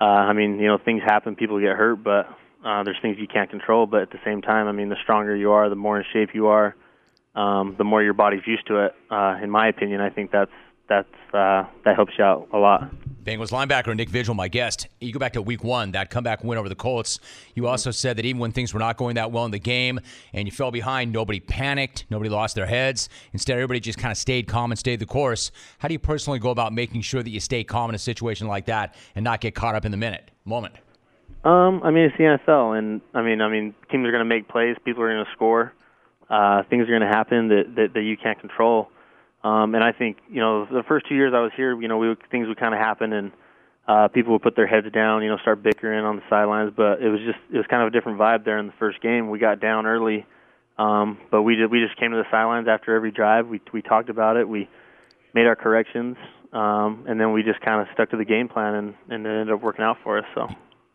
uh, 0.00 0.04
I 0.04 0.32
mean, 0.32 0.58
you 0.58 0.66
know, 0.66 0.78
things 0.84 1.02
happen. 1.04 1.36
People 1.36 1.58
get 1.60 1.76
hurt, 1.76 2.02
but 2.02 2.26
uh, 2.64 2.82
there's 2.82 2.98
things 3.00 3.16
you 3.18 3.28
can't 3.28 3.48
control. 3.48 3.86
But 3.86 4.02
at 4.02 4.10
the 4.10 4.18
same 4.24 4.42
time, 4.42 4.66
I 4.66 4.72
mean, 4.72 4.88
the 4.88 4.96
stronger 5.02 5.34
you 5.34 5.52
are, 5.52 5.68
the 5.68 5.76
more 5.76 5.98
in 5.98 6.04
shape 6.12 6.30
you 6.34 6.48
are, 6.48 6.74
um, 7.34 7.76
the 7.78 7.84
more 7.84 8.02
your 8.02 8.14
body's 8.14 8.46
used 8.46 8.66
to 8.66 8.86
it. 8.86 8.94
Uh, 9.10 9.38
in 9.42 9.50
my 9.50 9.68
opinion, 9.68 10.00
I 10.00 10.10
think 10.10 10.32
that's 10.32 10.50
that's 10.88 11.34
uh, 11.34 11.64
that 11.84 11.94
helps 11.94 12.12
you 12.18 12.24
out 12.24 12.48
a 12.52 12.58
lot. 12.58 12.90
Bengals 13.28 13.50
linebacker 13.50 13.94
Nick 13.94 14.08
Vigil, 14.08 14.34
my 14.34 14.48
guest. 14.48 14.88
You 15.00 15.12
go 15.12 15.18
back 15.18 15.34
to 15.34 15.42
week 15.42 15.62
one, 15.62 15.92
that 15.92 16.08
comeback 16.08 16.42
win 16.42 16.56
over 16.56 16.70
the 16.70 16.74
Colts. 16.74 17.20
You 17.54 17.66
also 17.66 17.90
said 17.90 18.16
that 18.16 18.24
even 18.24 18.40
when 18.40 18.52
things 18.52 18.72
were 18.72 18.80
not 18.80 18.96
going 18.96 19.16
that 19.16 19.30
well 19.30 19.44
in 19.44 19.50
the 19.50 19.58
game 19.58 20.00
and 20.32 20.48
you 20.48 20.52
fell 20.52 20.70
behind, 20.70 21.12
nobody 21.12 21.38
panicked, 21.38 22.06
nobody 22.08 22.30
lost 22.30 22.54
their 22.54 22.64
heads. 22.64 23.10
Instead, 23.34 23.54
everybody 23.54 23.80
just 23.80 23.98
kind 23.98 24.12
of 24.12 24.16
stayed 24.16 24.48
calm 24.48 24.72
and 24.72 24.78
stayed 24.78 24.98
the 24.98 25.06
course. 25.06 25.50
How 25.78 25.88
do 25.88 25.92
you 25.92 25.98
personally 25.98 26.38
go 26.38 26.48
about 26.50 26.72
making 26.72 27.02
sure 27.02 27.22
that 27.22 27.28
you 27.28 27.40
stay 27.40 27.64
calm 27.64 27.90
in 27.90 27.94
a 27.94 27.98
situation 27.98 28.46
like 28.46 28.64
that 28.64 28.94
and 29.14 29.24
not 29.24 29.42
get 29.42 29.54
caught 29.54 29.74
up 29.74 29.84
in 29.84 29.90
the 29.90 29.98
minute 29.98 30.30
moment? 30.46 30.76
Um, 31.44 31.82
I 31.84 31.90
mean, 31.90 32.04
it's 32.04 32.16
the 32.16 32.24
NFL, 32.24 32.78
and 32.78 33.02
I 33.12 33.22
mean, 33.22 33.42
I 33.42 33.48
mean, 33.50 33.74
teams 33.90 34.06
are 34.06 34.10
going 34.10 34.20
to 34.20 34.24
make 34.24 34.48
plays, 34.48 34.76
people 34.84 35.02
are 35.02 35.12
going 35.12 35.24
to 35.24 35.30
score, 35.32 35.74
uh, 36.30 36.62
things 36.70 36.84
are 36.84 36.98
going 36.98 37.02
to 37.02 37.08
happen 37.08 37.48
that, 37.48 37.74
that 37.76 37.94
that 37.94 38.02
you 38.02 38.16
can't 38.16 38.40
control. 38.40 38.88
Um, 39.48 39.74
and 39.74 39.82
I 39.82 39.92
think 39.92 40.18
you 40.28 40.40
know 40.40 40.66
the 40.66 40.82
first 40.86 41.06
two 41.08 41.14
years 41.14 41.32
I 41.34 41.40
was 41.40 41.52
here, 41.56 41.80
you 41.80 41.88
know, 41.88 41.96
we 41.98 42.08
would, 42.08 42.18
things 42.30 42.48
would 42.48 42.58
kind 42.58 42.74
of 42.74 42.80
happen, 42.80 43.12
and 43.12 43.32
uh, 43.86 44.08
people 44.08 44.32
would 44.34 44.42
put 44.42 44.56
their 44.56 44.66
heads 44.66 44.86
down, 44.92 45.22
you 45.22 45.30
know, 45.30 45.38
start 45.38 45.62
bickering 45.62 46.04
on 46.04 46.16
the 46.16 46.22
sidelines. 46.28 46.72
But 46.76 47.00
it 47.00 47.08
was 47.08 47.20
just 47.20 47.38
it 47.52 47.56
was 47.56 47.66
kind 47.70 47.82
of 47.82 47.88
a 47.88 47.90
different 47.90 48.18
vibe 48.18 48.44
there 48.44 48.58
in 48.58 48.66
the 48.66 48.74
first 48.78 49.00
game. 49.00 49.30
We 49.30 49.38
got 49.38 49.60
down 49.60 49.86
early, 49.86 50.26
um, 50.76 51.18
but 51.30 51.42
we 51.42 51.54
did 51.54 51.70
we 51.70 51.80
just 51.80 51.98
came 51.98 52.10
to 52.10 52.18
the 52.18 52.30
sidelines 52.30 52.68
after 52.68 52.94
every 52.94 53.10
drive. 53.10 53.48
We 53.48 53.60
we 53.72 53.80
talked 53.80 54.10
about 54.10 54.36
it. 54.36 54.46
We 54.46 54.68
made 55.34 55.46
our 55.46 55.56
corrections, 55.56 56.16
um, 56.52 57.04
and 57.08 57.18
then 57.18 57.32
we 57.32 57.42
just 57.42 57.60
kind 57.60 57.80
of 57.80 57.86
stuck 57.94 58.10
to 58.10 58.18
the 58.18 58.26
game 58.26 58.48
plan, 58.48 58.74
and 58.74 58.94
and 59.08 59.26
it 59.26 59.30
ended 59.30 59.54
up 59.54 59.62
working 59.62 59.84
out 59.84 59.96
for 60.04 60.18
us. 60.18 60.26
So 60.34 60.48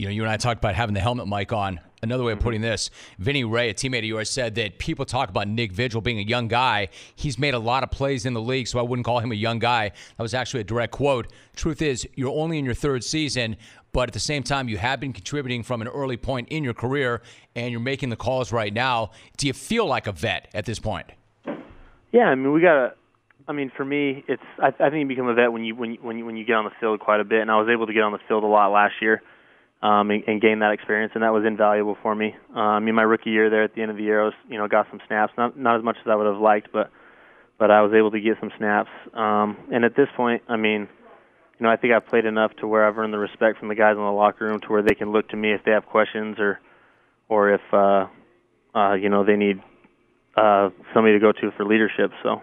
you 0.03 0.09
know, 0.09 0.13
you 0.13 0.21
and 0.23 0.29
I 0.29 0.35
talked 0.35 0.59
about 0.59 0.75
having 0.75 0.93
the 0.93 0.99
helmet 0.99 1.29
mic 1.29 1.53
on. 1.53 1.79
Another 2.01 2.25
way 2.25 2.33
of 2.33 2.39
mm-hmm. 2.39 2.43
putting 2.43 2.61
this, 2.61 2.89
Vinny 3.19 3.45
Rey, 3.45 3.69
a 3.69 3.73
teammate 3.73 3.99
of 3.99 4.03
yours, 4.03 4.29
said 4.29 4.55
that 4.55 4.77
people 4.77 5.05
talk 5.05 5.29
about 5.29 5.47
Nick 5.47 5.71
Vigil 5.71 6.01
being 6.01 6.19
a 6.19 6.23
young 6.23 6.49
guy. 6.49 6.89
He's 7.15 7.39
made 7.39 7.53
a 7.53 7.59
lot 7.59 7.83
of 7.83 7.91
plays 7.91 8.25
in 8.25 8.33
the 8.33 8.41
league, 8.41 8.67
so 8.67 8.79
I 8.79 8.81
wouldn't 8.81 9.05
call 9.05 9.19
him 9.19 9.31
a 9.31 9.35
young 9.35 9.59
guy. 9.59 9.91
That 10.17 10.21
was 10.21 10.33
actually 10.33 10.59
a 10.59 10.65
direct 10.65 10.91
quote. 10.91 11.31
Truth 11.55 11.81
is, 11.81 12.05
you're 12.15 12.37
only 12.37 12.59
in 12.59 12.65
your 12.65 12.73
third 12.73 13.05
season, 13.05 13.55
but 13.93 14.09
at 14.09 14.13
the 14.13 14.19
same 14.19 14.43
time, 14.43 14.67
you 14.67 14.77
have 14.77 14.99
been 14.99 15.13
contributing 15.13 15.63
from 15.63 15.81
an 15.81 15.87
early 15.87 16.17
point 16.17 16.49
in 16.49 16.65
your 16.65 16.73
career, 16.73 17.21
and 17.55 17.71
you're 17.71 17.79
making 17.79 18.09
the 18.09 18.17
calls 18.17 18.51
right 18.51 18.73
now. 18.73 19.11
Do 19.37 19.47
you 19.47 19.53
feel 19.53 19.85
like 19.85 20.05
a 20.05 20.11
vet 20.11 20.49
at 20.53 20.65
this 20.65 20.79
point? 20.79 21.07
Yeah, 22.11 22.25
I 22.25 22.35
mean, 22.35 22.51
we 22.51 22.59
got 22.59 22.73
to. 22.73 22.93
I 23.47 23.53
mean, 23.53 23.71
for 23.77 23.85
me, 23.85 24.25
it's. 24.27 24.43
I, 24.59 24.67
I 24.67 24.89
think 24.89 24.99
you 24.99 25.05
become 25.05 25.29
a 25.29 25.33
vet 25.33 25.53
when 25.53 25.63
you 25.63 25.75
when 25.77 25.93
you, 25.93 25.99
when 26.01 26.17
you 26.17 26.25
when 26.25 26.35
you 26.35 26.43
get 26.43 26.57
on 26.57 26.65
the 26.65 26.71
field 26.81 26.99
quite 26.99 27.21
a 27.21 27.23
bit, 27.23 27.39
and 27.39 27.49
I 27.49 27.55
was 27.55 27.69
able 27.73 27.87
to 27.87 27.93
get 27.93 28.03
on 28.03 28.11
the 28.11 28.19
field 28.27 28.43
a 28.43 28.47
lot 28.47 28.67
last 28.73 28.95
year 29.01 29.21
um, 29.83 30.09
and, 30.11 30.23
and 30.27 30.41
gain 30.41 30.59
that 30.59 30.71
experience, 30.71 31.11
and 31.13 31.23
that 31.23 31.33
was 31.33 31.43
invaluable 31.45 31.97
for 32.01 32.15
me. 32.15 32.33
Um, 32.55 32.57
I 32.57 32.79
mean, 32.79 32.95
my 32.95 33.03
rookie 33.03 33.31
year 33.31 33.49
there 33.49 33.63
at 33.63 33.75
the 33.75 33.81
end 33.81 33.91
of 33.91 33.97
the 33.97 34.03
year, 34.03 34.21
I 34.21 34.25
was, 34.25 34.33
you 34.49 34.57
know, 34.57 34.67
got 34.67 34.87
some 34.89 35.01
snaps, 35.07 35.33
not 35.37 35.59
not 35.59 35.77
as 35.77 35.83
much 35.83 35.97
as 35.99 36.09
I 36.09 36.15
would 36.15 36.25
have 36.25 36.41
liked, 36.41 36.69
but 36.71 36.89
but 37.59 37.69
I 37.69 37.81
was 37.81 37.93
able 37.93 38.09
to 38.11 38.19
get 38.19 38.37
some 38.39 38.49
snaps. 38.57 38.89
Um, 39.13 39.57
and 39.71 39.83
at 39.83 39.95
this 39.95 40.07
point, 40.15 40.41
I 40.47 40.55
mean, 40.55 40.87
you 41.59 41.63
know, 41.63 41.69
I 41.69 41.75
think 41.75 41.93
I've 41.93 42.07
played 42.07 42.25
enough 42.25 42.51
to 42.61 42.67
where 42.67 42.87
I've 42.87 42.97
earned 42.97 43.13
the 43.13 43.19
respect 43.19 43.59
from 43.59 43.67
the 43.67 43.75
guys 43.75 43.95
in 43.97 44.03
the 44.03 44.11
locker 44.11 44.45
room 44.45 44.61
to 44.61 44.67
where 44.69 44.81
they 44.81 44.95
can 44.95 45.11
look 45.11 45.27
to 45.29 45.37
me 45.37 45.51
if 45.51 45.61
they 45.65 45.71
have 45.71 45.85
questions 45.85 46.37
or 46.39 46.61
or 47.27 47.53
if 47.53 47.61
uh, 47.73 48.07
uh, 48.73 48.93
you 48.93 49.09
know 49.09 49.25
they 49.25 49.35
need 49.35 49.61
uh, 50.37 50.69
somebody 50.93 51.13
to 51.13 51.19
go 51.19 51.33
to 51.33 51.51
for 51.57 51.65
leadership. 51.65 52.11
So. 52.23 52.41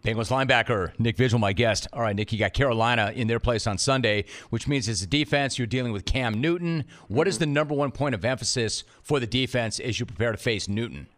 Bengals 0.00 0.30
linebacker 0.30 0.98
Nick 0.98 1.16
Vigil, 1.16 1.38
my 1.38 1.52
guest. 1.52 1.86
All 1.92 2.02
right, 2.02 2.14
Nick, 2.14 2.32
you 2.32 2.38
got 2.38 2.52
Carolina 2.52 3.12
in 3.14 3.28
their 3.28 3.40
place 3.40 3.66
on 3.66 3.78
Sunday, 3.78 4.24
which 4.50 4.68
means 4.68 4.88
as 4.88 5.02
a 5.02 5.06
defense, 5.06 5.58
you're 5.58 5.66
dealing 5.66 5.92
with 5.92 6.04
Cam 6.04 6.40
Newton. 6.40 6.84
What 7.08 7.28
is 7.28 7.38
the 7.38 7.46
number 7.46 7.74
one 7.74 7.90
point 7.92 8.14
of 8.14 8.24
emphasis 8.24 8.84
for 9.02 9.20
the 9.20 9.26
defense 9.26 9.78
as 9.80 10.00
you 10.00 10.06
prepare 10.06 10.32
to 10.32 10.38
face 10.38 10.68
Newton? 10.68 11.08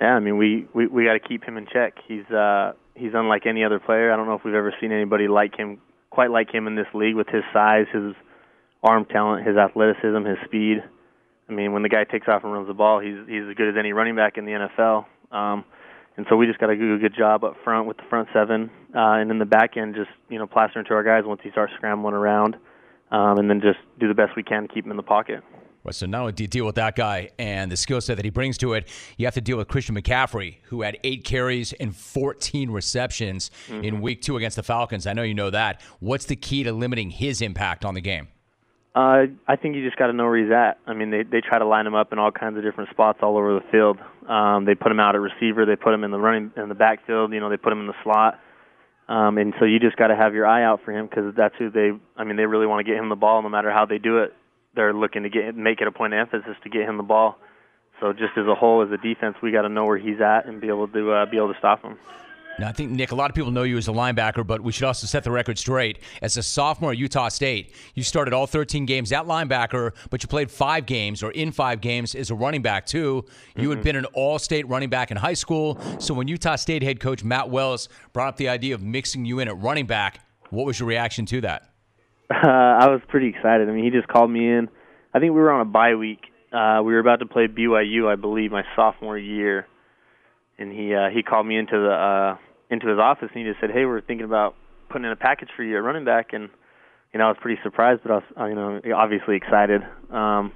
Yeah, 0.00 0.14
I 0.14 0.20
mean, 0.20 0.36
we 0.36 0.66
we, 0.72 0.86
we 0.86 1.04
got 1.04 1.14
to 1.14 1.20
keep 1.20 1.44
him 1.44 1.56
in 1.56 1.66
check. 1.72 1.94
He's 2.06 2.26
uh, 2.26 2.72
he's 2.94 3.12
unlike 3.14 3.46
any 3.46 3.64
other 3.64 3.80
player. 3.80 4.12
I 4.12 4.16
don't 4.16 4.26
know 4.26 4.34
if 4.34 4.44
we've 4.44 4.54
ever 4.54 4.72
seen 4.80 4.92
anybody 4.92 5.26
like 5.26 5.56
him, 5.56 5.80
quite 6.10 6.30
like 6.30 6.52
him 6.54 6.66
in 6.66 6.76
this 6.76 6.86
league 6.94 7.16
with 7.16 7.28
his 7.28 7.42
size, 7.52 7.86
his 7.92 8.14
arm 8.82 9.06
talent, 9.06 9.46
his 9.46 9.56
athleticism, 9.56 10.24
his 10.24 10.38
speed. 10.44 10.78
I 11.48 11.52
mean, 11.52 11.72
when 11.72 11.82
the 11.82 11.88
guy 11.88 12.04
takes 12.04 12.28
off 12.28 12.44
and 12.44 12.52
runs 12.52 12.68
the 12.68 12.74
ball, 12.74 13.00
he's 13.00 13.16
he's 13.26 13.42
as 13.48 13.54
good 13.56 13.68
as 13.70 13.74
any 13.78 13.92
running 13.92 14.14
back 14.14 14.38
in 14.38 14.44
the 14.44 14.52
NFL. 14.52 15.06
Um, 15.32 15.64
and 16.18 16.26
so 16.28 16.36
we 16.36 16.46
just 16.46 16.58
got 16.58 16.66
to 16.66 16.76
do 16.76 16.94
a 16.94 16.98
good 16.98 17.14
job 17.16 17.44
up 17.44 17.54
front 17.62 17.86
with 17.86 17.96
the 17.96 18.02
front 18.10 18.28
seven, 18.32 18.70
uh, 18.92 19.22
and 19.22 19.30
in 19.30 19.38
the 19.38 19.46
back 19.46 19.76
end, 19.76 19.94
just 19.94 20.10
you 20.28 20.36
know, 20.36 20.48
plastering 20.48 20.84
to 20.86 20.94
our 20.94 21.04
guys 21.04 21.22
once 21.24 21.40
he 21.44 21.50
starts 21.52 21.72
scrambling 21.76 22.12
around, 22.12 22.56
um, 23.12 23.38
and 23.38 23.48
then 23.48 23.60
just 23.60 23.78
do 24.00 24.08
the 24.08 24.14
best 24.14 24.32
we 24.36 24.42
can 24.42 24.62
to 24.62 24.68
keep 24.68 24.84
him 24.84 24.90
in 24.90 24.96
the 24.96 25.02
pocket. 25.04 25.44
Right, 25.84 25.94
so 25.94 26.06
not 26.06 26.22
only 26.22 26.32
do 26.32 26.42
you 26.42 26.48
deal 26.48 26.66
with 26.66 26.74
that 26.74 26.96
guy 26.96 27.30
and 27.38 27.70
the 27.70 27.76
skill 27.76 28.00
set 28.00 28.16
that 28.16 28.24
he 28.24 28.32
brings 28.32 28.58
to 28.58 28.72
it, 28.72 28.88
you 29.16 29.26
have 29.26 29.34
to 29.34 29.40
deal 29.40 29.58
with 29.58 29.68
Christian 29.68 29.94
McCaffrey, 29.94 30.56
who 30.64 30.82
had 30.82 30.98
eight 31.04 31.22
carries 31.22 31.72
and 31.74 31.94
14 31.94 32.68
receptions 32.68 33.52
mm-hmm. 33.68 33.84
in 33.84 34.00
Week 34.00 34.20
Two 34.20 34.36
against 34.36 34.56
the 34.56 34.64
Falcons. 34.64 35.06
I 35.06 35.12
know 35.12 35.22
you 35.22 35.34
know 35.34 35.50
that. 35.50 35.80
What's 36.00 36.24
the 36.24 36.36
key 36.36 36.64
to 36.64 36.72
limiting 36.72 37.10
his 37.10 37.40
impact 37.40 37.84
on 37.84 37.94
the 37.94 38.00
game? 38.00 38.26
Uh, 38.96 39.26
I 39.46 39.54
think 39.54 39.76
you 39.76 39.84
just 39.84 39.96
got 39.96 40.08
to 40.08 40.12
know 40.12 40.24
where 40.24 40.42
he's 40.42 40.50
at. 40.50 40.80
I 40.84 40.94
mean, 40.94 41.10
they 41.12 41.22
they 41.22 41.40
try 41.40 41.60
to 41.60 41.64
line 41.64 41.86
him 41.86 41.94
up 41.94 42.12
in 42.12 42.18
all 42.18 42.32
kinds 42.32 42.56
of 42.56 42.64
different 42.64 42.90
spots 42.90 43.20
all 43.22 43.36
over 43.36 43.54
the 43.54 43.64
field. 43.70 43.98
Um, 44.28 44.66
they 44.66 44.74
put 44.74 44.92
him 44.92 45.00
out 45.00 45.14
at 45.14 45.20
receiver. 45.20 45.64
They 45.64 45.76
put 45.76 45.94
him 45.94 46.04
in 46.04 46.10
the 46.10 46.18
running 46.18 46.52
in 46.56 46.68
the 46.68 46.74
backfield. 46.74 47.32
You 47.32 47.40
know, 47.40 47.48
they 47.48 47.56
put 47.56 47.72
him 47.72 47.80
in 47.80 47.86
the 47.86 47.96
slot. 48.04 48.38
Um, 49.08 49.38
and 49.38 49.54
so 49.58 49.64
you 49.64 49.80
just 49.80 49.96
got 49.96 50.08
to 50.08 50.16
have 50.16 50.34
your 50.34 50.46
eye 50.46 50.64
out 50.64 50.80
for 50.84 50.92
him 50.92 51.06
because 51.06 51.34
that's 51.34 51.54
who 51.58 51.70
they. 51.70 51.92
I 52.16 52.24
mean, 52.24 52.36
they 52.36 52.44
really 52.44 52.66
want 52.66 52.86
to 52.86 52.92
get 52.92 53.00
him 53.00 53.08
the 53.08 53.16
ball, 53.16 53.42
no 53.42 53.48
matter 53.48 53.70
how 53.70 53.86
they 53.86 53.98
do 53.98 54.18
it. 54.18 54.34
They're 54.74 54.92
looking 54.92 55.22
to 55.22 55.30
get 55.30 55.56
make 55.56 55.80
it 55.80 55.88
a 55.88 55.92
point 55.92 56.12
of 56.12 56.20
emphasis 56.20 56.56
to 56.62 56.68
get 56.68 56.82
him 56.82 56.98
the 56.98 57.02
ball. 57.02 57.38
So 58.00 58.12
just 58.12 58.36
as 58.36 58.46
a 58.46 58.54
whole, 58.54 58.82
as 58.82 58.92
a 58.92 58.98
defense, 58.98 59.36
we 59.42 59.50
got 59.50 59.62
to 59.62 59.68
know 59.68 59.86
where 59.86 59.98
he's 59.98 60.20
at 60.20 60.46
and 60.46 60.60
be 60.60 60.68
able 60.68 60.88
to 60.88 61.10
uh, 61.10 61.26
be 61.26 61.38
able 61.38 61.52
to 61.52 61.58
stop 61.58 61.82
him. 61.82 61.96
Now, 62.58 62.68
I 62.68 62.72
think, 62.72 62.90
Nick, 62.90 63.12
a 63.12 63.14
lot 63.14 63.30
of 63.30 63.36
people 63.36 63.52
know 63.52 63.62
you 63.62 63.76
as 63.76 63.86
a 63.86 63.92
linebacker, 63.92 64.44
but 64.44 64.60
we 64.60 64.72
should 64.72 64.84
also 64.84 65.06
set 65.06 65.22
the 65.22 65.30
record 65.30 65.58
straight. 65.58 66.00
As 66.22 66.36
a 66.36 66.42
sophomore 66.42 66.90
at 66.90 66.98
Utah 66.98 67.28
State, 67.28 67.72
you 67.94 68.02
started 68.02 68.34
all 68.34 68.48
13 68.48 68.84
games 68.84 69.12
at 69.12 69.26
linebacker, 69.26 69.92
but 70.10 70.22
you 70.22 70.28
played 70.28 70.50
five 70.50 70.84
games 70.84 71.22
or 71.22 71.30
in 71.30 71.52
five 71.52 71.80
games 71.80 72.16
as 72.16 72.30
a 72.30 72.34
running 72.34 72.62
back, 72.62 72.84
too. 72.84 73.24
You 73.54 73.62
mm-hmm. 73.62 73.70
had 73.70 73.82
been 73.84 73.96
an 73.96 74.06
all 74.06 74.40
state 74.40 74.68
running 74.68 74.90
back 74.90 75.12
in 75.12 75.16
high 75.16 75.34
school. 75.34 75.80
So 76.00 76.14
when 76.14 76.26
Utah 76.26 76.56
State 76.56 76.82
head 76.82 76.98
coach 76.98 77.22
Matt 77.22 77.48
Wells 77.48 77.88
brought 78.12 78.28
up 78.28 78.36
the 78.36 78.48
idea 78.48 78.74
of 78.74 78.82
mixing 78.82 79.24
you 79.24 79.38
in 79.38 79.46
at 79.46 79.56
running 79.60 79.86
back, 79.86 80.20
what 80.50 80.66
was 80.66 80.80
your 80.80 80.88
reaction 80.88 81.26
to 81.26 81.40
that? 81.42 81.70
Uh, 82.30 82.48
I 82.48 82.88
was 82.88 83.00
pretty 83.08 83.28
excited. 83.28 83.68
I 83.68 83.72
mean, 83.72 83.84
he 83.84 83.90
just 83.90 84.08
called 84.08 84.30
me 84.30 84.50
in. 84.50 84.68
I 85.14 85.20
think 85.20 85.32
we 85.32 85.40
were 85.40 85.52
on 85.52 85.60
a 85.60 85.64
bye 85.64 85.94
week. 85.94 86.20
Uh, 86.52 86.80
we 86.84 86.92
were 86.92 86.98
about 86.98 87.20
to 87.20 87.26
play 87.26 87.46
BYU, 87.46 88.10
I 88.10 88.16
believe, 88.16 88.50
my 88.50 88.64
sophomore 88.74 89.18
year, 89.18 89.66
and 90.58 90.72
he 90.72 90.94
uh, 90.94 91.08
he 91.12 91.22
called 91.22 91.46
me 91.46 91.56
into 91.56 91.76
the 91.78 91.90
uh, 91.90 92.47
into 92.70 92.88
his 92.88 92.98
office 92.98 93.28
and 93.34 93.44
he 93.44 93.50
just 93.50 93.60
said, 93.60 93.70
"Hey, 93.70 93.84
we're 93.84 94.00
thinking 94.00 94.24
about 94.24 94.54
putting 94.90 95.04
in 95.04 95.12
a 95.12 95.16
package 95.16 95.48
for 95.56 95.62
you 95.62 95.76
at 95.76 95.82
running 95.82 96.04
back." 96.04 96.32
And 96.32 96.48
you 97.12 97.18
know, 97.18 97.26
I 97.26 97.28
was 97.28 97.38
pretty 97.40 97.60
surprised, 97.62 98.02
but 98.02 98.12
I 98.12 98.14
was 98.16 98.24
uh, 98.38 98.44
you 98.46 98.54
know 98.54 98.80
obviously 98.96 99.36
excited. 99.36 99.82
Um, 100.10 100.52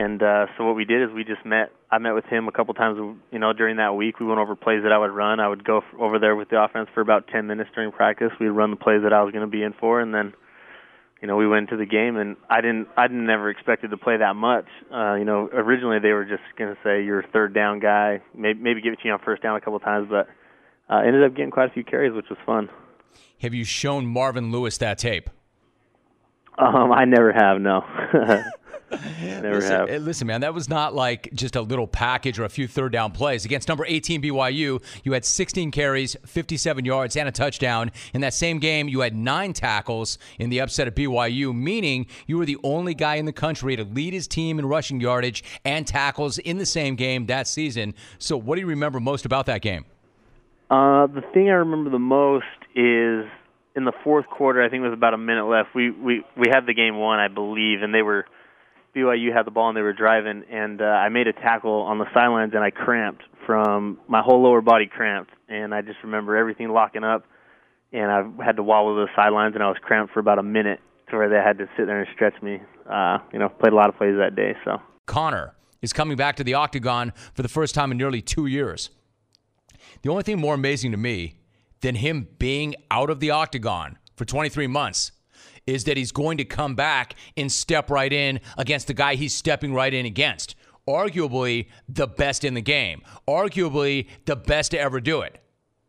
and 0.00 0.22
uh, 0.22 0.46
so 0.56 0.64
what 0.64 0.76
we 0.76 0.84
did 0.84 1.02
is 1.02 1.14
we 1.14 1.24
just 1.24 1.44
met. 1.44 1.72
I 1.90 1.98
met 1.98 2.12
with 2.12 2.24
him 2.24 2.48
a 2.48 2.52
couple 2.52 2.72
times. 2.74 2.98
You 3.30 3.38
know, 3.38 3.52
during 3.52 3.76
that 3.76 3.96
week, 3.96 4.18
we 4.18 4.26
went 4.26 4.40
over 4.40 4.56
plays 4.56 4.82
that 4.84 4.92
I 4.92 4.98
would 4.98 5.10
run. 5.10 5.40
I 5.40 5.48
would 5.48 5.64
go 5.64 5.82
over 5.98 6.18
there 6.18 6.36
with 6.36 6.48
the 6.48 6.62
offense 6.62 6.88
for 6.94 7.00
about 7.00 7.28
10 7.28 7.46
minutes 7.46 7.70
during 7.74 7.92
practice. 7.92 8.30
We'd 8.40 8.48
run 8.48 8.70
the 8.70 8.76
plays 8.76 9.02
that 9.02 9.12
I 9.12 9.22
was 9.22 9.32
going 9.32 9.44
to 9.44 9.50
be 9.50 9.62
in 9.62 9.74
for, 9.78 10.00
and 10.00 10.14
then, 10.14 10.32
you 11.20 11.28
know, 11.28 11.36
we 11.36 11.46
went 11.46 11.70
into 11.70 11.76
the 11.76 11.90
game. 11.90 12.16
And 12.16 12.36
I 12.48 12.62
didn't, 12.62 12.88
I 12.96 13.08
didn't 13.08 13.26
never 13.26 13.50
expected 13.50 13.90
to 13.90 13.98
play 13.98 14.16
that 14.16 14.36
much. 14.36 14.66
Uh, 14.94 15.16
you 15.16 15.24
know, 15.24 15.50
originally 15.52 15.98
they 15.98 16.12
were 16.12 16.24
just 16.24 16.44
going 16.56 16.74
to 16.74 16.80
say 16.82 17.04
you're 17.04 17.20
a 17.20 17.28
third 17.28 17.52
down 17.52 17.80
guy, 17.80 18.22
maybe, 18.34 18.58
maybe 18.58 18.80
give 18.80 18.92
it 18.92 19.00
to 19.00 19.08
you 19.08 19.12
on 19.12 19.20
first 19.22 19.42
down 19.42 19.56
a 19.56 19.60
couple 19.60 19.80
times, 19.80 20.06
but 20.08 20.28
uh, 20.90 20.98
ended 20.98 21.22
up 21.24 21.34
getting 21.34 21.50
quite 21.50 21.70
a 21.70 21.72
few 21.72 21.84
carries, 21.84 22.12
which 22.12 22.28
was 22.28 22.38
fun. 22.44 22.68
Have 23.40 23.54
you 23.54 23.64
shown 23.64 24.06
Marvin 24.06 24.50
Lewis 24.50 24.76
that 24.78 24.98
tape? 24.98 25.30
Um, 26.58 26.92
I 26.92 27.04
never 27.04 27.32
have. 27.32 27.60
No. 27.60 27.84
Never 29.22 29.54
listen, 29.54 29.70
have. 29.70 29.88
Eh, 29.88 29.98
listen, 29.98 30.26
man, 30.26 30.40
that 30.40 30.52
was 30.52 30.68
not 30.68 30.94
like 30.94 31.30
just 31.32 31.54
a 31.54 31.62
little 31.62 31.86
package 31.86 32.40
or 32.40 32.44
a 32.44 32.48
few 32.48 32.66
third 32.66 32.92
down 32.92 33.12
plays. 33.12 33.44
Against 33.44 33.68
number 33.68 33.84
18 33.86 34.20
BYU, 34.20 34.82
you 35.04 35.12
had 35.12 35.24
16 35.24 35.70
carries, 35.70 36.16
57 36.26 36.84
yards, 36.84 37.16
and 37.16 37.28
a 37.28 37.32
touchdown. 37.32 37.92
In 38.14 38.20
that 38.22 38.34
same 38.34 38.58
game, 38.58 38.88
you 38.88 39.00
had 39.00 39.14
nine 39.14 39.52
tackles 39.52 40.18
in 40.40 40.50
the 40.50 40.60
upset 40.60 40.88
at 40.88 40.96
BYU, 40.96 41.54
meaning 41.54 42.06
you 42.26 42.36
were 42.36 42.46
the 42.46 42.58
only 42.64 42.94
guy 42.94 43.14
in 43.14 43.26
the 43.26 43.32
country 43.32 43.76
to 43.76 43.84
lead 43.84 44.12
his 44.12 44.26
team 44.26 44.58
in 44.58 44.66
rushing 44.66 45.00
yardage 45.00 45.44
and 45.64 45.86
tackles 45.86 46.38
in 46.38 46.58
the 46.58 46.66
same 46.66 46.96
game 46.96 47.26
that 47.26 47.46
season. 47.46 47.94
So, 48.18 48.36
what 48.36 48.56
do 48.56 48.60
you 48.60 48.66
remember 48.66 48.98
most 48.98 49.24
about 49.24 49.46
that 49.46 49.62
game? 49.62 49.84
Uh, 50.70 51.08
the 51.08 51.22
thing 51.34 51.48
I 51.48 51.54
remember 51.54 51.90
the 51.90 51.98
most 51.98 52.46
is 52.76 53.26
in 53.74 53.84
the 53.84 53.92
fourth 54.04 54.26
quarter. 54.26 54.62
I 54.62 54.68
think 54.68 54.82
it 54.82 54.88
was 54.88 54.96
about 54.96 55.14
a 55.14 55.18
minute 55.18 55.46
left. 55.46 55.74
We 55.74 55.90
we 55.90 56.22
we 56.36 56.46
had 56.48 56.66
the 56.66 56.74
game 56.74 56.96
won, 56.96 57.18
I 57.18 57.26
believe, 57.26 57.82
and 57.82 57.92
they 57.92 58.02
were 58.02 58.24
BYU 58.94 59.32
had 59.34 59.46
the 59.46 59.50
ball 59.50 59.68
and 59.68 59.76
they 59.76 59.82
were 59.82 59.92
driving, 59.92 60.44
and 60.50 60.80
uh, 60.80 60.84
I 60.84 61.08
made 61.08 61.26
a 61.26 61.32
tackle 61.32 61.82
on 61.82 61.98
the 61.98 62.06
sidelines 62.14 62.52
and 62.54 62.62
I 62.62 62.70
cramped 62.70 63.22
from 63.46 63.98
my 64.08 64.22
whole 64.22 64.42
lower 64.42 64.60
body 64.60 64.86
cramped, 64.86 65.32
and 65.48 65.74
I 65.74 65.82
just 65.82 65.98
remember 66.04 66.36
everything 66.36 66.68
locking 66.68 67.02
up, 67.02 67.24
and 67.92 68.10
I 68.10 68.44
had 68.44 68.56
to 68.56 68.62
wobble 68.62 68.94
to 68.94 69.06
the 69.06 69.10
sidelines, 69.16 69.54
and 69.54 69.64
I 69.64 69.68
was 69.68 69.78
cramped 69.82 70.12
for 70.12 70.20
about 70.20 70.38
a 70.38 70.42
minute 70.42 70.80
to 71.10 71.16
where 71.16 71.28
they 71.28 71.36
had 71.36 71.58
to 71.58 71.66
sit 71.76 71.86
there 71.86 72.00
and 72.00 72.08
stretch 72.14 72.40
me. 72.42 72.60
Uh, 72.88 73.18
you 73.32 73.38
know, 73.40 73.48
played 73.48 73.72
a 73.72 73.76
lot 73.76 73.88
of 73.88 73.96
plays 73.96 74.16
that 74.18 74.36
day, 74.36 74.54
so. 74.64 74.78
Conor 75.06 75.54
is 75.82 75.92
coming 75.92 76.16
back 76.16 76.36
to 76.36 76.44
the 76.44 76.54
octagon 76.54 77.12
for 77.34 77.42
the 77.42 77.48
first 77.48 77.74
time 77.74 77.90
in 77.90 77.98
nearly 77.98 78.22
two 78.22 78.46
years. 78.46 78.90
The 80.02 80.10
only 80.10 80.22
thing 80.22 80.38
more 80.38 80.54
amazing 80.54 80.92
to 80.92 80.96
me 80.96 81.40
than 81.80 81.96
him 81.96 82.28
being 82.38 82.74
out 82.90 83.10
of 83.10 83.20
the 83.20 83.30
octagon 83.30 83.98
for 84.16 84.24
23 84.24 84.66
months 84.66 85.12
is 85.66 85.84
that 85.84 85.96
he's 85.96 86.12
going 86.12 86.38
to 86.38 86.44
come 86.44 86.74
back 86.74 87.14
and 87.36 87.50
step 87.50 87.90
right 87.90 88.12
in 88.12 88.40
against 88.56 88.86
the 88.86 88.94
guy 88.94 89.14
he's 89.14 89.34
stepping 89.34 89.74
right 89.74 89.92
in 89.92 90.06
against. 90.06 90.54
Arguably 90.88 91.68
the 91.88 92.06
best 92.06 92.44
in 92.44 92.54
the 92.54 92.60
game, 92.60 93.02
arguably 93.28 94.08
the 94.24 94.36
best 94.36 94.72
to 94.72 94.80
ever 94.80 95.00
do 95.00 95.20
it. 95.20 95.38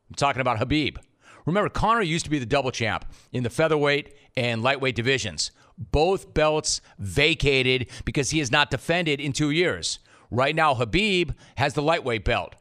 I'm 0.10 0.16
talking 0.16 0.42
about 0.42 0.60
Khabib. 0.60 0.98
Remember, 1.46 1.70
Conor 1.70 2.02
used 2.02 2.26
to 2.26 2.32
be 2.32 2.38
the 2.38 2.46
double 2.46 2.72
champ 2.72 3.06
in 3.32 3.44
the 3.44 3.50
featherweight 3.50 4.14
and 4.38 4.62
lightweight 4.62 4.96
divisions. 4.96 5.52
Both 5.78 6.34
belts 6.34 6.82
vacated 7.00 7.90
because 8.06 8.30
he 8.30 8.40
has 8.40 8.52
not 8.52 8.70
defended 8.70 9.20
in 9.20 9.34
two 9.34 9.50
years. 9.50 10.00
Right 10.30 10.56
now, 10.56 10.76
Khabib 10.76 11.34
has 11.56 11.74
the 11.74 11.82
lightweight 11.82 12.24
belt. 12.24 12.56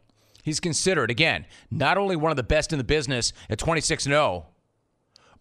He's 0.50 0.58
considered, 0.58 1.12
again, 1.12 1.46
not 1.70 1.96
only 1.96 2.16
one 2.16 2.32
of 2.32 2.36
the 2.36 2.42
best 2.42 2.72
in 2.72 2.78
the 2.78 2.84
business 2.84 3.32
at 3.48 3.60
26 3.60 4.02
0, 4.02 4.48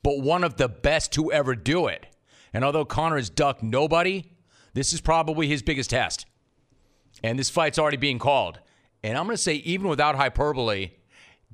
but 0.04 0.20
one 0.20 0.44
of 0.44 0.58
the 0.58 0.70
best 0.70 1.12
to 1.14 1.32
ever 1.32 1.56
do 1.56 1.88
it. 1.88 2.06
And 2.54 2.64
although 2.64 2.86
Conor 2.86 3.16
has 3.16 3.28
ducked 3.28 3.64
nobody, 3.64 4.32
this 4.76 4.94
is 4.94 5.02
probably 5.02 5.48
his 5.48 5.64
biggest 5.64 5.90
test. 5.90 6.28
And 7.24 7.40
this 7.40 7.50
fight's 7.50 7.80
already 7.80 7.98
being 7.98 8.20
called. 8.20 8.60
And 9.02 9.18
I'm 9.18 9.26
going 9.26 9.36
to 9.36 9.42
say, 9.42 9.56
even 9.56 9.88
without 9.88 10.14
hyperbole, 10.14 10.92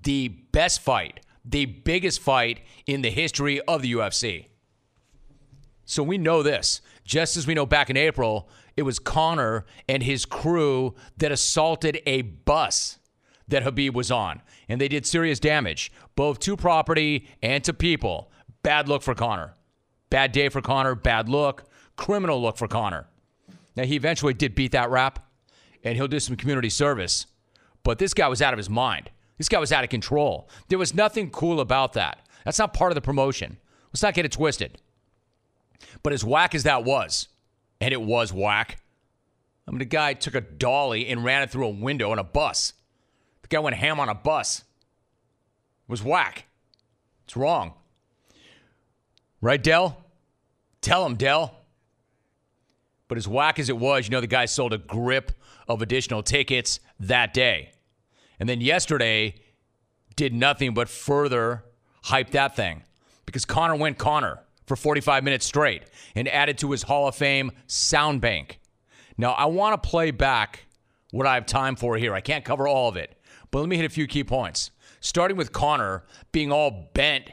the 0.03 0.27
best 0.27 0.81
fight, 0.81 1.21
the 1.45 1.63
biggest 1.63 2.19
fight 2.19 2.59
in 2.85 3.03
the 3.03 3.09
history 3.09 3.61
of 3.61 3.81
the 3.81 3.93
UFC. 3.93 4.47
So 5.85 6.03
we 6.03 6.17
know 6.17 6.43
this. 6.43 6.81
Just 7.05 7.37
as 7.37 7.47
we 7.47 7.53
know 7.53 7.65
back 7.65 7.89
in 7.89 7.95
April, 7.95 8.49
it 8.75 8.81
was 8.81 8.99
Conor 8.99 9.65
and 9.87 10.03
his 10.03 10.25
crew 10.25 10.93
that 11.15 11.31
assaulted 11.31 12.01
a 12.05 12.21
bus 12.23 12.99
that 13.47 13.63
Khabib 13.63 13.93
was 13.93 14.11
on, 14.11 14.41
and 14.67 14.81
they 14.81 14.87
did 14.87 15.05
serious 15.05 15.39
damage, 15.39 15.91
both 16.15 16.39
to 16.39 16.57
property 16.57 17.27
and 17.41 17.63
to 17.63 17.73
people. 17.73 18.31
Bad 18.63 18.89
look 18.89 19.03
for 19.03 19.13
Conor. 19.13 19.53
Bad 20.09 20.31
day 20.31 20.49
for 20.49 20.61
Conor. 20.61 20.95
Bad 20.95 21.29
look. 21.29 21.65
Criminal 21.95 22.41
look 22.41 22.57
for 22.57 22.67
Conor. 22.67 23.07
Now, 23.75 23.83
he 23.83 23.95
eventually 23.95 24.33
did 24.33 24.55
beat 24.55 24.71
that 24.71 24.89
rap, 24.89 25.27
and 25.83 25.95
he'll 25.95 26.07
do 26.07 26.19
some 26.19 26.35
community 26.35 26.69
service. 26.69 27.27
But 27.83 27.99
this 27.99 28.13
guy 28.13 28.27
was 28.27 28.41
out 28.41 28.53
of 28.53 28.57
his 28.57 28.69
mind. 28.69 29.11
This 29.37 29.49
guy 29.49 29.59
was 29.59 29.71
out 29.71 29.83
of 29.83 29.89
control. 29.89 30.49
There 30.69 30.79
was 30.79 30.95
nothing 30.95 31.29
cool 31.29 31.59
about 31.59 31.93
that. 31.93 32.25
That's 32.45 32.59
not 32.59 32.73
part 32.73 32.91
of 32.91 32.95
the 32.95 33.01
promotion. 33.01 33.57
Let's 33.91 34.01
not 34.01 34.13
get 34.13 34.25
it 34.25 34.31
twisted. 34.31 34.79
But 36.03 36.13
as 36.13 36.23
whack 36.23 36.55
as 36.55 36.63
that 36.63 36.83
was, 36.83 37.27
and 37.81 37.93
it 37.93 38.01
was 38.01 38.31
whack, 38.31 38.81
I 39.67 39.71
mean, 39.71 39.79
the 39.79 39.85
guy 39.85 40.13
took 40.13 40.35
a 40.35 40.41
dolly 40.41 41.07
and 41.07 41.23
ran 41.23 41.41
it 41.41 41.51
through 41.51 41.65
a 41.65 41.69
window 41.71 42.11
on 42.11 42.19
a 42.19 42.23
bus. 42.23 42.73
The 43.45 43.57
guy 43.57 43.59
went 43.59 43.75
ham 43.75 43.99
on 43.99 44.09
a 44.09 44.15
bus. 44.15 44.61
It 44.61 45.91
was 45.91 46.03
whack. 46.03 46.47
It's 47.25 47.37
wrong. 47.37 47.73
Right, 49.39 49.61
Dell? 49.61 50.03
Tell 50.81 51.05
him, 51.05 51.13
Dell. 51.15 51.55
But 53.07 53.19
as 53.19 53.27
whack 53.27 53.59
as 53.59 53.69
it 53.69 53.77
was, 53.77 54.07
you 54.07 54.11
know, 54.11 54.19
the 54.19 54.25
guy 54.25 54.45
sold 54.45 54.73
a 54.73 54.79
grip 54.79 55.31
of 55.67 55.83
additional 55.83 56.23
tickets 56.23 56.79
that 56.99 57.35
day. 57.35 57.69
And 58.39 58.49
then 58.49 58.61
yesterday 58.61 59.35
did 60.15 60.33
nothing 60.33 60.73
but 60.73 60.89
further 60.89 61.63
hype 62.05 62.31
that 62.31 62.55
thing 62.55 62.81
because 63.27 63.45
Conor 63.45 63.75
went 63.75 63.99
Conor 63.99 64.39
for 64.65 64.75
45 64.75 65.23
minutes 65.23 65.45
straight 65.45 65.83
and 66.15 66.27
added 66.27 66.57
to 66.57 66.71
his 66.71 66.81
Hall 66.81 67.07
of 67.07 67.13
Fame 67.13 67.51
sound 67.67 68.21
bank. 68.21 68.59
Now, 69.19 69.33
I 69.33 69.45
want 69.45 69.81
to 69.83 69.87
play 69.87 70.09
back 70.09 70.65
what 71.11 71.27
I 71.27 71.35
have 71.35 71.45
time 71.45 71.75
for 71.75 71.95
here. 71.95 72.15
I 72.15 72.21
can't 72.21 72.43
cover 72.43 72.67
all 72.67 72.89
of 72.89 72.97
it, 72.97 73.14
but 73.55 73.61
let 73.61 73.69
me 73.69 73.77
hit 73.77 73.85
a 73.85 73.89
few 73.89 74.05
key 74.05 74.25
points. 74.25 74.71
Starting 74.99 75.37
with 75.37 75.53
Conor 75.53 76.03
being 76.33 76.51
all 76.51 76.89
bent 76.93 77.31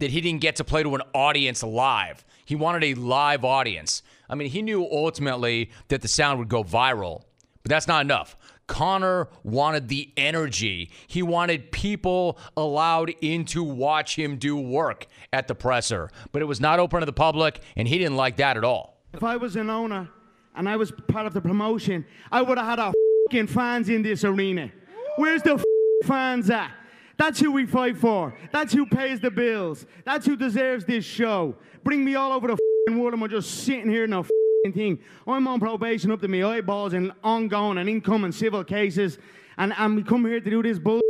that 0.00 0.10
he 0.10 0.20
didn't 0.20 0.40
get 0.40 0.56
to 0.56 0.64
play 0.64 0.82
to 0.82 0.92
an 0.96 1.02
audience 1.14 1.62
live. 1.62 2.24
He 2.44 2.56
wanted 2.56 2.82
a 2.82 2.94
live 2.94 3.44
audience. 3.44 4.02
I 4.28 4.34
mean, 4.34 4.50
he 4.50 4.60
knew 4.60 4.84
ultimately 4.90 5.70
that 5.86 6.02
the 6.02 6.08
sound 6.08 6.40
would 6.40 6.48
go 6.48 6.64
viral, 6.64 7.22
but 7.62 7.70
that's 7.70 7.86
not 7.86 8.04
enough. 8.04 8.36
Conor 8.66 9.28
wanted 9.44 9.86
the 9.86 10.12
energy. 10.16 10.90
He 11.06 11.22
wanted 11.22 11.70
people 11.70 12.40
allowed 12.56 13.14
in 13.20 13.44
to 13.44 13.62
watch 13.62 14.16
him 14.16 14.38
do 14.38 14.56
work 14.56 15.06
at 15.32 15.46
the 15.46 15.54
presser, 15.54 16.10
but 16.32 16.42
it 16.42 16.46
was 16.46 16.60
not 16.60 16.80
open 16.80 16.98
to 16.98 17.06
the 17.06 17.12
public, 17.12 17.60
and 17.76 17.86
he 17.86 17.98
didn't 17.98 18.16
like 18.16 18.34
that 18.38 18.56
at 18.56 18.64
all. 18.64 19.00
If 19.14 19.22
I 19.22 19.36
was 19.36 19.54
an 19.54 19.70
owner 19.70 20.08
and 20.56 20.68
I 20.68 20.74
was 20.74 20.90
part 21.06 21.26
of 21.26 21.34
the 21.34 21.40
promotion, 21.40 22.04
I 22.32 22.42
would 22.42 22.58
have 22.58 22.80
had 22.80 22.92
fucking 23.28 23.46
fans 23.46 23.88
in 23.88 24.02
this 24.02 24.24
arena. 24.24 24.72
Where's 25.16 25.42
the 25.42 25.62
fans 26.04 26.50
at? 26.50 26.72
That's 27.18 27.38
who 27.38 27.52
we 27.52 27.66
fight 27.66 27.96
for. 27.96 28.34
That's 28.52 28.72
who 28.72 28.86
pays 28.86 29.20
the 29.20 29.30
bills. 29.30 29.86
That's 30.04 30.26
who 30.26 30.36
deserves 30.36 30.84
this 30.84 31.04
show. 31.04 31.54
Bring 31.84 32.04
me 32.04 32.14
all 32.14 32.32
over 32.32 32.48
the 32.48 32.58
world 32.92 33.12
and 33.12 33.22
we're 33.22 33.28
just 33.28 33.64
sitting 33.64 33.88
here 33.88 34.04
in 34.04 34.12
a 34.12 34.24
thing. 34.72 34.98
I'm 35.26 35.46
on 35.46 35.60
probation 35.60 36.10
up 36.10 36.20
to 36.20 36.28
my 36.28 36.44
eyeballs 36.44 36.94
and 36.94 37.12
ongoing 37.22 37.78
and 37.78 37.88
incoming 37.88 38.32
civil 38.32 38.64
cases. 38.64 39.18
And, 39.58 39.74
and 39.76 39.96
we 39.96 40.02
come 40.02 40.24
here 40.24 40.40
to 40.40 40.50
do 40.50 40.62
this 40.62 40.78
bull. 40.78 41.00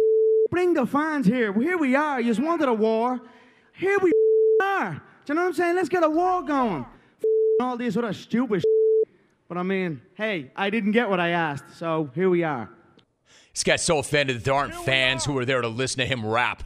Bring 0.50 0.74
the 0.74 0.86
fans 0.86 1.26
here. 1.26 1.52
Here 1.52 1.78
we 1.78 1.94
are. 1.94 2.20
You 2.20 2.30
just 2.30 2.40
wanted 2.40 2.68
a 2.68 2.74
war. 2.74 3.20
Here 3.74 3.98
we 3.98 4.12
are. 4.62 5.02
Do 5.24 5.32
you 5.32 5.34
know 5.34 5.42
what 5.42 5.48
I'm 5.48 5.54
saying? 5.54 5.76
Let's 5.76 5.88
get 5.88 6.02
a 6.02 6.10
war 6.10 6.42
going. 6.42 6.84
All 7.60 7.76
this 7.76 7.96
other 7.96 8.12
stupid 8.12 8.64
But 9.48 9.56
I 9.56 9.62
mean, 9.62 10.02
hey, 10.14 10.50
I 10.56 10.68
didn't 10.68 10.92
get 10.92 11.08
what 11.08 11.20
I 11.20 11.30
asked. 11.30 11.76
So 11.76 12.10
here 12.14 12.28
we 12.28 12.42
are. 12.42 12.68
This 13.52 13.64
guy's 13.64 13.82
so 13.82 13.98
offended 13.98 14.36
that 14.36 14.44
there 14.44 14.54
aren't 14.54 14.74
fans 14.74 15.24
who 15.24 15.36
are 15.38 15.44
there 15.44 15.60
to 15.60 15.68
listen 15.68 15.98
to 15.98 16.06
him 16.06 16.24
rap. 16.24 16.64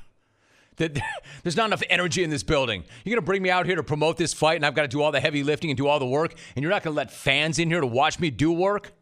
That 0.76 0.98
there's 1.42 1.56
not 1.56 1.66
enough 1.66 1.82
energy 1.90 2.22
in 2.22 2.30
this 2.30 2.42
building. 2.42 2.84
You're 3.04 3.16
gonna 3.16 3.26
bring 3.26 3.42
me 3.42 3.50
out 3.50 3.66
here 3.66 3.76
to 3.76 3.82
promote 3.82 4.16
this 4.16 4.32
fight, 4.32 4.56
and 4.56 4.66
I've 4.66 4.74
got 4.74 4.82
to 4.82 4.88
do 4.88 5.02
all 5.02 5.12
the 5.12 5.20
heavy 5.20 5.42
lifting 5.42 5.70
and 5.70 5.76
do 5.76 5.88
all 5.88 5.98
the 5.98 6.06
work, 6.06 6.34
and 6.54 6.62
you're 6.62 6.70
not 6.70 6.82
gonna 6.82 6.96
let 6.96 7.10
fans 7.10 7.58
in 7.58 7.70
here 7.70 7.80
to 7.80 7.86
watch 7.86 8.20
me 8.20 8.30
do 8.30 8.52
work. 8.52 8.92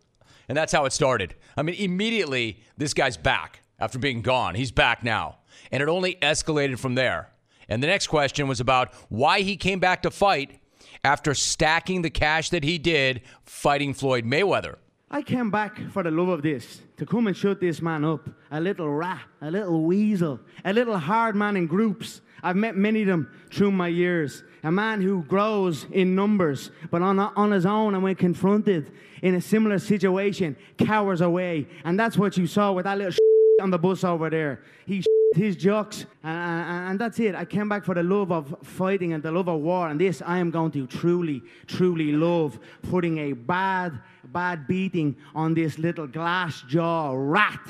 And 0.48 0.56
that's 0.56 0.72
how 0.72 0.84
it 0.84 0.92
started. 0.92 1.34
I 1.56 1.62
mean, 1.62 1.74
immediately 1.76 2.62
this 2.76 2.92
guy's 2.92 3.16
back 3.16 3.62
after 3.78 3.98
being 3.98 4.22
gone. 4.22 4.54
He's 4.54 4.72
back 4.72 5.02
now, 5.02 5.38
and 5.72 5.82
it 5.82 5.88
only 5.88 6.16
escalated 6.16 6.78
from 6.78 6.94
there. 6.94 7.30
And 7.68 7.82
the 7.82 7.86
next 7.86 8.08
question 8.08 8.46
was 8.46 8.60
about 8.60 8.92
why 9.08 9.40
he 9.40 9.56
came 9.56 9.80
back 9.80 10.02
to 10.02 10.10
fight 10.10 10.60
after 11.02 11.34
stacking 11.34 12.02
the 12.02 12.10
cash 12.10 12.50
that 12.50 12.64
he 12.64 12.78
did 12.78 13.22
fighting 13.42 13.94
Floyd 13.94 14.24
Mayweather. 14.24 14.76
I 15.10 15.22
came 15.22 15.50
back 15.50 15.80
for 15.92 16.02
the 16.02 16.10
love 16.10 16.28
of 16.28 16.42
this, 16.42 16.80
to 16.96 17.06
come 17.06 17.26
and 17.26 17.36
shut 17.36 17.60
this 17.60 17.82
man 17.82 18.04
up. 18.04 18.28
A 18.50 18.60
little 18.60 18.88
rat, 18.88 19.22
a 19.40 19.50
little 19.50 19.82
weasel, 19.82 20.40
a 20.64 20.72
little 20.72 20.98
hard 20.98 21.34
man 21.34 21.56
in 21.56 21.66
groups. 21.66 22.20
I've 22.42 22.56
met 22.56 22.76
many 22.76 23.02
of 23.02 23.08
them 23.08 23.30
through 23.50 23.72
my 23.72 23.88
years. 23.88 24.44
A 24.62 24.70
man 24.70 25.00
who 25.00 25.22
grows 25.24 25.86
in 25.92 26.14
numbers, 26.14 26.70
but 26.90 27.02
on, 27.02 27.18
on 27.18 27.50
his 27.50 27.66
own 27.66 27.94
and 27.94 28.02
when 28.02 28.14
confronted 28.14 28.92
in 29.22 29.34
a 29.34 29.40
similar 29.40 29.78
situation, 29.78 30.56
cowers 30.78 31.20
away. 31.20 31.66
And 31.84 31.98
that's 31.98 32.16
what 32.16 32.36
you 32.36 32.46
saw 32.46 32.72
with 32.72 32.84
that 32.84 32.98
little 32.98 33.14
on 33.62 33.70
the 33.70 33.78
bus 33.78 34.04
over 34.04 34.30
there. 34.30 34.62
He 34.86 35.02
his 35.34 35.56
jokes, 35.56 36.06
and, 36.22 36.38
and, 36.38 36.90
and, 36.90 36.98
that's 36.98 37.18
it. 37.18 37.34
I 37.34 37.44
came 37.44 37.68
back 37.68 37.84
for 37.84 37.94
the 37.94 38.02
love 38.02 38.30
of 38.30 38.54
fighting 38.62 39.12
and 39.12 39.22
the 39.22 39.32
love 39.32 39.48
of 39.48 39.60
war, 39.60 39.88
and 39.88 40.00
this 40.00 40.22
I 40.24 40.38
am 40.38 40.50
going 40.50 40.70
to 40.72 40.86
truly, 40.86 41.42
truly 41.66 42.12
love 42.12 42.58
putting 42.82 43.18
a 43.18 43.32
bad, 43.32 43.98
bad 44.32 44.66
beating 44.66 45.16
on 45.34 45.54
this 45.54 45.78
little 45.78 46.06
glass 46.06 46.62
jaw 46.68 47.12
rat. 47.14 47.60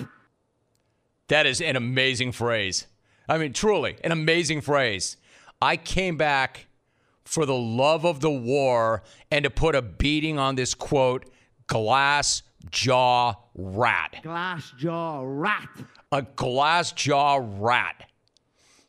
That 1.28 1.46
is 1.46 1.60
an 1.60 1.76
amazing 1.76 2.32
phrase. 2.32 2.86
I 3.28 3.38
mean, 3.38 3.52
truly, 3.52 3.96
an 4.04 4.12
amazing 4.12 4.60
phrase. 4.60 5.16
I 5.60 5.76
came 5.76 6.16
back 6.16 6.66
for 7.24 7.46
the 7.46 7.56
love 7.56 8.04
of 8.04 8.20
the 8.20 8.30
war 8.30 9.02
and 9.30 9.44
to 9.44 9.50
put 9.50 9.74
a 9.74 9.82
beating 9.82 10.38
on 10.38 10.56
this 10.56 10.74
quote, 10.74 11.30
glass 11.66 12.42
jaw 12.70 13.34
rat. 13.54 14.16
Glass 14.22 14.72
jaw 14.78 15.22
rat. 15.24 15.68
A 16.12 16.22
glass 16.22 16.92
jaw 16.92 17.40
rat. 17.42 18.10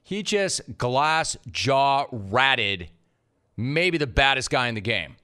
He 0.03 0.21
just 0.21 0.77
glass 0.77 1.37
jaw 1.51 2.05
ratted 2.11 2.89
maybe 3.57 3.97
the 3.97 4.07
baddest 4.07 4.49
guy 4.49 4.67
in 4.67 4.75
the 4.75 4.81
game. 4.81 5.15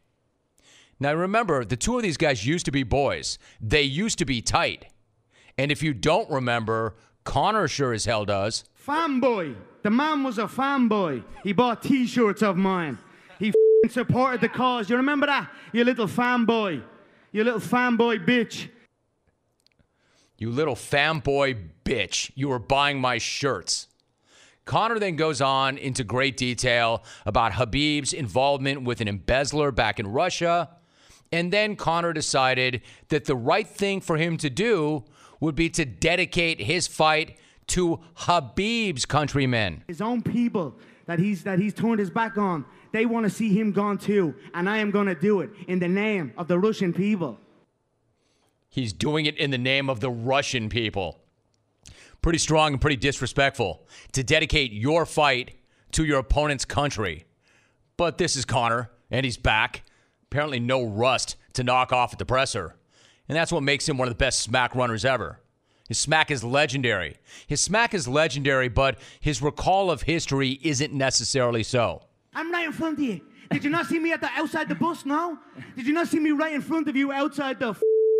Now 1.02 1.16
remember, 1.16 1.66
the 1.66 1.76
two 1.76 1.98
of 1.98 2.04
these 2.04 2.16
guys 2.16 2.46
used 2.46 2.66
to 2.66 2.72
be 2.72 2.84
boys. 2.84 3.40
They 3.60 3.82
used 3.82 4.20
to 4.20 4.26
be 4.26 4.40
tight. 4.40 4.86
And 5.58 5.72
if 5.72 5.82
you 5.82 5.96
don't 5.96 6.30
remember, 6.30 6.96
Conor 7.24 7.68
sure 7.68 7.92
as 7.92 8.06
hell 8.06 8.24
does. 8.24 8.66
Fanboy. 8.88 9.56
The 9.82 9.90
man 9.90 10.22
was 10.22 10.38
a 10.38 10.44
fanboy. 10.44 11.24
He 11.44 11.54
bought 11.54 11.82
t 11.82 12.06
shirts 12.06 12.44
of 12.44 12.56
mine. 12.56 13.00
He 13.40 13.52
supported 13.90 14.42
the 14.42 14.50
cause. 14.50 14.92
You 14.92 14.98
remember 14.98 15.26
that? 15.26 15.50
You 15.74 15.84
little 15.86 16.06
fanboy. 16.06 16.84
You 17.32 17.44
little 17.46 17.60
fanboy 17.60 18.24
bitch. 18.24 18.70
You 20.38 20.52
little 20.52 20.76
fanboy 20.76 21.70
bitch. 21.84 22.30
You 22.36 22.50
were 22.50 22.60
buying 22.60 23.02
my 23.02 23.18
shirts. 23.18 23.88
Conor 24.66 25.00
then 25.00 25.16
goes 25.16 25.42
on 25.42 25.80
into 25.80 26.04
great 26.04 26.38
detail 26.38 27.04
about 27.26 27.54
Khabib's 27.54 28.14
involvement 28.14 28.84
with 28.84 29.02
an 29.02 29.08
embezzler 29.08 29.72
back 29.72 30.00
in 30.00 30.06
Russia. 30.06 30.70
And 31.32 31.52
then 31.52 31.76
Conor 31.76 32.14
decided 32.14 32.82
that 33.10 33.26
the 33.26 33.36
right 33.36 33.68
thing 33.68 34.02
for 34.02 34.18
him 34.18 34.38
to 34.38 34.50
do 34.50 35.06
would 35.40 35.56
be 35.56 35.70
to 35.70 35.86
dedicate 35.86 36.62
his 36.62 36.88
fight 36.88 37.38
to 37.68 38.00
Khabib's 38.18 39.06
countrymen. 39.06 39.84
His 39.88 40.02
own 40.02 40.22
people 40.22 40.76
that 41.06 41.20
he's 41.20 41.44
that 41.44 41.60
he's 41.60 41.74
turned 41.74 42.00
his 42.00 42.10
back 42.10 42.38
on. 42.38 42.66
They 42.92 43.06
want 43.06 43.26
to 43.26 43.30
see 43.30 43.58
him 43.58 43.72
gone 43.72 43.98
too, 43.98 44.36
and 44.54 44.70
I 44.70 44.80
am 44.80 44.92
going 44.92 45.08
to 45.08 45.16
do 45.16 45.42
it 45.42 45.52
in 45.68 45.80
the 45.80 45.88
name 45.88 46.34
of 46.38 46.48
the 46.48 46.60
Russian 46.60 46.94
people. 46.94 47.40
He's 48.70 48.94
doing 48.94 49.26
it 49.26 49.38
in 49.38 49.52
the 49.52 49.58
name 49.58 49.90
of 49.90 50.00
the 50.00 50.10
Russian 50.10 50.70
people. 50.70 51.20
Pretty 52.22 52.40
strong 52.40 52.74
and 52.74 52.82
pretty 52.82 52.98
disrespectful 52.98 53.88
to 54.12 54.24
dedicate 54.24 54.72
your 54.72 55.06
fight 55.06 55.56
to 55.92 56.06
your 56.06 56.20
opponent's 56.20 56.66
country. 56.66 57.26
But 57.98 58.18
this 58.18 58.36
is 58.36 58.46
Conor, 58.46 58.92
and 59.10 59.26
he's 59.26 59.38
back. 59.38 59.84
Apparently, 60.32 60.62
no 60.62 60.82
rust 60.82 61.36
to 61.54 61.64
knock 61.64 61.92
off 61.92 62.14
at 62.14 62.20
the 62.20 62.26
presser. 62.26 62.76
And 63.28 63.36
that's 63.36 63.52
what 63.52 63.64
makes 63.64 63.88
him 63.88 63.98
one 63.98 64.08
of 64.08 64.14
the 64.14 64.18
best 64.18 64.40
smack 64.40 64.74
runners 64.74 65.04
ever. 65.04 65.42
His 65.90 65.98
smack 65.98 66.32
is 66.32 66.42
legendary. 66.42 67.18
His 67.48 67.60
smack 67.60 67.94
is 67.94 68.08
legendary, 68.08 68.70
but 68.70 68.98
his 69.20 69.42
recall 69.42 69.92
of 69.92 70.04
history 70.04 70.58
isn't 70.64 70.94
necessarily 70.94 71.64
so. 71.64 72.04
I'm 72.34 72.50
right 72.50 72.66
in 72.66 72.72
front 72.72 72.98
of 73.00 73.04
you. 73.04 73.20
Did 73.52 73.66
you 73.66 73.70
not 73.70 73.88
see 73.88 74.00
me 74.00 74.14
at 74.14 74.22
the 74.22 74.30
outside 74.38 74.70
the 74.70 74.76
bus? 74.76 75.06
No. 75.06 75.38
Did 75.76 75.86
you 75.86 75.92
not 75.92 76.08
see 76.08 76.20
me 76.20 76.32
right 76.32 76.54
in 76.54 76.62
front 76.62 76.88
of 76.88 76.96
you 76.96 77.12
outside 77.12 77.60
the 77.60 77.76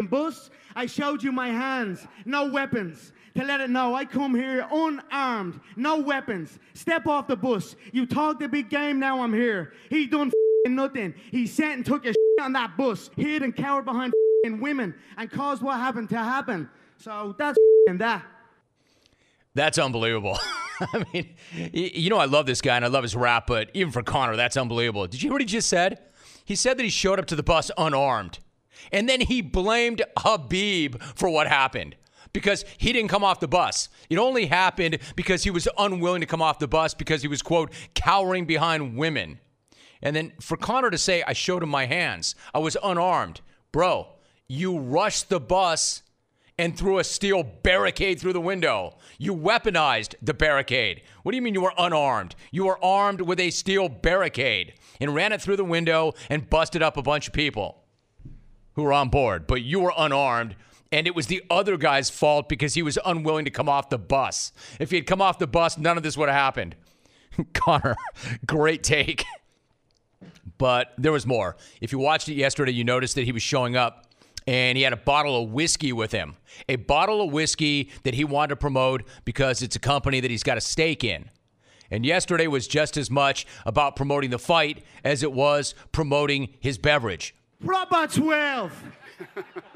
bus? 0.10 0.50
I 0.76 0.88
showed 0.88 1.24
you 1.24 1.32
my 1.32 1.48
hands, 1.48 2.06
no 2.26 2.52
weapons. 2.52 3.14
To 3.38 3.46
let 3.46 3.62
it 3.62 3.70
know, 3.70 3.96
I 3.96 4.04
come 4.04 4.36
here 4.36 4.68
unarmed, 4.70 5.62
no 5.78 6.02
weapons. 6.02 6.60
Step 6.74 7.08
off 7.08 7.28
the 7.28 7.38
bus. 7.38 7.78
You 7.94 8.06
talk 8.06 8.40
the 8.40 8.50
big 8.50 8.70
game, 8.70 9.00
now 9.00 9.24
I'm 9.24 9.34
here. 9.34 9.72
He 9.90 10.08
done 10.08 10.34
nothing. 10.68 11.14
He 11.32 11.48
sat 11.48 11.74
and 11.74 11.86
took 11.86 12.06
a 12.06 12.14
on 12.42 12.54
that 12.54 12.76
bus, 12.78 13.10
hid 13.16 13.44
and 13.44 13.56
cowered 13.56 13.86
behind 13.86 14.14
women, 14.44 14.96
and 15.18 15.30
caused 15.30 15.62
what 15.62 15.78
happened 15.78 16.10
to 16.10 16.18
happen. 16.18 16.70
So 16.98 17.36
that's 17.38 17.58
that. 17.88 18.26
That's 19.54 19.78
unbelievable. 19.78 20.40
I 20.80 21.06
mean, 21.14 21.36
you 21.74 22.10
know, 22.10 22.18
I 22.18 22.26
love 22.26 22.46
this 22.46 22.62
guy 22.62 22.76
and 22.76 22.86
I 22.86 22.88
love 22.88 23.04
his 23.04 23.16
rap, 23.16 23.46
but 23.48 23.70
even 23.74 23.92
for 23.92 24.02
Conor, 24.02 24.36
that's 24.36 24.58
unbelievable. 24.58 25.06
Did 25.08 25.22
you 25.22 25.28
hear 25.28 25.34
what 25.34 25.42
he 25.42 25.46
just 25.46 25.70
said? 25.70 26.00
He 26.46 26.56
said 26.56 26.78
that 26.78 26.84
he 26.84 26.90
showed 26.90 27.20
up 27.20 27.26
to 27.28 27.36
the 27.36 27.44
bus 27.44 27.70
unarmed. 27.78 28.40
And 28.92 29.08
then 29.08 29.22
he 29.22 29.42
blamed 29.42 30.02
Khabib 30.18 31.02
for 31.16 31.30
what 31.30 31.48
happened 31.48 31.96
because 32.34 32.66
he 32.78 32.94
didn't 32.94 33.10
come 33.10 33.24
off 33.24 33.40
the 33.40 33.48
bus. 33.48 33.90
It 34.10 34.18
only 34.18 34.48
happened 34.48 35.00
because 35.16 35.44
he 35.44 35.52
was 35.52 35.68
unwilling 35.78 36.22
to 36.22 36.28
come 36.28 36.42
off 36.42 36.60
the 36.60 36.68
bus 36.68 36.94
because 36.94 37.22
he 37.22 37.28
was, 37.28 37.42
quote, 37.42 37.72
cowering 37.94 38.46
behind 38.46 38.98
women. 38.98 39.40
And 40.02 40.16
then 40.16 40.34
for 40.40 40.58
Conor 40.58 40.90
to 40.90 40.98
say, 40.98 41.24
I 41.26 41.34
showed 41.34 41.64
him 41.64 41.70
my 41.70 41.86
hands, 41.86 42.36
I 42.54 42.60
was 42.60 42.78
unarmed. 42.84 43.42
Bro, 43.72 44.08
you 44.48 44.80
rushed 44.80 45.30
the 45.30 45.40
bus 45.40 46.04
and 46.58 46.78
threw 46.78 47.00
a 47.00 47.04
steel 47.04 47.44
barricade 47.44 48.20
through 48.20 48.34
the 48.34 48.42
window. 48.42 48.98
You 49.18 49.34
weaponized 49.34 50.16
the 50.22 50.34
barricade. 50.34 51.02
What 51.24 51.32
do 51.32 51.36
you 51.36 51.42
mean 51.42 51.54
you 51.54 51.62
were 51.62 51.74
unarmed? 51.78 52.36
You 52.52 52.66
were 52.66 52.84
armed 52.84 53.22
with 53.22 53.40
a 53.40 53.50
steel 53.50 53.90
barricade 53.90 54.74
and 55.00 55.16
ran 55.16 55.32
it 55.32 55.42
through 55.42 55.56
the 55.56 55.66
window 55.66 56.14
and 56.30 56.50
busted 56.50 56.84
up 56.84 56.98
a 56.98 57.02
bunch 57.02 57.28
of 57.28 57.34
people 57.34 57.84
who 58.74 58.84
were 58.84 58.94
on 58.94 59.10
board. 59.10 59.48
But 59.48 59.64
you 59.64 59.80
were 59.80 59.94
unarmed, 59.98 60.56
and 60.92 61.08
it 61.08 61.16
was 61.16 61.28
the 61.28 61.44
other 61.50 61.78
guy's 61.78 62.10
fault 62.10 62.48
because 62.48 62.74
he 62.74 62.84
was 62.84 63.00
unwilling 63.06 63.46
to 63.46 63.52
come 63.52 63.70
off 63.70 63.90
the 63.90 63.98
bus. 63.98 64.52
If 64.80 64.92
he 64.92 64.98
had 64.98 65.08
come 65.08 65.22
off 65.22 65.40
the 65.40 65.48
bus, 65.48 65.78
none 65.78 65.98
of 65.98 66.04
this 66.04 66.18
would 66.18 66.30
have 66.30 66.38
happened. 66.38 66.76
Conor, 67.54 67.96
great 68.46 68.84
take. 68.84 69.26
But 70.62 70.94
there 70.96 71.12
was 71.12 71.26
more. 71.26 71.58
If 71.82 71.92
you 71.92 71.98
watched 71.98 72.30
it 72.30 72.36
yesterday, 72.36 72.72
you 72.72 72.84
noticed 72.84 73.16
that 73.16 73.24
he 73.24 73.32
was 73.32 73.42
showing 73.42 73.76
up 73.76 74.06
and 74.46 74.78
he 74.78 74.84
had 74.84 74.94
a 74.94 74.98
bottle 74.98 75.42
of 75.42 75.50
whiskey 75.50 75.92
with 75.92 76.12
him. 76.12 76.36
A 76.70 76.76
bottle 76.76 77.20
of 77.24 77.34
whiskey 77.34 77.90
that 78.04 78.14
he 78.14 78.24
wanted 78.24 78.50
to 78.50 78.56
promote 78.58 79.02
because 79.26 79.64
it's 79.64 79.76
a 79.76 79.80
company 79.80 80.20
that 80.20 80.30
he's 80.30 80.44
got 80.44 80.60
a 80.60 80.62
stake 80.62 81.04
in. 81.04 81.32
And 81.90 82.06
yesterday 82.06 82.46
was 82.46 82.68
just 82.68 82.96
as 82.96 83.10
much 83.10 83.48
about 83.66 83.96
promoting 83.96 84.30
the 84.30 84.38
fight 84.38 84.84
as 85.04 85.24
it 85.24 85.34
was 85.34 85.74
promoting 85.92 86.50
his 86.60 86.78
beverage. 86.78 87.34
Proper 87.66 88.06
12. 88.06 88.84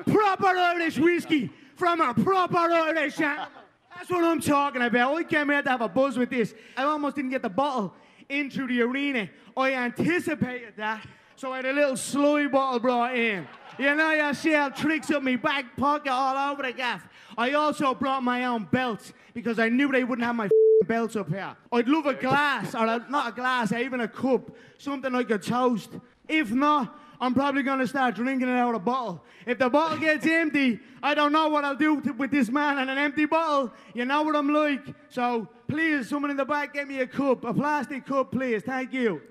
proper 0.05 0.45
Irish 0.45 0.99
whiskey 0.99 1.49
from 1.75 1.99
a 1.99 2.13
proper 2.13 2.57
Irish. 2.57 3.15
That's 3.15 4.09
what 4.09 4.23
I'm 4.23 4.39
talking 4.39 4.83
about. 4.83 5.15
I 5.15 5.23
came 5.23 5.49
here 5.49 5.63
to 5.63 5.69
have 5.71 5.81
a 5.81 5.89
buzz 5.89 6.15
with 6.15 6.29
this. 6.29 6.53
I 6.77 6.83
almost 6.83 7.15
didn't 7.15 7.31
get 7.31 7.41
the 7.41 7.49
bottle 7.49 7.95
into 8.29 8.67
the 8.67 8.81
arena. 8.81 9.29
I 9.55 9.73
anticipated 9.73 10.73
that, 10.77 11.05
so 11.35 11.53
I 11.53 11.57
had 11.57 11.65
a 11.65 11.73
little 11.73 11.97
sloy 11.97 12.47
bottle 12.47 12.79
brought 12.79 13.15
in. 13.15 13.47
You 13.77 13.95
know, 13.95 14.11
you 14.11 14.33
see 14.33 14.51
how 14.51 14.69
tricks 14.69 15.11
up 15.11 15.23
my 15.23 15.35
back 15.35 15.75
pocket 15.75 16.11
all 16.11 16.51
over 16.51 16.63
the 16.63 16.71
gaff. 16.71 17.07
I 17.37 17.53
also 17.53 17.93
brought 17.93 18.23
my 18.23 18.45
own 18.45 18.67
belts 18.71 19.13
because 19.33 19.59
I 19.59 19.69
knew 19.69 19.91
they 19.91 20.03
wouldn't 20.03 20.25
have 20.25 20.35
my 20.35 20.49
belts 20.87 21.15
up 21.15 21.29
here. 21.29 21.55
I'd 21.71 21.87
love 21.87 22.05
a 22.05 22.13
glass, 22.13 22.75
or 22.75 22.85
a, 22.85 23.05
not 23.09 23.33
a 23.33 23.35
glass, 23.35 23.71
even 23.71 24.01
a 24.01 24.07
cup, 24.07 24.51
something 24.77 25.13
I 25.13 25.23
could 25.23 25.41
toast. 25.41 25.89
If 26.27 26.51
not, 26.51 26.97
I'm 27.19 27.33
probably 27.33 27.63
going 27.63 27.79
to 27.79 27.87
start 27.87 28.15
drinking 28.15 28.49
it 28.49 28.57
out 28.57 28.69
of 28.69 28.75
a 28.75 28.79
bottle. 28.79 29.23
If 29.45 29.59
the 29.59 29.69
bottle 29.69 29.97
gets 29.97 30.25
empty, 30.25 30.79
I 31.01 31.13
don't 31.13 31.31
know 31.31 31.49
what 31.49 31.63
I'll 31.63 31.75
do 31.75 32.01
to, 32.01 32.11
with 32.11 32.31
this 32.31 32.49
man 32.49 32.79
and 32.79 32.89
an 32.89 32.97
empty 32.97 33.25
bottle. 33.25 33.71
You 33.93 34.05
know 34.05 34.23
what 34.23 34.35
I'm 34.35 34.49
like. 34.49 34.81
So 35.09 35.47
please, 35.67 36.09
someone 36.09 36.31
in 36.31 36.37
the 36.37 36.45
back, 36.45 36.73
get 36.73 36.87
me 36.87 36.99
a 36.99 37.07
cup, 37.07 37.43
a 37.43 37.53
plastic 37.53 38.05
cup, 38.05 38.31
please. 38.31 38.63
Thank 38.63 38.93
you. 38.93 39.21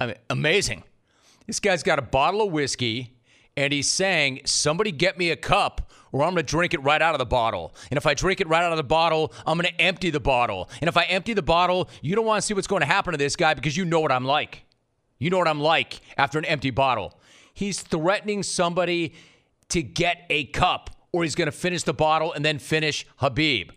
I 0.00 0.06
mean, 0.06 0.16
amazing. 0.30 0.84
This 1.46 1.60
guy's 1.60 1.82
got 1.82 1.98
a 1.98 2.02
bottle 2.02 2.42
of 2.42 2.52
whiskey 2.52 3.16
and 3.56 3.72
he's 3.72 3.88
saying, 3.88 4.42
Somebody 4.44 4.92
get 4.92 5.16
me 5.16 5.30
a 5.30 5.36
cup 5.36 5.90
or 6.12 6.22
I'm 6.22 6.34
going 6.34 6.44
to 6.46 6.50
drink 6.50 6.74
it 6.74 6.82
right 6.82 7.00
out 7.00 7.14
of 7.14 7.18
the 7.18 7.26
bottle. 7.26 7.74
And 7.90 7.98
if 7.98 8.06
I 8.06 8.14
drink 8.14 8.40
it 8.40 8.48
right 8.48 8.62
out 8.62 8.72
of 8.72 8.78
the 8.78 8.84
bottle, 8.84 9.32
I'm 9.46 9.58
going 9.58 9.72
to 9.72 9.80
empty 9.80 10.10
the 10.10 10.20
bottle. 10.20 10.68
And 10.80 10.88
if 10.88 10.96
I 10.96 11.04
empty 11.04 11.34
the 11.34 11.42
bottle, 11.42 11.88
you 12.02 12.14
don't 12.14 12.26
want 12.26 12.40
to 12.40 12.46
see 12.46 12.54
what's 12.54 12.66
going 12.66 12.80
to 12.80 12.86
happen 12.86 13.12
to 13.12 13.18
this 13.18 13.36
guy 13.36 13.54
because 13.54 13.76
you 13.76 13.84
know 13.84 14.00
what 14.00 14.12
I'm 14.12 14.24
like. 14.24 14.65
You 15.18 15.30
know 15.30 15.38
what 15.38 15.48
I'm 15.48 15.60
like 15.60 16.00
after 16.16 16.38
an 16.38 16.44
empty 16.44 16.70
bottle. 16.70 17.18
He's 17.54 17.80
threatening 17.80 18.42
somebody 18.42 19.14
to 19.70 19.82
get 19.82 20.26
a 20.28 20.44
cup 20.44 20.90
or 21.12 21.22
he's 21.22 21.34
going 21.34 21.46
to 21.46 21.52
finish 21.52 21.82
the 21.82 21.94
bottle 21.94 22.32
and 22.32 22.44
then 22.44 22.58
finish 22.58 23.06
Khabib. 23.20 23.70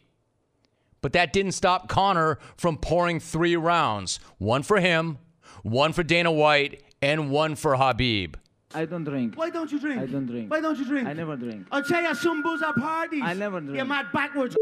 But 1.02 1.14
that 1.14 1.32
didn't 1.32 1.54
stop 1.54 1.88
Conor 1.88 2.40
from 2.58 2.78
pouring 2.78 3.20
three 3.20 3.56
rounds 3.56 4.20
one 4.38 4.64
for 4.64 4.80
him, 4.80 5.18
one 5.64 5.94
for 5.94 6.04
Dana 6.04 6.32
White, 6.32 6.84
and 7.02 7.32
one 7.32 7.56
for 7.56 7.76
Khabib. 7.76 8.36
I 8.76 8.86
don't 8.86 9.04
drink. 9.04 9.36
Why 9.36 9.50
don't 9.50 9.72
you 9.72 9.80
drink? 9.80 10.02
I 10.02 10.06
don't 10.06 10.26
drink. 10.26 10.52
Why 10.52 10.60
don't 10.60 10.78
you 10.78 10.86
drink? 10.86 11.08
I 11.08 11.14
never 11.14 11.36
drink. 11.36 11.68
I'll 11.72 11.84
tell 11.84 12.04
you 12.04 12.14
some 12.14 12.44
booze 12.44 12.62
at 12.62 12.76
parties. 12.76 13.22
I 13.24 13.34
never 13.34 13.62
drink. 13.62 13.78
You're 13.78 13.86
mad 13.86 14.08
backwards. 14.14 14.56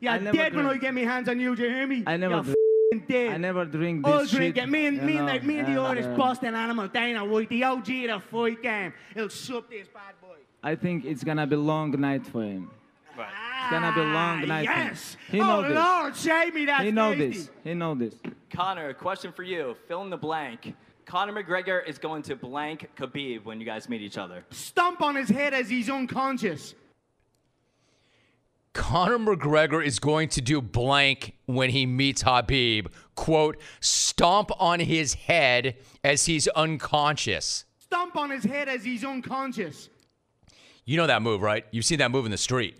You're 0.00 0.12
I 0.12 0.18
never 0.18 0.36
dead 0.36 0.54
when 0.54 0.66
I 0.66 0.76
get 0.78 0.94
my 0.94 1.00
hands 1.00 1.28
on 1.28 1.40
you. 1.40 1.54
Do 1.56 1.64
you 1.64 1.68
hear 1.68 1.86
me? 1.86 2.04
I 2.06 2.16
never 2.16 2.34
You're 2.36 2.42
drink. 2.44 2.56
F***ing 2.92 3.04
dead. 3.08 3.32
I 3.34 3.36
never 3.36 3.64
drink 3.64 4.04
this 4.04 4.14
I'll 4.14 4.26
shit. 4.26 4.36
drink 4.36 4.56
it. 4.58 4.68
Me 4.68 4.86
and, 4.86 5.02
me 5.02 5.16
and, 5.16 5.26
know, 5.26 5.32
like, 5.32 5.42
me 5.44 5.58
and 5.58 5.66
the 5.68 5.72
and, 5.72 5.80
Irish 5.98 6.04
uh, 6.06 6.16
Boston 6.16 6.54
animal, 6.54 6.88
Dana 6.88 7.24
White, 7.24 7.48
the 7.48 7.64
OG 7.64 7.78
of 7.78 7.86
the 7.86 8.22
fight 8.30 8.62
game. 8.62 8.92
He'll 9.14 9.28
sup 9.30 9.68
this 9.70 9.88
bad 9.88 10.14
boy. 10.20 10.36
I 10.62 10.74
think 10.74 11.04
it's 11.04 11.24
gonna 11.24 11.46
be 11.46 11.56
long 11.56 11.90
night 12.00 12.26
for 12.26 12.42
him. 12.42 12.70
It's 13.18 13.70
gonna 13.70 13.92
be 13.94 14.00
a 14.00 14.04
long 14.04 14.42
Ah, 14.42 14.46
night. 14.46 14.64
Yes. 14.64 15.16
For 15.30 15.36
him. 15.36 15.42
He 15.42 15.48
know 15.48 15.58
oh, 15.58 15.62
this. 15.62 15.74
Lord, 15.74 16.16
save 16.16 16.54
me 16.54 16.64
that 16.66 16.84
He 16.84 16.90
know 16.90 17.14
tasty. 17.14 17.38
this. 17.38 17.50
He 17.64 17.74
know 17.74 17.94
this. 17.94 18.14
Conor, 18.50 18.88
a 18.90 18.94
question 18.94 19.32
for 19.32 19.42
you. 19.42 19.76
Fill 19.88 20.02
in 20.02 20.10
the 20.10 20.16
blank. 20.16 20.74
Conor 21.06 21.32
McGregor 21.40 21.86
is 21.86 21.98
going 21.98 22.22
to 22.24 22.34
blank 22.36 22.90
Khabib 22.96 23.44
when 23.44 23.60
you 23.60 23.66
guys 23.66 23.88
meet 23.88 24.00
each 24.02 24.18
other. 24.18 24.44
Stomp 24.50 25.00
on 25.02 25.14
his 25.14 25.28
head 25.28 25.54
as 25.54 25.68
he's 25.68 25.88
unconscious. 25.88 26.74
Conor 28.76 29.18
McGregor 29.18 29.82
is 29.82 29.98
going 29.98 30.28
to 30.28 30.42
do 30.42 30.60
blank 30.60 31.34
when 31.46 31.70
he 31.70 31.86
meets 31.86 32.22
Khabib. 32.22 32.88
Quote, 33.14 33.56
stomp 33.80 34.50
on 34.60 34.80
his 34.80 35.14
head 35.14 35.76
as 36.04 36.26
he's 36.26 36.46
unconscious. 36.48 37.64
Stomp 37.78 38.16
on 38.16 38.28
his 38.28 38.44
head 38.44 38.68
as 38.68 38.84
he's 38.84 39.02
unconscious. 39.02 39.88
You 40.84 40.98
know 40.98 41.06
that 41.06 41.22
move, 41.22 41.40
right? 41.40 41.64
You've 41.70 41.86
seen 41.86 42.00
that 42.00 42.10
move 42.10 42.26
in 42.26 42.30
the 42.30 42.36
street. 42.36 42.76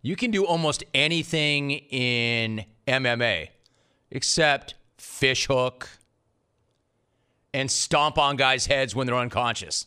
You 0.00 0.16
can 0.16 0.30
do 0.30 0.46
almost 0.46 0.82
anything 0.94 1.72
in 1.72 2.64
MMA 2.88 3.48
except 4.10 4.76
fish 4.96 5.46
hook 5.46 5.90
and 7.52 7.70
stomp 7.70 8.16
on 8.16 8.36
guys' 8.36 8.64
heads 8.64 8.96
when 8.96 9.06
they're 9.06 9.14
unconscious. 9.14 9.84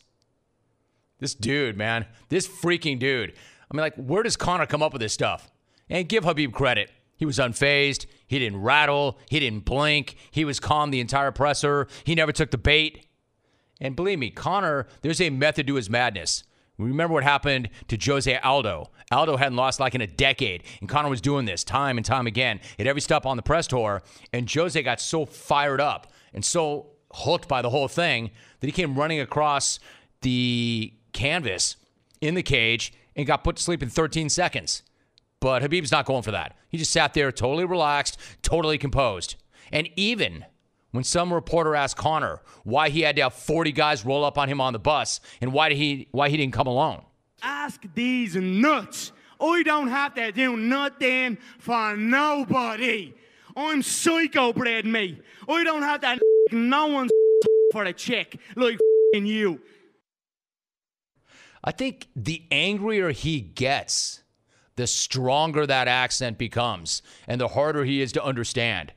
This 1.18 1.34
dude, 1.34 1.76
man, 1.76 2.06
this 2.28 2.46
freaking 2.46 3.00
dude. 3.00 3.32
I 3.70 3.76
mean, 3.76 3.82
like, 3.82 3.96
where 3.96 4.22
does 4.22 4.36
Conor 4.36 4.66
come 4.66 4.82
up 4.82 4.92
with 4.92 5.02
this 5.02 5.12
stuff? 5.12 5.50
And 5.88 6.08
give 6.08 6.24
Khabib 6.24 6.52
credit. 6.52 6.90
He 7.16 7.24
was 7.24 7.38
unfazed. 7.38 8.06
He 8.26 8.38
didn't 8.38 8.60
rattle. 8.60 9.18
He 9.30 9.40
didn't 9.40 9.64
blink. 9.64 10.16
He 10.30 10.44
was 10.44 10.60
calm 10.60 10.90
the 10.90 11.00
entire 11.00 11.32
presser. 11.32 11.88
He 12.04 12.14
never 12.14 12.32
took 12.32 12.50
the 12.50 12.58
bait. 12.58 13.06
And 13.80 13.96
believe 13.96 14.18
me, 14.18 14.30
Conor, 14.30 14.86
there's 15.02 15.20
a 15.20 15.30
method 15.30 15.66
to 15.66 15.74
his 15.74 15.90
madness. 15.90 16.44
Remember 16.78 17.14
what 17.14 17.24
happened 17.24 17.70
to 17.88 17.98
Jose 18.02 18.36
Aldo. 18.38 18.90
Aldo 19.10 19.36
hadn't 19.36 19.56
lost 19.56 19.80
like 19.80 19.94
in 19.94 20.00
a 20.00 20.06
decade, 20.06 20.62
and 20.80 20.88
Conor 20.88 21.08
was 21.08 21.20
doing 21.20 21.46
this 21.46 21.64
time 21.64 21.96
and 21.96 22.04
time 22.04 22.26
again 22.26 22.60
at 22.78 22.86
every 22.86 23.00
stop 23.00 23.24
on 23.24 23.36
the 23.36 23.42
press 23.42 23.66
tour. 23.66 24.02
And 24.32 24.50
Jose 24.52 24.80
got 24.82 25.00
so 25.00 25.24
fired 25.24 25.80
up 25.80 26.12
and 26.34 26.44
so 26.44 26.88
hooked 27.12 27.48
by 27.48 27.62
the 27.62 27.70
whole 27.70 27.88
thing 27.88 28.30
that 28.60 28.66
he 28.66 28.72
came 28.72 28.94
running 28.94 29.20
across 29.20 29.78
the 30.20 30.92
canvas 31.12 31.76
in 32.20 32.34
the 32.34 32.42
cage 32.42 32.92
and 33.16 33.26
got 33.26 33.42
put 33.42 33.56
to 33.56 33.62
sleep 33.62 33.82
in 33.82 33.88
13 33.88 34.28
seconds. 34.28 34.82
But 35.40 35.62
Khabib's 35.62 35.92
not 35.92 36.06
going 36.06 36.22
for 36.22 36.30
that. 36.30 36.56
He 36.68 36.78
just 36.78 36.90
sat 36.92 37.14
there 37.14 37.32
totally 37.32 37.64
relaxed, 37.64 38.18
totally 38.42 38.78
composed. 38.78 39.36
And 39.72 39.88
even 39.96 40.44
when 40.92 41.04
some 41.04 41.32
reporter 41.32 41.74
asked 41.74 41.96
Conor 41.96 42.40
why 42.64 42.88
he 42.88 43.02
had 43.02 43.16
to 43.16 43.22
have 43.22 43.34
40 43.34 43.72
guys 43.72 44.04
roll 44.04 44.24
up 44.24 44.38
on 44.38 44.48
him 44.48 44.60
on 44.60 44.72
the 44.72 44.78
bus 44.78 45.20
and 45.40 45.52
why 45.52 45.68
did 45.68 45.78
he 45.78 46.08
why 46.10 46.28
he 46.28 46.36
didn't 46.36 46.54
come 46.54 46.66
alone. 46.66 47.02
Ask 47.42 47.84
these 47.94 48.34
nuts. 48.34 49.12
I 49.38 49.62
don't 49.62 49.88
have 49.88 50.14
to 50.14 50.32
do 50.32 50.56
nothing 50.56 51.36
for 51.58 51.96
nobody. 51.96 53.14
I'm 53.54 53.82
psycho 53.82 54.52
bred 54.52 54.86
me. 54.86 55.20
I 55.48 55.64
don't 55.64 55.82
have 55.82 56.00
to 56.00 56.18
no 56.52 56.86
one's 56.86 57.10
for 57.72 57.84
a 57.84 57.92
chick 57.92 58.38
like 58.54 58.78
you. 59.12 59.60
I 61.66 61.72
think 61.72 62.06
the 62.14 62.44
angrier 62.52 63.10
he 63.10 63.40
gets, 63.40 64.22
the 64.76 64.86
stronger 64.86 65.66
that 65.66 65.88
accent 65.88 66.38
becomes 66.38 67.02
and 67.26 67.40
the 67.40 67.48
harder 67.48 67.84
he 67.84 68.00
is 68.00 68.12
to 68.12 68.24
understand. 68.24 68.92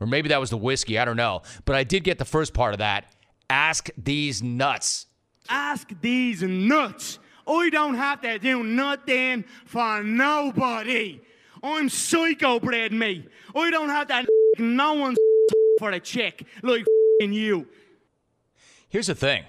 Or 0.00 0.06
maybe 0.06 0.30
that 0.30 0.40
was 0.40 0.50
the 0.50 0.56
whiskey, 0.56 0.98
I 0.98 1.04
don't 1.04 1.16
know. 1.16 1.42
But 1.66 1.76
I 1.76 1.84
did 1.84 2.04
get 2.04 2.18
the 2.18 2.24
first 2.24 2.54
part 2.54 2.72
of 2.72 2.78
that. 2.78 3.12
Ask 3.50 3.90
these 3.98 4.42
nuts. 4.42 5.06
Ask 5.48 5.90
these 6.00 6.42
nuts. 6.42 7.18
I 7.46 7.68
don't 7.70 7.94
have 7.94 8.22
to 8.22 8.38
do 8.38 8.64
nothing 8.64 9.44
for 9.66 10.02
nobody. 10.02 11.20
I'm 11.62 11.88
psycho 11.88 12.58
bred 12.60 12.92
me. 12.92 13.26
I 13.54 13.70
don't 13.70 13.88
have 13.90 14.08
to 14.08 14.26
no 14.58 14.94
one's 14.94 15.18
for 15.78 15.90
a 15.90 16.00
check 16.00 16.42
like 16.62 16.86
you. 17.20 17.66
Here's 18.88 19.06
the 19.08 19.14
thing. 19.14 19.44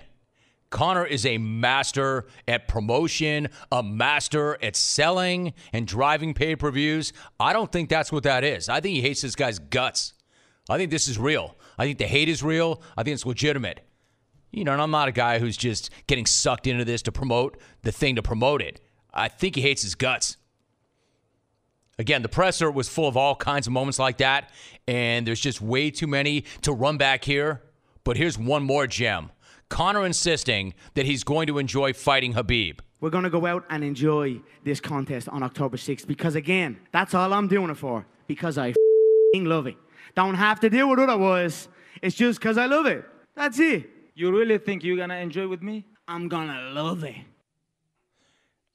Conor 0.70 1.06
is 1.06 1.26
a 1.26 1.38
master 1.38 2.28
at 2.48 2.68
promotion, 2.68 3.50
a 3.72 3.82
master 3.82 4.58
at 4.62 4.76
selling 4.76 5.54
and 5.72 5.88
driving 5.88 6.34
pay 6.34 6.56
per 6.56 6.72
views. 6.72 7.14
I 7.40 7.54
don't 7.54 7.72
think 7.72 7.90
that's 7.90 8.12
what 8.12 8.24
that 8.24 8.44
is. 8.44 8.68
I 8.68 8.82
think 8.82 8.96
he 8.96 9.02
hates 9.02 9.22
this 9.22 9.36
guy's 9.36 9.60
guts. 9.60 10.14
I 10.70 10.78
think 10.78 10.92
this 10.92 11.08
is 11.08 11.18
real. 11.18 11.56
I 11.78 11.86
think 11.86 11.98
the 11.98 12.08
hate 12.08 12.28
is 12.28 12.44
real. 12.44 12.82
I 12.98 13.04
think 13.04 13.14
it's 13.14 13.26
legitimate. 13.26 13.86
You 14.52 14.64
know, 14.64 14.74
and 14.74 14.82
I'm 14.82 14.92
not 14.92 15.08
a 15.08 15.14
guy 15.14 15.40
who's 15.40 15.58
just 15.58 15.90
getting 16.08 16.26
sucked 16.26 16.68
into 16.68 16.84
this 16.84 17.02
to 17.04 17.12
promote 17.12 17.58
the 17.84 17.92
thing 17.92 18.16
to 18.16 18.24
promote 18.24 18.62
it. 18.62 18.82
I 19.14 19.28
think 19.30 19.56
he 19.56 19.62
hates 19.62 19.84
his 19.84 19.96
guts. 19.96 20.38
Again, 22.00 22.22
the 22.22 22.30
presser 22.30 22.70
was 22.70 22.88
full 22.88 23.08
of 23.08 23.18
all 23.18 23.36
kinds 23.36 23.68
of 23.68 23.74
moments 23.74 23.98
like 23.98 24.18
that, 24.18 24.52
and 24.88 25.26
there's 25.26 25.40
just 25.40 25.62
way 25.62 25.90
too 25.90 26.08
many 26.08 26.42
to 26.62 26.72
run 26.72 26.98
back 26.98 27.24
here. 27.24 27.64
But 28.04 28.18
here's 28.18 28.38
one 28.38 28.64
more 28.64 28.88
gem 28.88 29.32
Conor 29.70 30.06
insisting 30.06 30.74
that 30.94 31.06
he's 31.06 31.24
going 31.24 31.48
to 31.48 31.58
enjoy 31.58 31.94
fighting 31.94 32.34
Khabib. 32.34 32.80
We're 33.00 33.10
going 33.10 33.26
to 33.26 33.30
go 33.30 33.46
out 33.46 33.66
and 33.70 33.84
enjoy 33.84 34.42
this 34.64 34.80
contest 34.80 35.30
on 35.30 35.44
October 35.44 35.78
6th 35.78 36.08
because, 36.08 36.36
again, 36.36 36.80
that's 36.92 37.14
all 37.14 37.34
I'm 37.34 37.48
doing 37.48 37.70
it 37.70 37.76
for 37.78 38.06
because 38.28 38.58
I 38.58 38.74
love 39.36 39.68
it. 39.68 39.76
Don't 40.16 40.36
have 40.36 40.60
to 40.62 40.70
deal 40.70 40.90
with 40.90 41.00
otherwise. 41.00 41.68
It's 42.02 42.16
just 42.16 42.40
because 42.40 42.58
I 42.58 42.66
love 42.66 42.88
it. 42.88 43.06
That's 43.36 43.60
it. 43.60 43.90
You 44.16 44.36
really 44.36 44.58
think 44.58 44.84
you're 44.84 44.98
going 44.98 45.10
to 45.10 45.18
enjoy 45.18 45.48
with 45.48 45.62
me? 45.62 45.86
I'm 46.08 46.28
going 46.28 46.48
to 46.48 46.60
love 46.72 47.04
it. 47.04 47.16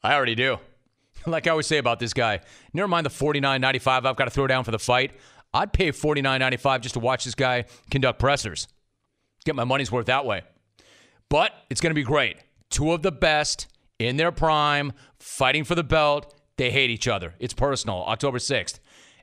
I 0.05 0.14
already 0.14 0.36
do. 0.36 0.59
like 1.26 1.47
I 1.47 1.51
always 1.51 1.66
say 1.66 1.78
about 1.78 1.99
this 1.99 2.12
guy, 2.12 2.40
never 2.72 2.88
mind 2.88 3.07
the 3.07 3.11
$49.95 3.11 4.07
I've 4.07 4.16
got 4.16 4.24
to 4.24 4.30
throw 4.30 4.47
down 4.47 4.64
for 4.64 4.70
the 4.70 4.78
fight. 4.78 5.12
I'd 5.55 5.72
pay 5.72 5.90
$49.95 5.90 6.80
just 6.80 6.95
to 6.95 7.01
watch 7.01 7.24
this 7.24 7.34
guy 7.34 7.64
conduct 7.90 8.18
pressers. 8.18 8.68
Get 9.45 9.55
my 9.55 9.64
money's 9.64 9.90
worth 9.90 10.07
that 10.07 10.24
way. 10.24 10.43
But 11.32 11.54
it's 11.70 11.80
going 11.80 11.92
to 11.92 11.94
be 11.94 12.02
great. 12.02 12.36
Two 12.68 12.92
of 12.92 13.00
the 13.00 13.10
best 13.10 13.66
in 13.98 14.18
their 14.18 14.30
prime, 14.30 14.92
fighting 15.18 15.64
for 15.64 15.74
the 15.74 15.82
belt. 15.82 16.38
They 16.58 16.70
hate 16.70 16.90
each 16.90 17.08
other. 17.08 17.32
It's 17.38 17.54
personal. 17.54 18.04
October 18.06 18.36
6th. 18.36 18.80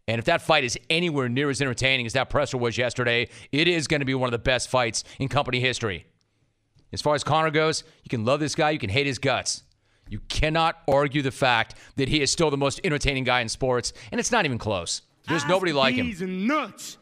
And 0.07 0.18
if 0.18 0.26
that 0.26 0.41
fight 0.41 0.64
is 0.64 0.76
anywhere 0.89 1.30
near 1.30 1.51
as 1.51 1.62
entertaining 1.62 2.07
as 2.07 2.14
that 2.14 2.32
presser 2.32 2.57
was 2.57 2.80
yesterday, 2.80 3.30
it 3.51 3.68
is 3.68 3.88
going 3.88 3.99
to 3.99 4.07
be 4.07 4.16
one 4.16 4.28
of 4.28 4.32
the 4.32 4.39
best 4.39 4.72
fights 4.72 5.03
in 5.20 5.28
company 5.28 5.60
history. 5.60 6.07
As 6.91 6.99
far 6.99 7.14
as 7.14 7.24
Conor 7.24 7.51
goes, 7.51 7.84
you 8.03 8.10
can 8.10 8.26
love 8.26 8.39
this 8.39 8.55
guy, 8.55 8.72
you 8.72 8.80
can 8.80 8.89
hate 8.89 9.05
his 9.05 9.20
guts. 9.20 9.62
You 10.10 10.20
cannot 10.30 10.82
argue 10.88 11.22
the 11.22 11.30
fact 11.30 11.76
that 11.97 12.10
he 12.10 12.24
is 12.24 12.32
still 12.32 12.49
the 12.49 12.57
most 12.57 12.82
entertaining 12.84 13.24
guy 13.24 13.41
in 13.41 13.49
sports, 13.49 13.93
and 14.12 14.20
it's 14.20 14.32
not 14.32 14.45
even 14.45 14.57
close. 14.57 15.03
There's 15.28 15.45
nobody 15.45 15.74
like 15.74 15.93
him. 15.93 16.07
He's 16.07 16.22
nuts. 16.22 16.97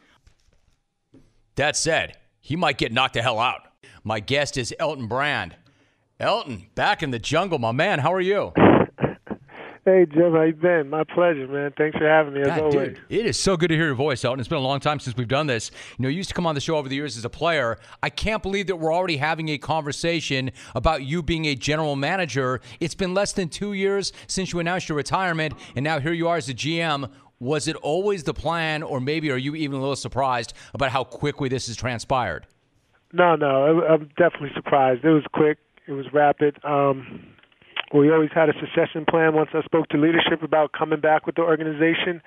That 1.54 1.76
said, 1.76 2.18
he 2.40 2.56
might 2.56 2.76
get 2.76 2.92
knocked 2.92 3.14
the 3.14 3.22
hell 3.22 3.38
out. 3.38 3.67
My 4.08 4.20
guest 4.20 4.56
is 4.56 4.74
Elton 4.78 5.06
Brand. 5.06 5.54
Elton, 6.18 6.64
back 6.74 7.02
in 7.02 7.10
the 7.10 7.18
jungle, 7.18 7.58
my 7.58 7.72
man. 7.72 7.98
How 7.98 8.14
are 8.14 8.22
you? 8.22 8.54
Hey 9.84 10.06
Jim, 10.06 10.32
how 10.32 10.44
you 10.44 10.54
been? 10.54 10.88
My 10.88 11.04
pleasure, 11.04 11.46
man. 11.46 11.74
Thanks 11.76 11.98
for 11.98 12.08
having 12.08 12.32
me 12.32 12.40
as 12.40 12.46
God, 12.46 12.60
always. 12.60 12.72
dude, 12.72 13.00
it 13.10 13.26
is 13.26 13.38
so 13.38 13.54
good 13.58 13.68
to 13.68 13.74
hear 13.74 13.84
your 13.84 13.94
voice, 13.94 14.24
Elton. 14.24 14.40
It's 14.40 14.48
been 14.48 14.56
a 14.56 14.62
long 14.62 14.80
time 14.80 14.98
since 14.98 15.14
we've 15.14 15.28
done 15.28 15.46
this. 15.46 15.70
You 15.98 16.04
know, 16.04 16.08
you 16.08 16.16
used 16.16 16.30
to 16.30 16.34
come 16.34 16.46
on 16.46 16.54
the 16.54 16.60
show 16.62 16.76
over 16.76 16.88
the 16.88 16.94
years 16.94 17.18
as 17.18 17.26
a 17.26 17.28
player. 17.28 17.78
I 18.02 18.08
can't 18.08 18.42
believe 18.42 18.66
that 18.68 18.76
we're 18.76 18.94
already 18.94 19.18
having 19.18 19.50
a 19.50 19.58
conversation 19.58 20.52
about 20.74 21.02
you 21.02 21.22
being 21.22 21.44
a 21.44 21.54
general 21.54 21.94
manager. 21.94 22.62
It's 22.80 22.94
been 22.94 23.12
less 23.12 23.32
than 23.32 23.50
two 23.50 23.74
years 23.74 24.14
since 24.26 24.54
you 24.54 24.58
announced 24.58 24.88
your 24.88 24.96
retirement, 24.96 25.52
and 25.76 25.84
now 25.84 26.00
here 26.00 26.14
you 26.14 26.28
are 26.28 26.38
as 26.38 26.48
a 26.48 26.54
GM. 26.54 27.10
Was 27.40 27.68
it 27.68 27.76
always 27.76 28.24
the 28.24 28.32
plan, 28.32 28.82
or 28.82 29.00
maybe 29.00 29.30
are 29.30 29.36
you 29.36 29.54
even 29.54 29.76
a 29.76 29.80
little 29.80 29.96
surprised 29.96 30.54
about 30.72 30.92
how 30.92 31.04
quickly 31.04 31.50
this 31.50 31.66
has 31.66 31.76
transpired? 31.76 32.46
No, 33.12 33.36
no, 33.36 33.82
I'm 33.88 34.10
definitely 34.16 34.50
surprised. 34.54 35.04
It 35.04 35.10
was 35.10 35.24
quick. 35.32 35.58
It 35.86 35.92
was 35.92 36.06
rapid. 36.12 36.58
Um, 36.64 37.26
we 37.94 38.10
always 38.12 38.30
had 38.34 38.50
a 38.50 38.52
succession 38.60 39.06
plan 39.08 39.34
once 39.34 39.50
I 39.54 39.62
spoke 39.62 39.88
to 39.88 39.96
leadership 39.96 40.42
about 40.42 40.72
coming 40.72 41.00
back 41.00 41.24
with 41.26 41.36
the 41.36 41.42
organization, 41.42 42.20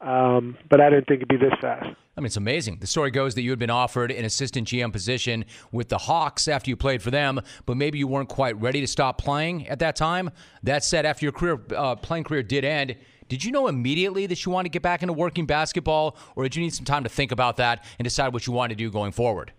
um, 0.00 0.56
but 0.70 0.80
I 0.80 0.90
didn't 0.90 1.06
think 1.06 1.18
it'd 1.18 1.28
be 1.28 1.36
this 1.36 1.54
fast. 1.60 1.86
I 2.16 2.20
mean, 2.20 2.26
it's 2.26 2.36
amazing. 2.36 2.78
The 2.78 2.86
story 2.86 3.10
goes 3.10 3.34
that 3.34 3.42
you 3.42 3.50
had 3.50 3.58
been 3.58 3.70
offered 3.70 4.12
an 4.12 4.24
assistant 4.24 4.68
GM 4.68 4.92
position 4.92 5.44
with 5.72 5.88
the 5.88 5.98
Hawks 5.98 6.46
after 6.46 6.70
you 6.70 6.76
played 6.76 7.02
for 7.02 7.10
them, 7.10 7.40
but 7.66 7.76
maybe 7.76 7.98
you 7.98 8.06
weren't 8.06 8.28
quite 8.28 8.60
ready 8.60 8.80
to 8.80 8.86
stop 8.86 9.18
playing 9.18 9.66
at 9.66 9.80
that 9.80 9.96
time. 9.96 10.30
That 10.62 10.84
said, 10.84 11.06
after 11.06 11.24
your 11.24 11.32
career 11.32 11.60
uh, 11.76 11.96
playing 11.96 12.24
career 12.24 12.44
did 12.44 12.64
end, 12.64 12.94
did 13.28 13.42
you 13.42 13.50
know 13.50 13.66
immediately 13.66 14.26
that 14.26 14.44
you 14.46 14.52
wanted 14.52 14.68
to 14.68 14.72
get 14.72 14.82
back 14.82 15.02
into 15.02 15.12
working 15.12 15.46
basketball, 15.46 16.16
or 16.36 16.44
did 16.44 16.54
you 16.54 16.62
need 16.62 16.74
some 16.74 16.84
time 16.84 17.02
to 17.02 17.08
think 17.08 17.32
about 17.32 17.56
that 17.56 17.84
and 17.98 18.04
decide 18.04 18.32
what 18.32 18.46
you 18.46 18.52
wanted 18.52 18.78
to 18.78 18.84
do 18.84 18.92
going 18.92 19.10
forward? 19.10 19.52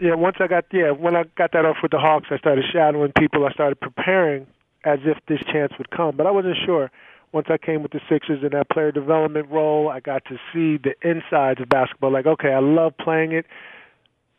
Yeah, 0.00 0.14
once 0.14 0.36
I 0.40 0.46
got 0.46 0.64
yeah, 0.72 0.92
when 0.92 1.14
I 1.14 1.24
got 1.36 1.52
that 1.52 1.66
off 1.66 1.76
with 1.82 1.92
the 1.92 1.98
Hawks, 1.98 2.28
I 2.30 2.38
started 2.38 2.64
shadowing 2.72 3.12
people. 3.18 3.46
I 3.46 3.52
started 3.52 3.78
preparing 3.80 4.46
as 4.84 5.00
if 5.04 5.18
this 5.28 5.40
chance 5.52 5.72
would 5.76 5.90
come, 5.90 6.16
but 6.16 6.26
I 6.26 6.30
wasn't 6.30 6.56
sure. 6.64 6.90
Once 7.32 7.46
I 7.50 7.58
came 7.58 7.82
with 7.82 7.92
the 7.92 8.00
Sixers 8.08 8.42
in 8.42 8.48
that 8.50 8.70
player 8.70 8.90
development 8.90 9.48
role, 9.50 9.88
I 9.88 10.00
got 10.00 10.24
to 10.24 10.36
see 10.52 10.78
the 10.82 10.94
insides 11.02 11.60
of 11.60 11.68
basketball. 11.68 12.10
Like, 12.12 12.26
okay, 12.26 12.48
I 12.48 12.60
love 12.60 12.94
playing 12.98 13.32
it, 13.32 13.46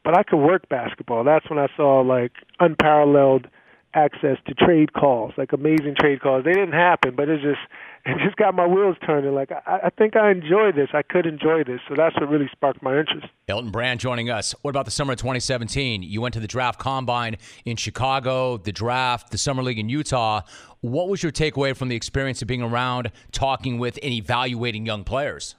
but 0.03 0.17
I 0.17 0.23
could 0.23 0.39
work 0.43 0.67
basketball. 0.67 1.23
That's 1.23 1.47
when 1.49 1.59
I 1.59 1.67
saw 1.77 2.01
like 2.01 2.31
unparalleled 2.59 3.47
access 3.93 4.37
to 4.47 4.53
trade 4.55 4.93
calls, 4.93 5.33
like 5.37 5.53
amazing 5.53 5.95
trade 5.99 6.21
calls. 6.21 6.43
They 6.43 6.53
didn't 6.53 6.73
happen, 6.73 7.15
but 7.15 7.29
it 7.29 7.39
just 7.41 7.61
it 8.05 8.17
just 8.23 8.35
got 8.35 8.55
my 8.55 8.65
wheels 8.65 8.95
turning. 9.05 9.33
Like 9.33 9.51
I, 9.51 9.79
I 9.85 9.89
think 9.89 10.15
I 10.15 10.31
enjoy 10.31 10.71
this. 10.71 10.89
I 10.93 11.01
could 11.01 11.25
enjoy 11.25 11.63
this, 11.63 11.79
so 11.87 11.95
that's 11.95 12.15
what 12.15 12.29
really 12.29 12.49
sparked 12.51 12.81
my 12.81 12.99
interest. 12.99 13.27
Elton 13.47 13.71
Brand 13.71 13.99
joining 13.99 14.29
us. 14.29 14.53
What 14.61 14.71
about 14.71 14.85
the 14.85 14.91
summer 14.91 15.13
of 15.13 15.19
2017? 15.19 16.03
You 16.03 16.21
went 16.21 16.33
to 16.33 16.39
the 16.39 16.47
draft 16.47 16.79
combine 16.79 17.37
in 17.65 17.77
Chicago, 17.77 18.57
the 18.57 18.71
draft, 18.71 19.31
the 19.31 19.37
summer 19.37 19.61
league 19.61 19.79
in 19.79 19.89
Utah. 19.89 20.41
What 20.81 21.09
was 21.09 21.21
your 21.21 21.31
takeaway 21.31 21.75
from 21.75 21.89
the 21.89 21.95
experience 21.95 22.41
of 22.41 22.47
being 22.47 22.63
around, 22.63 23.11
talking 23.31 23.77
with, 23.77 23.99
and 24.01 24.13
evaluating 24.13 24.85
young 24.85 25.03
players? 25.03 25.55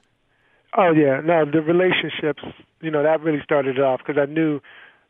Oh 0.76 0.90
yeah, 0.90 1.20
no, 1.20 1.44
the 1.44 1.60
relationships. 1.60 2.42
You 2.80 2.90
know 2.90 3.02
that 3.02 3.20
really 3.20 3.42
started 3.44 3.78
it 3.78 3.82
off 3.82 4.00
because 4.04 4.20
I 4.20 4.30
knew, 4.30 4.60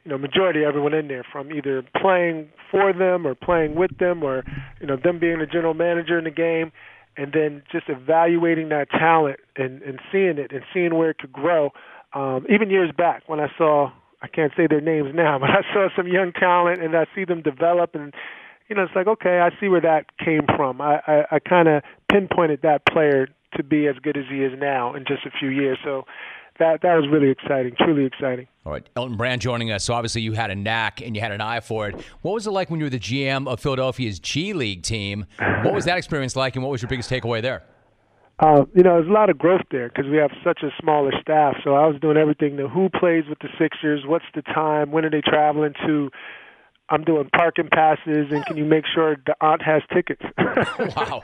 you 0.05 0.11
know, 0.11 0.19
majority 0.19 0.65
of 0.65 0.69
everyone 0.69 0.93
in 0.93 1.09
there 1.09 1.25
from 1.31 1.53
either 1.53 1.83
playing 2.01 2.51
for 2.71 2.93
them 2.93 3.27
or 3.27 3.35
playing 3.35 3.77
with 3.77 3.97
them 3.99 4.23
or, 4.23 4.45
you 4.81 4.87
know, 4.87 4.97
them 4.97 5.19
being 5.19 5.39
the 5.39 5.47
general 5.47 5.75
manager 5.75 6.19
in 6.19 6.25
the 6.25 6.31
game, 6.31 6.73
and 7.17 7.33
then 7.33 7.63
just 7.71 7.89
evaluating 7.89 8.69
that 8.71 8.91
talent 8.91 9.41
and 9.57 9.83
and 9.83 10.01
seeing 10.11 10.39
it 10.39 10.53
and 10.53 10.63
seeing 10.73 10.95
where 10.95 11.11
it 11.11 11.19
could 11.19 11.33
grow. 11.33 11.71
Um, 12.15 12.47
even 12.51 12.71
years 12.71 12.91
back 12.97 13.23
when 13.27 13.41
I 13.41 13.49
saw, 13.57 13.91
I 14.21 14.29
can't 14.29 14.53
say 14.57 14.67
their 14.67 14.81
names 14.81 15.15
now, 15.15 15.39
but 15.41 15.51
I 15.51 15.63
saw 15.73 15.89
some 15.97 16.07
young 16.07 16.33
talent 16.33 16.83
and 16.83 16.97
I 16.97 17.07
see 17.15 17.25
them 17.25 17.43
develop 17.43 17.95
and 17.95 18.13
you 18.69 18.77
know, 18.77 18.85
it's 18.85 18.95
like 18.95 19.07
okay, 19.07 19.41
I 19.41 19.51
see 19.61 19.69
where 19.69 19.81
that 19.81 20.17
came 20.19 20.47
from. 20.57 20.81
I 20.81 21.01
I, 21.07 21.25
I 21.33 21.39
kind 21.39 21.69
of 21.69 21.83
pinpointed 22.11 22.63
that 22.63 22.87
player 22.87 23.29
to 23.57 23.63
be 23.63 23.87
as 23.87 23.97
good 24.03 24.17
as 24.17 24.25
he 24.31 24.43
is 24.43 24.53
now 24.59 24.95
in 24.95 25.05
just 25.05 25.27
a 25.27 25.31
few 25.31 25.49
years. 25.49 25.79
So 25.85 26.05
that 26.59 26.83
that 26.83 26.95
was 26.95 27.09
really 27.11 27.31
exciting, 27.31 27.75
truly 27.79 28.05
exciting. 28.05 28.47
All 28.65 28.73
right, 28.73 28.89
Elton 28.97 29.17
Brand 29.17 29.41
joining 29.41 29.73
us. 29.73 29.85
So 29.85 29.95
obviously 29.95 30.23
you 30.23 30.33
had 30.33 30.51
a 30.51 30.55
knack 30.55 31.01
and 31.01 31.17
you 31.17 31.23
had 31.23 31.33
an 31.33 31.41
eye 31.41 31.61
for 31.61 31.89
it. 31.89 32.01
What 32.23 32.35
was 32.35 32.47
it 32.47 32.51
like 32.51 32.71
when 32.71 32.79
you 32.79 32.87
were 32.87 32.91
the 32.91 32.99
GM 32.99 33.49
of 33.49 33.61
Philadelphia's 33.61 34.19
G 34.19 34.53
League 34.53 34.83
team? 34.83 35.27
What 35.63 35.75
was 35.75 35.85
that 35.87 35.99
experience 35.99 36.37
like, 36.37 36.55
and 36.55 36.63
what 36.63 36.71
was 36.71 36.83
your 36.83 36.89
biggest 36.89 37.11
takeaway 37.11 37.43
there? 37.43 37.65
Uh, 38.39 38.65
you 38.75 38.83
know, 38.83 38.95
there's 38.97 39.09
a 39.09 39.13
lot 39.13 39.31
of 39.31 39.39
growth 39.39 39.63
there 39.71 39.89
because 39.89 40.11
we 40.11 40.17
have 40.17 40.31
such 40.43 40.63
a 40.63 40.71
smaller 40.81 41.13
staff. 41.21 41.57
So 41.63 41.75
I 41.75 41.87
was 41.87 42.01
doing 42.01 42.17
everything 42.17 42.57
the 42.57 42.67
who 42.69 42.89
plays 42.89 43.25
with 43.29 43.39
the 43.39 43.49
Sixers, 43.59 44.03
what's 44.05 44.25
the 44.35 44.43
time, 44.43 44.91
when 44.91 45.05
are 45.05 45.11
they 45.11 45.21
traveling 45.21 45.75
to. 45.87 46.11
I'm 46.89 47.05
doing 47.05 47.31
parking 47.35 47.69
passes, 47.73 48.31
and 48.31 48.45
can 48.45 48.59
you 48.59 48.67
make 48.67 48.85
sure 48.93 49.17
the 49.25 49.35
aunt 49.41 49.63
has 49.63 49.83
tickets? 49.95 50.23
wow. 50.39 51.23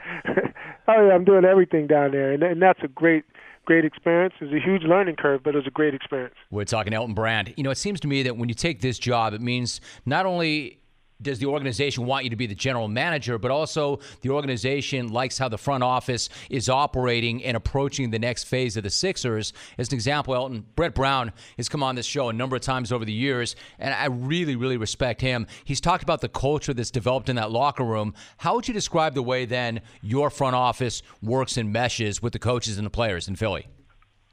oh 0.87 1.07
yeah, 1.07 1.13
I'm 1.13 1.25
doing 1.25 1.45
everything 1.45 1.85
down 1.85 2.11
there, 2.11 2.31
and, 2.31 2.41
and 2.41 2.61
that's 2.61 2.79
a 2.81 2.87
great 2.87 3.23
great 3.69 3.85
experience. 3.85 4.33
It 4.41 4.45
was 4.45 4.53
a 4.53 4.59
huge 4.59 4.81
learning 4.81 5.17
curve, 5.17 5.43
but 5.43 5.53
it 5.53 5.57
was 5.59 5.67
a 5.67 5.69
great 5.69 5.93
experience. 5.93 6.33
We're 6.49 6.65
talking 6.65 6.91
Elton 6.91 7.13
Brand. 7.13 7.53
You 7.55 7.61
know, 7.61 7.69
it 7.69 7.77
seems 7.77 7.99
to 7.99 8.07
me 8.07 8.23
that 8.23 8.35
when 8.35 8.49
you 8.49 8.55
take 8.55 8.81
this 8.81 8.97
job, 8.97 9.35
it 9.35 9.41
means 9.41 9.79
not 10.07 10.25
only 10.25 10.79
does 11.21 11.39
the 11.39 11.45
organization 11.45 12.05
want 12.05 12.23
you 12.23 12.29
to 12.29 12.35
be 12.35 12.47
the 12.47 12.55
general 12.55 12.87
manager, 12.87 13.37
but 13.37 13.51
also 13.51 13.99
the 14.21 14.29
organization 14.29 15.09
likes 15.09 15.37
how 15.37 15.49
the 15.49 15.57
front 15.57 15.83
office 15.83 16.29
is 16.49 16.69
operating 16.69 17.43
and 17.43 17.57
approaching 17.57 18.09
the 18.09 18.19
next 18.19 18.45
phase 18.45 18.77
of 18.77 18.83
the 18.83 18.89
Sixers. 18.89 19.53
As 19.77 19.89
an 19.89 19.95
example, 19.95 20.33
Elton, 20.33 20.65
Brett 20.75 20.93
Brown 20.93 21.33
has 21.57 21.67
come 21.67 21.83
on 21.83 21.95
this 21.95 22.05
show 22.05 22.29
a 22.29 22.33
number 22.33 22.55
of 22.55 22.61
times 22.61 22.91
over 22.91 23.03
the 23.03 23.13
years, 23.13 23.55
and 23.79 23.93
I 23.93 24.05
really, 24.05 24.55
really 24.55 24.77
respect 24.77 25.21
him. 25.21 25.47
He's 25.65 25.81
talked 25.81 26.03
about 26.03 26.21
the 26.21 26.29
culture 26.29 26.73
that's 26.73 26.91
developed 26.91 27.29
in 27.29 27.35
that 27.35 27.51
locker 27.51 27.83
room. 27.83 28.13
How 28.37 28.55
would 28.55 28.67
you 28.67 28.73
describe 28.73 29.13
the 29.13 29.23
way 29.23 29.45
then 29.45 29.81
your 30.01 30.29
front 30.29 30.55
office 30.55 31.03
works 31.21 31.57
and 31.57 31.73
meshes 31.73 32.21
with 32.21 32.33
the 32.33 32.39
coaches 32.39 32.77
and 32.77 32.85
the 32.85 32.91
players 32.91 33.27
in 33.27 33.35
Philly? 33.35 33.67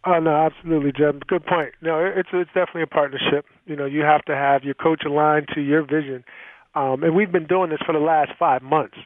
Oh 0.04 0.20
no, 0.20 0.30
absolutely, 0.30 0.92
Jim. 0.92 1.20
Good 1.26 1.44
point. 1.44 1.72
No, 1.82 1.98
it's 1.98 2.28
it's 2.32 2.50
definitely 2.54 2.82
a 2.82 2.86
partnership. 2.86 3.44
You 3.66 3.74
know, 3.74 3.86
you 3.86 4.02
have 4.02 4.24
to 4.26 4.36
have 4.36 4.62
your 4.62 4.74
coach 4.74 5.02
aligned 5.04 5.48
to 5.54 5.60
your 5.60 5.82
vision 5.82 6.24
um, 6.76 7.02
and 7.02 7.16
we've 7.16 7.32
been 7.32 7.46
doing 7.46 7.70
this 7.70 7.80
for 7.84 7.92
the 7.92 7.98
last 7.98 8.32
five 8.38 8.62
months. 8.62 8.96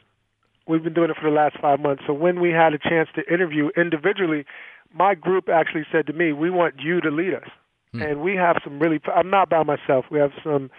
We've 0.67 0.83
been 0.83 0.93
doing 0.93 1.09
it 1.09 1.15
for 1.19 1.29
the 1.29 1.35
last 1.35 1.57
five 1.59 1.79
months. 1.79 2.03
So 2.05 2.13
when 2.13 2.39
we 2.39 2.51
had 2.51 2.73
a 2.73 2.77
chance 2.77 3.09
to 3.15 3.33
interview 3.33 3.69
individually, 3.75 4.45
my 4.93 5.15
group 5.15 5.49
actually 5.49 5.85
said 5.91 6.05
to 6.07 6.13
me, 6.13 6.33
"We 6.33 6.49
want 6.49 6.75
you 6.79 6.99
to 7.01 7.09
lead 7.09 7.33
us." 7.33 7.47
Hmm. 7.93 8.01
And 8.01 8.21
we 8.21 8.35
have 8.35 8.57
some 8.63 8.79
really. 8.79 8.99
I'm 9.13 9.29
not 9.29 9.49
by 9.49 9.63
myself. 9.63 10.05
We 10.11 10.19
have 10.19 10.31
some 10.43 10.69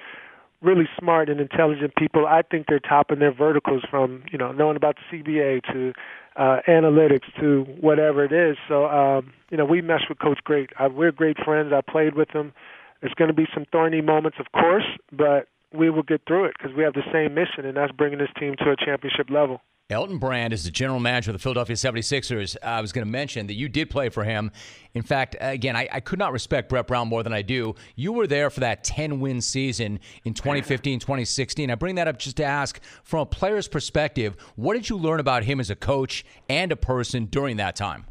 really 0.61 0.88
smart 0.99 1.28
and 1.28 1.40
intelligent 1.40 1.97
people. 1.97 2.26
I 2.26 2.43
think 2.43 2.66
they're 2.68 2.78
top 2.78 3.11
in 3.11 3.18
their 3.18 3.32
verticals, 3.32 3.82
from 3.90 4.22
you 4.30 4.38
know 4.38 4.53
knowing 4.53 4.76
about 4.76 4.97
the 4.97 5.16
CBA 5.16 5.62
to 5.72 5.93
uh, 6.36 6.61
analytics 6.68 7.32
to 7.40 7.64
whatever 7.80 8.24
it 8.24 8.32
is. 8.32 8.57
So 8.68 8.86
um, 8.86 9.32
you 9.51 9.57
know 9.57 9.64
we 9.64 9.80
mesh 9.80 10.05
with 10.09 10.18
Coach 10.18 10.40
Great. 10.45 10.70
I, 10.78 10.88
we're 10.88 11.12
great 11.12 11.38
friends. 11.45 11.72
I 11.72 11.80
played 11.80 12.14
with 12.14 12.30
him. 12.30 12.53
There's 13.01 13.14
going 13.14 13.28
to 13.28 13.34
be 13.34 13.47
some 13.53 13.64
thorny 13.72 14.01
moments, 14.01 14.38
of 14.38 14.53
course, 14.53 14.86
but 15.11 15.49
we 15.75 15.91
will 15.91 16.03
get 16.03 16.23
through 16.27 16.47
it 16.47 16.55
because 16.59 16.77
we 16.77 16.83
have 16.83 16.95
the 16.95 17.03
same 17.12 17.35
mission, 17.35 17.66
and 17.66 17.77
that's 17.77 17.93
bringing 17.93 18.18
this 18.18 18.31
team 18.39 18.55
to 18.59 18.70
a 18.70 18.77
championship 18.77 19.31
level. 19.31 19.61
Elton 19.93 20.18
Brand 20.18 20.53
is 20.53 20.64
the 20.64 20.70
general 20.70 21.01
manager 21.01 21.31
of 21.31 21.35
the 21.35 21.39
Philadelphia 21.39 21.77
76ers. 21.77 22.57
I 22.62 22.81
was 22.81 22.93
going 22.93 23.05
to 23.05 23.11
mention 23.11 23.47
that 23.49 23.55
you 23.55 23.68
did 23.68 23.91
play 23.91 24.09
for 24.09 24.25
him. 24.25 24.51
In 24.95 25.03
fact, 25.03 25.37
again, 25.39 25.77
I, 25.77 25.89
I, 25.93 26.01
could 26.01 26.18
not 26.18 26.33
respect 26.33 26.68
Brett 26.68 26.87
Brown 26.87 27.09
more 27.09 27.23
than 27.23 27.33
I 27.33 27.43
do. 27.43 27.75
You 27.95 28.12
were 28.12 28.27
there 28.27 28.49
for 28.49 28.61
that 28.61 28.85
10 28.85 29.20
win 29.20 29.41
season 29.41 30.01
in 30.25 30.35
2015 30.35 31.01
2016. 31.01 31.70
I 31.70 31.75
bring 31.75 31.97
that 31.97 32.09
up 32.09 32.18
just 32.18 32.39
to 32.39 32.45
ask 32.45 32.81
from 33.03 33.20
a 33.20 33.27
player's 33.27 33.68
perspective, 33.68 34.37
what 34.57 34.75
did 34.75 34.89
you 34.89 34.97
learn 34.97 35.20
about 35.20 35.45
him 35.45 35.61
as 35.61 35.68
a 35.68 35.77
coach 35.77 36.25
and 36.49 36.73
a 36.73 36.77
person 36.77 37.27
during 37.27 37.59
that 37.59 37.77
time? 37.77 38.07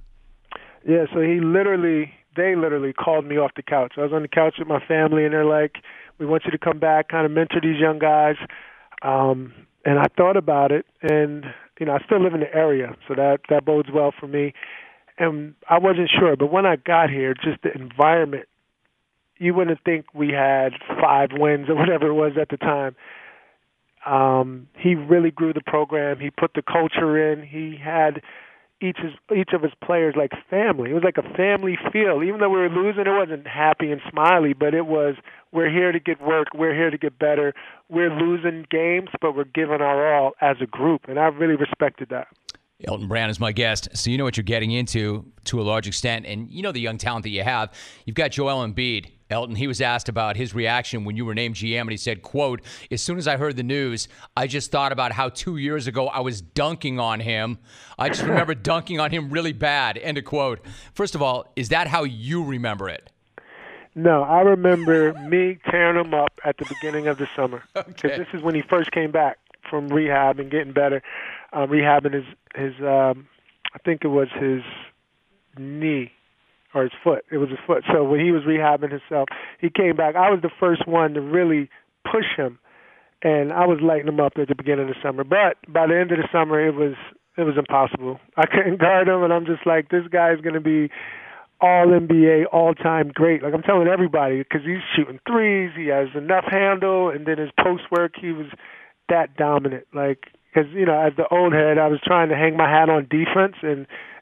Yeah, 0.88 1.05
so 1.14 1.22
he 1.22 1.39
literally, 1.39 2.14
they 2.36 2.55
literally 2.55 2.93
called 2.93 3.26
me 3.26 3.38
off 3.38 3.51
the 3.55 3.64
couch. 3.64 3.93
I 3.97 4.01
was 4.01 4.14
on 4.14 4.22
the 4.22 4.28
couch 4.28 4.55
with 4.59 4.68
my 4.68 4.84
family, 4.88 5.26
and 5.26 5.34
they're 5.34 5.45
like, 5.45 5.78
we 6.22 6.28
want 6.28 6.45
you 6.45 6.51
to 6.51 6.57
come 6.59 6.78
back, 6.78 7.09
kind 7.09 7.26
of 7.26 7.32
mentor 7.32 7.59
these 7.61 7.80
young 7.80 7.97
guys. 7.97 8.36
Um, 9.01 9.53
and 9.84 9.97
I 9.97 10.05
thought 10.15 10.38
about 10.38 10.72
it, 10.72 10.86
and 11.01 11.45
you 11.80 11.88
know, 11.88 11.93
I 11.93 11.99
still 12.05 12.22
live 12.22 12.36
in 12.36 12.41
the 12.41 12.53
area, 12.53 12.95
so 13.07 13.15
that 13.15 13.39
that 13.49 13.65
bodes 13.65 13.89
well 13.91 14.13
for 14.17 14.28
me. 14.28 14.53
And 15.17 15.55
I 15.67 15.80
wasn't 15.80 16.09
sure, 16.09 16.36
but 16.36 16.51
when 16.51 16.67
I 16.67 16.76
got 16.76 17.09
here, 17.09 17.34
just 17.34 17.63
the 17.63 17.74
environment, 17.74 18.45
you 19.39 19.55
wouldn't 19.55 19.84
think 19.84 20.05
we 20.13 20.30
had 20.30 20.74
five 21.01 21.30
wins 21.34 21.67
or 21.69 21.76
whatever 21.82 22.07
it 22.07 22.13
was 22.13 22.34
at 22.39 22.49
the 22.49 22.57
time. 22.57 22.95
Um, 24.05 24.67
he 24.78 24.93
really 24.93 25.32
grew 25.32 25.53
the 25.53 25.61
program. 25.65 26.19
He 26.19 26.30
put 26.30 26.53
the 26.53 26.61
culture 26.61 27.32
in. 27.32 27.43
He 27.43 27.78
had 27.84 28.22
each 28.82 28.97
his, 28.97 29.11
each 29.36 29.53
of 29.53 29.61
his 29.61 29.71
players 29.84 30.15
like 30.17 30.32
family. 30.49 30.91
It 30.91 30.93
was 30.93 31.03
like 31.03 31.17
a 31.17 31.36
family 31.36 31.77
feel. 31.91 32.23
Even 32.23 32.39
though 32.39 32.49
we 32.49 32.59
were 32.59 32.69
losing, 32.69 33.05
it 33.05 33.09
wasn't 33.09 33.47
happy 33.47 33.91
and 33.91 34.01
smiley, 34.09 34.53
but 34.53 34.73
it 34.73 34.88
was 34.88 35.15
we're 35.51 35.69
here 35.69 35.91
to 35.91 35.99
get 35.99 36.21
work, 36.21 36.47
we're 36.53 36.73
here 36.73 36.89
to 36.89 36.97
get 36.97 37.19
better. 37.19 37.53
We're 37.89 38.13
losing 38.13 38.65
games, 38.69 39.09
but 39.21 39.36
we're 39.36 39.43
giving 39.45 39.82
our 39.82 40.13
all 40.13 40.34
as 40.41 40.57
a 40.61 40.65
group, 40.65 41.01
and 41.07 41.19
I 41.19 41.27
really 41.27 41.55
respected 41.55 42.09
that. 42.09 42.27
Elton 42.88 43.07
Brand 43.07 43.29
is 43.29 43.39
my 43.39 43.51
guest, 43.51 43.89
so 43.93 44.09
you 44.09 44.17
know 44.17 44.23
what 44.23 44.38
you're 44.38 44.43
getting 44.43 44.71
into 44.71 45.25
to 45.45 45.61
a 45.61 45.63
large 45.63 45.88
extent, 45.88 46.25
and 46.25 46.49
you 46.49 46.63
know 46.63 46.71
the 46.71 46.79
young 46.79 46.97
talent 46.97 47.23
that 47.23 47.29
you 47.29 47.43
have. 47.43 47.71
You've 48.05 48.15
got 48.15 48.32
Joel 48.32 48.65
Embiid. 48.67 49.11
Elton, 49.32 49.55
he 49.55 49.67
was 49.67 49.82
asked 49.82 50.09
about 50.09 50.36
his 50.36 50.53
reaction 50.53 51.05
when 51.05 51.15
you 51.15 51.25
were 51.25 51.34
named 51.34 51.55
GM, 51.55 51.82
and 51.82 51.91
he 51.91 51.97
said, 51.97 52.21
"quote 52.21 52.61
As 52.91 53.01
soon 53.01 53.17
as 53.17 53.27
I 53.27 53.38
heard 53.38 53.55
the 53.55 53.63
news, 53.63 54.07
I 54.36 54.47
just 54.47 54.71
thought 54.71 54.91
about 54.91 55.11
how 55.11 55.29
two 55.29 55.57
years 55.57 55.88
ago 55.88 56.07
I 56.07 56.19
was 56.19 56.41
dunking 56.41 56.99
on 56.99 57.19
him. 57.19 57.59
I 57.97 58.09
just 58.09 58.23
remember 58.23 58.53
dunking 58.71 58.99
on 58.99 59.11
him 59.11 59.29
really 59.29 59.53
bad." 59.53 59.97
End 59.97 60.17
of 60.17 60.25
quote. 60.25 60.59
First 60.93 61.15
of 61.15 61.21
all, 61.21 61.51
is 61.55 61.69
that 61.69 61.88
how 61.88 62.03
you 62.03 62.43
remember 62.43 62.89
it? 62.89 63.09
No, 63.93 64.23
I 64.23 64.41
remember 64.41 65.13
me 65.13 65.59
tearing 65.69 65.99
him 65.99 66.13
up 66.13 66.32
at 66.45 66.57
the 66.57 66.65
beginning 66.65 67.07
of 67.07 67.17
the 67.17 67.27
summer 67.36 67.63
because 67.73 68.11
okay. 68.11 68.17
this 68.17 68.27
is 68.34 68.41
when 68.41 68.55
he 68.55 68.61
first 68.61 68.91
came 68.91 69.11
back 69.11 69.38
from 69.69 69.89
rehab 69.89 70.39
and 70.39 70.49
getting 70.49 70.71
better, 70.71 71.01
uh, 71.51 71.65
rehabbing 71.65 72.13
his 72.13 72.25
his 72.55 72.73
um, 72.82 73.27
I 73.73 73.79
think 73.84 74.03
it 74.03 74.09
was 74.09 74.29
his 74.39 74.61
knee 75.57 76.11
or 76.74 76.84
his 76.84 76.91
foot. 77.03 77.26
It 77.32 77.38
was 77.38 77.49
his 77.49 77.59
foot. 77.65 77.84
So 77.91 78.03
when 78.03 78.19
he 78.19 78.32
was 78.32 78.43
rehabbing 78.43 78.91
himself, 78.91 79.30
he 79.59 79.69
came 79.69 79.95
back. 79.95 80.15
I 80.15 80.30
was 80.30 80.39
the 80.41 80.51
first 80.59 80.88
one 80.88 81.13
to 81.13 81.22
really 81.22 81.69
push 82.03 82.26
him, 82.36 82.59
and 83.22 83.51
I 83.51 83.65
was 83.65 83.80
lighting 83.82 84.07
him 84.07 84.19
up 84.19 84.34
at 84.38 84.47
the 84.47 84.55
beginning 84.55 84.89
of 84.89 84.95
the 84.95 85.01
summer. 85.03 85.24
But 85.24 85.57
by 85.67 85.88
the 85.88 85.99
end 85.99 86.11
of 86.11 86.17
the 86.17 86.28
summer, 86.32 86.65
it 86.65 86.74
was 86.74 86.95
it 87.38 87.43
was 87.43 87.57
impossible. 87.57 88.19
I 88.38 88.45
couldn't 88.45 88.80
guard 88.80 89.07
him, 89.07 89.24
and 89.24 89.34
I'm 89.34 89.45
just 89.45 89.65
like, 89.65 89.89
this 89.89 90.07
guy 90.11 90.34
is 90.34 90.41
going 90.41 90.55
to 90.55 90.61
be 90.61 90.89
all 91.61 91.88
NBA, 91.88 92.45
all 92.51 92.74
time 92.74 93.11
great. 93.13 93.43
Like 93.43 93.53
I'm 93.53 93.61
telling 93.61 93.88
everybody, 93.88 94.39
because 94.39 94.61
he's 94.65 94.82
shooting 94.95 95.19
threes, 95.28 95.72
he 95.78 95.88
has 95.88 96.07
enough 96.15 96.45
handle, 96.49 97.09
and 97.09 97.26
then 97.26 97.38
his 97.38 97.51
post 97.59 97.84
work, 97.91 98.13
he 98.19 98.32
was 98.32 98.47
that 99.09 99.36
dominant. 99.38 99.86
Like 99.93 100.28
because 100.54 100.72
you 100.74 100.86
know, 100.86 100.99
as 100.99 101.14
the 101.16 101.28
old 101.30 101.54
head, 101.54 101.78
I 101.78 101.88
was 101.88 101.99
trying 102.04 102.30
to 102.30 102.36
hang 102.36 102.58
my 102.58 102.70
hat 102.70 102.89
on 102.89 103.08
defense, 103.10 103.56
and 103.62 103.88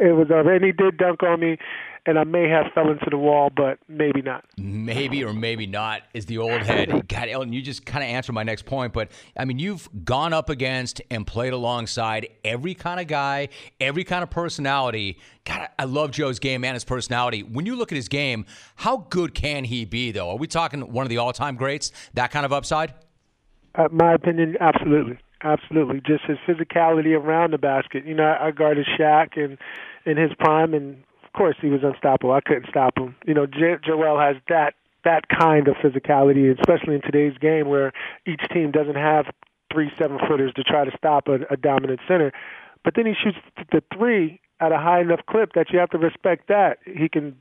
it 0.00 0.16
was 0.16 0.28
over. 0.30 0.54
And 0.54 0.64
he 0.64 0.72
did 0.72 0.96
dunk 0.96 1.22
on 1.22 1.40
me, 1.40 1.58
and 2.06 2.18
I 2.18 2.24
may 2.24 2.48
have 2.48 2.66
fell 2.74 2.90
into 2.90 3.06
the 3.08 3.18
wall, 3.18 3.50
but 3.54 3.78
maybe 3.88 4.20
not. 4.20 4.44
Maybe 4.56 5.22
or 5.22 5.32
maybe 5.32 5.66
not 5.66 6.02
is 6.12 6.26
the 6.26 6.38
old 6.38 6.62
head. 6.62 7.06
God, 7.08 7.28
Elton, 7.28 7.52
you 7.52 7.62
just 7.62 7.86
kind 7.86 8.02
of 8.02 8.10
answered 8.10 8.32
my 8.32 8.42
next 8.42 8.66
point. 8.66 8.92
But 8.92 9.12
I 9.36 9.44
mean, 9.44 9.58
you've 9.58 9.88
gone 10.04 10.32
up 10.32 10.50
against 10.50 11.00
and 11.10 11.26
played 11.26 11.52
alongside 11.52 12.28
every 12.44 12.74
kind 12.74 12.98
of 12.98 13.06
guy, 13.06 13.48
every 13.80 14.04
kind 14.04 14.22
of 14.22 14.30
personality. 14.30 15.18
God, 15.44 15.68
I 15.78 15.84
love 15.84 16.10
Joe's 16.10 16.38
game 16.38 16.64
and 16.64 16.74
his 16.74 16.84
personality. 16.84 17.42
When 17.42 17.64
you 17.64 17.76
look 17.76 17.92
at 17.92 17.96
his 17.96 18.08
game, 18.08 18.44
how 18.76 19.06
good 19.10 19.34
can 19.34 19.64
he 19.64 19.84
be, 19.84 20.10
though? 20.10 20.30
Are 20.30 20.36
we 20.36 20.46
talking 20.46 20.92
one 20.92 21.04
of 21.04 21.10
the 21.10 21.18
all-time 21.18 21.56
greats? 21.56 21.92
That 22.14 22.30
kind 22.30 22.44
of 22.44 22.52
upside? 22.52 22.94
Uh, 23.76 23.88
my 23.90 24.14
opinion, 24.14 24.56
absolutely 24.60 25.18
absolutely. 25.44 26.00
Just 26.00 26.24
his 26.24 26.38
physicality 26.46 27.16
around 27.16 27.52
the 27.52 27.58
basket. 27.58 28.04
You 28.04 28.14
know, 28.14 28.36
I, 28.40 28.50
guarded 28.50 28.86
Shaq 28.98 29.36
in 29.36 29.58
in 30.04 30.16
his 30.16 30.32
prime, 30.38 30.74
and 30.74 31.02
of 31.22 31.32
course 31.32 31.56
he 31.60 31.68
was 31.68 31.82
unstoppable. 31.82 32.32
I 32.32 32.40
couldn't 32.40 32.66
stop 32.68 32.98
him. 32.98 33.14
You 33.26 33.34
know, 33.34 33.46
J- 33.46 33.78
Joel 33.84 34.18
has 34.18 34.36
that 34.48 34.74
that 35.04 35.28
kind 35.28 35.68
of 35.68 35.76
physicality, 35.76 36.50
especially 36.58 36.94
in 36.94 37.02
today's 37.02 37.36
game 37.38 37.68
where 37.68 37.92
each 38.26 38.40
team 38.52 38.70
doesn't 38.70 38.96
have 38.96 39.26
three 39.72 39.92
seven 39.98 40.18
footers 40.26 40.52
to 40.54 40.62
try 40.62 40.84
to 40.84 40.96
stop 40.96 41.28
a, 41.28 41.40
a 41.50 41.56
dominant 41.56 42.00
center. 42.08 42.32
But 42.82 42.94
then 42.96 43.06
he 43.06 43.14
shoots 43.14 43.38
the 43.70 43.82
three 43.94 44.40
at 44.60 44.72
a 44.72 44.78
high 44.78 45.00
enough 45.00 45.20
clip 45.28 45.52
that 45.54 45.70
you 45.70 45.78
have 45.78 45.90
to 45.90 45.98
respect 45.98 46.48
that 46.48 46.78
he 46.84 47.08
can 47.08 47.36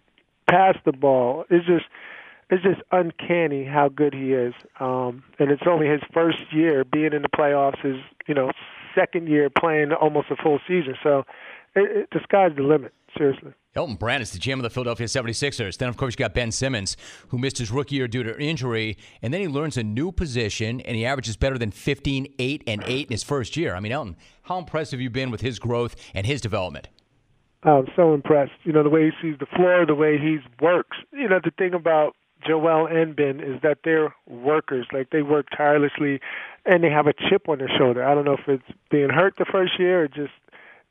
pass 0.49 0.75
the 0.85 0.91
ball. 0.91 1.45
It's 1.49 1.65
just 1.65 1.85
it's 2.53 2.63
just 2.63 2.81
uncanny 2.91 3.65
how 3.65 3.89
good 3.89 4.13
he 4.13 4.33
is. 4.33 4.53
Um, 4.79 5.23
and 5.39 5.49
it's 5.49 5.63
only 5.67 5.87
his 5.87 6.01
first 6.13 6.37
year 6.51 6.83
being 6.83 7.13
in 7.13 7.23
the 7.23 7.29
playoffs. 7.29 7.81
His 7.83 7.97
you 8.27 8.35
know 8.35 8.51
second 8.95 9.27
year 9.27 9.49
playing 9.49 9.91
almost 9.91 10.27
a 10.29 10.35
full 10.35 10.59
season. 10.67 10.95
So 11.01 11.23
it, 11.75 11.97
it, 11.97 12.09
the 12.11 12.19
sky's 12.23 12.55
the 12.55 12.63
limit. 12.63 12.93
Seriously. 13.17 13.53
Elton 13.75 13.95
Brand 13.95 14.23
is 14.23 14.31
the 14.31 14.39
GM 14.39 14.53
of 14.53 14.63
the 14.63 14.71
Philadelphia 14.71 15.05
76ers. 15.05 15.77
Then, 15.77 15.87
of 15.87 15.97
course, 15.97 16.13
you 16.13 16.17
got 16.17 16.33
Ben 16.33 16.51
Simmons, 16.51 16.97
who 17.27 17.37
missed 17.37 17.59
his 17.59 17.71
rookie 17.71 17.95
year 17.95 18.07
due 18.07 18.23
to 18.23 18.39
injury, 18.39 18.97
and 19.21 19.31
then 19.31 19.41
he 19.41 19.47
learns 19.47 19.77
a 19.77 19.83
new 19.83 20.11
position, 20.11 20.81
and 20.81 20.95
he 20.95 21.05
averages 21.05 21.37
better 21.37 21.59
than 21.59 21.69
15, 21.69 22.33
8, 22.39 22.63
and 22.65 22.83
8 22.85 23.07
in 23.07 23.11
his 23.11 23.23
first 23.23 23.55
year. 23.55 23.75
I 23.75 23.79
mean, 23.79 23.91
Elton, 23.91 24.15
how 24.43 24.57
impressed 24.57 24.91
have 24.91 25.01
you 25.01 25.11
been 25.11 25.29
with 25.29 25.41
his 25.41 25.59
growth 25.59 25.95
and 26.15 26.25
his 26.25 26.41
development? 26.41 26.89
I'm 27.63 27.87
so 27.95 28.13
impressed. 28.15 28.53
You 28.63 28.73
know, 28.73 28.83
the 28.83 28.89
way 28.89 29.05
he 29.05 29.11
sees 29.21 29.39
the 29.39 29.45
floor, 29.45 29.85
the 29.85 29.95
way 29.95 30.17
he 30.17 30.39
works. 30.59 30.97
You 31.11 31.29
know, 31.29 31.39
the 31.43 31.51
thing 31.51 31.73
about 31.73 32.15
Joel 32.45 32.87
and 32.87 33.15
Ben 33.15 33.39
is 33.39 33.61
that 33.61 33.79
they're 33.83 34.13
workers. 34.27 34.87
Like 34.91 35.09
they 35.11 35.21
work 35.21 35.47
tirelessly, 35.55 36.19
and 36.65 36.83
they 36.83 36.89
have 36.89 37.07
a 37.07 37.13
chip 37.13 37.49
on 37.49 37.59
their 37.59 37.71
shoulder. 37.77 38.03
I 38.03 38.13
don't 38.15 38.25
know 38.25 38.33
if 38.33 38.47
it's 38.47 38.77
being 38.89 39.09
hurt 39.09 39.35
the 39.37 39.45
first 39.45 39.79
year 39.79 40.03
or 40.03 40.07
just 40.07 40.33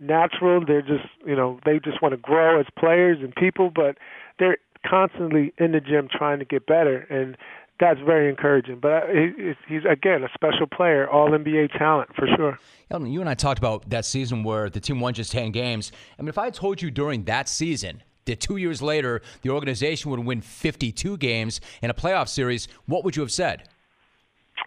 natural. 0.01 0.65
They're 0.65 0.83
just, 0.83 1.07
you 1.27 1.37
know, 1.37 1.59
they 1.65 1.79
just 1.79 2.03
want 2.03 2.13
to 2.13 2.19
grow 2.19 2.61
as 2.61 2.67
players 2.79 3.19
and 3.21 3.35
people, 3.35 3.71
but 3.71 3.97
they're 4.39 4.59
constantly 4.87 5.53
in 5.59 5.73
the 5.73 5.81
gym 5.81 6.09
trying 6.11 6.39
to 6.41 6.45
get 6.45 6.67
better, 6.67 6.99
and 7.09 7.37
that's 7.81 8.01
very 8.01 8.29
encouraging. 8.29 8.79
But 8.81 9.05
uh, 9.05 9.55
he's 9.69 9.85
again 9.89 10.23
a 10.23 10.29
special 10.35 10.67
player, 10.67 11.09
all 11.09 11.31
NBA 11.31 11.77
talent 11.79 12.15
for 12.15 12.27
sure. 12.37 12.59
Elton, 12.91 13.11
you 13.11 13.21
and 13.21 13.29
I 13.29 13.35
talked 13.35 13.59
about 13.59 13.89
that 13.91 14.05
season 14.05 14.45
where 14.45 14.69
the 14.71 14.81
team 14.81 15.01
won 15.01 15.15
just 15.15 15.33
ten 15.33 15.53
games. 15.53 15.93
I 16.19 16.23
mean, 16.23 16.29
if 16.29 16.39
I 16.39 16.51
told 16.51 16.83
you 16.83 16.91
during 16.91 17.25
that 17.25 17.49
season 17.49 18.03
that 18.27 18.41
two 18.41 18.57
years 18.57 18.83
later 18.83 19.23
the 19.43 19.51
organization 19.51 20.11
would 20.11 20.21
win 20.21 20.41
52 20.41 21.17
games 21.19 21.61
in 21.83 21.91
a 21.91 21.95
playoff 21.95 22.29
series, 22.29 22.69
what 22.87 23.05
would 23.05 23.17
you 23.17 23.23
have 23.23 23.33
said? 23.33 23.69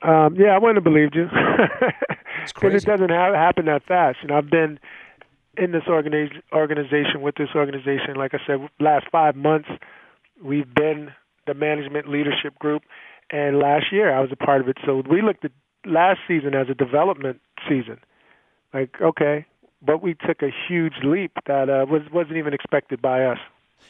Um, 0.02 0.36
yeah, 0.36 0.50
I 0.50 0.58
wouldn't 0.58 0.78
have 0.78 0.84
believed 0.84 1.16
you 1.16 1.26
because 2.54 2.84
it 2.84 2.86
doesn't 2.86 3.10
ha- 3.10 3.34
happen 3.34 3.66
that 3.66 3.84
fast. 3.86 4.18
You 4.22 4.30
know, 4.30 4.38
I've 4.38 4.50
been 4.50 4.80
in 5.58 5.72
this 5.72 5.84
organi- 5.88 6.42
organization 6.52 7.22
with 7.22 7.36
this 7.36 7.50
organization, 7.56 8.16
like 8.16 8.34
I 8.34 8.40
said, 8.46 8.68
last 8.80 9.06
five 9.12 9.36
months. 9.36 9.70
We've 10.44 10.72
been 10.74 11.12
the 11.48 11.54
management 11.54 12.10
leadership 12.10 12.58
group, 12.60 12.84
and 13.32 13.60
last 13.60 13.86
year 13.92 14.14
I 14.14 14.20
was 14.20 14.32
a 14.32 14.36
part 14.36 14.62
of 14.62 14.68
it. 14.68 14.78
So 14.86 15.02
we 15.10 15.22
looked 15.22 15.46
at 15.46 15.52
last 15.86 16.20
season 16.28 16.54
as 16.56 16.68
a 16.70 16.74
development 16.74 17.40
season. 17.70 18.00
Like, 18.74 18.96
okay, 19.02 19.46
but 19.86 20.02
we 20.02 20.16
took 20.16 20.42
a 20.42 20.50
huge 20.68 20.96
leap 21.04 21.32
that 21.46 21.70
uh, 21.70 21.86
was 21.90 22.02
wasn't 22.12 22.38
even 22.38 22.54
expected 22.54 23.02
by 23.02 23.26
us. 23.26 23.40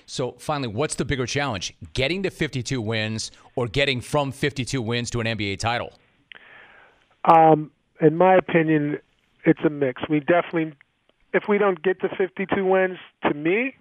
So 0.05 0.33
finally, 0.33 0.67
what's 0.67 0.95
the 0.95 1.05
bigger 1.05 1.25
challenge? 1.25 1.73
Getting 1.93 2.23
to 2.23 2.29
52 2.29 2.81
wins 2.81 3.31
or 3.55 3.67
getting 3.67 4.01
from 4.01 4.31
52 4.31 4.81
wins 4.81 5.09
to 5.11 5.21
an 5.21 5.27
NBA 5.27 5.59
title? 5.59 5.93
Um, 7.25 7.71
in 8.01 8.15
my 8.15 8.35
opinion, 8.35 8.99
it's 9.45 9.61
a 9.65 9.69
mix. 9.69 10.03
We 10.09 10.19
definitely, 10.19 10.73
if 11.33 11.43
we 11.47 11.57
don't 11.57 11.81
get 11.81 12.01
to 12.01 12.09
52 12.09 12.65
wins, 12.65 12.97
to 13.23 13.33
me, 13.33 13.75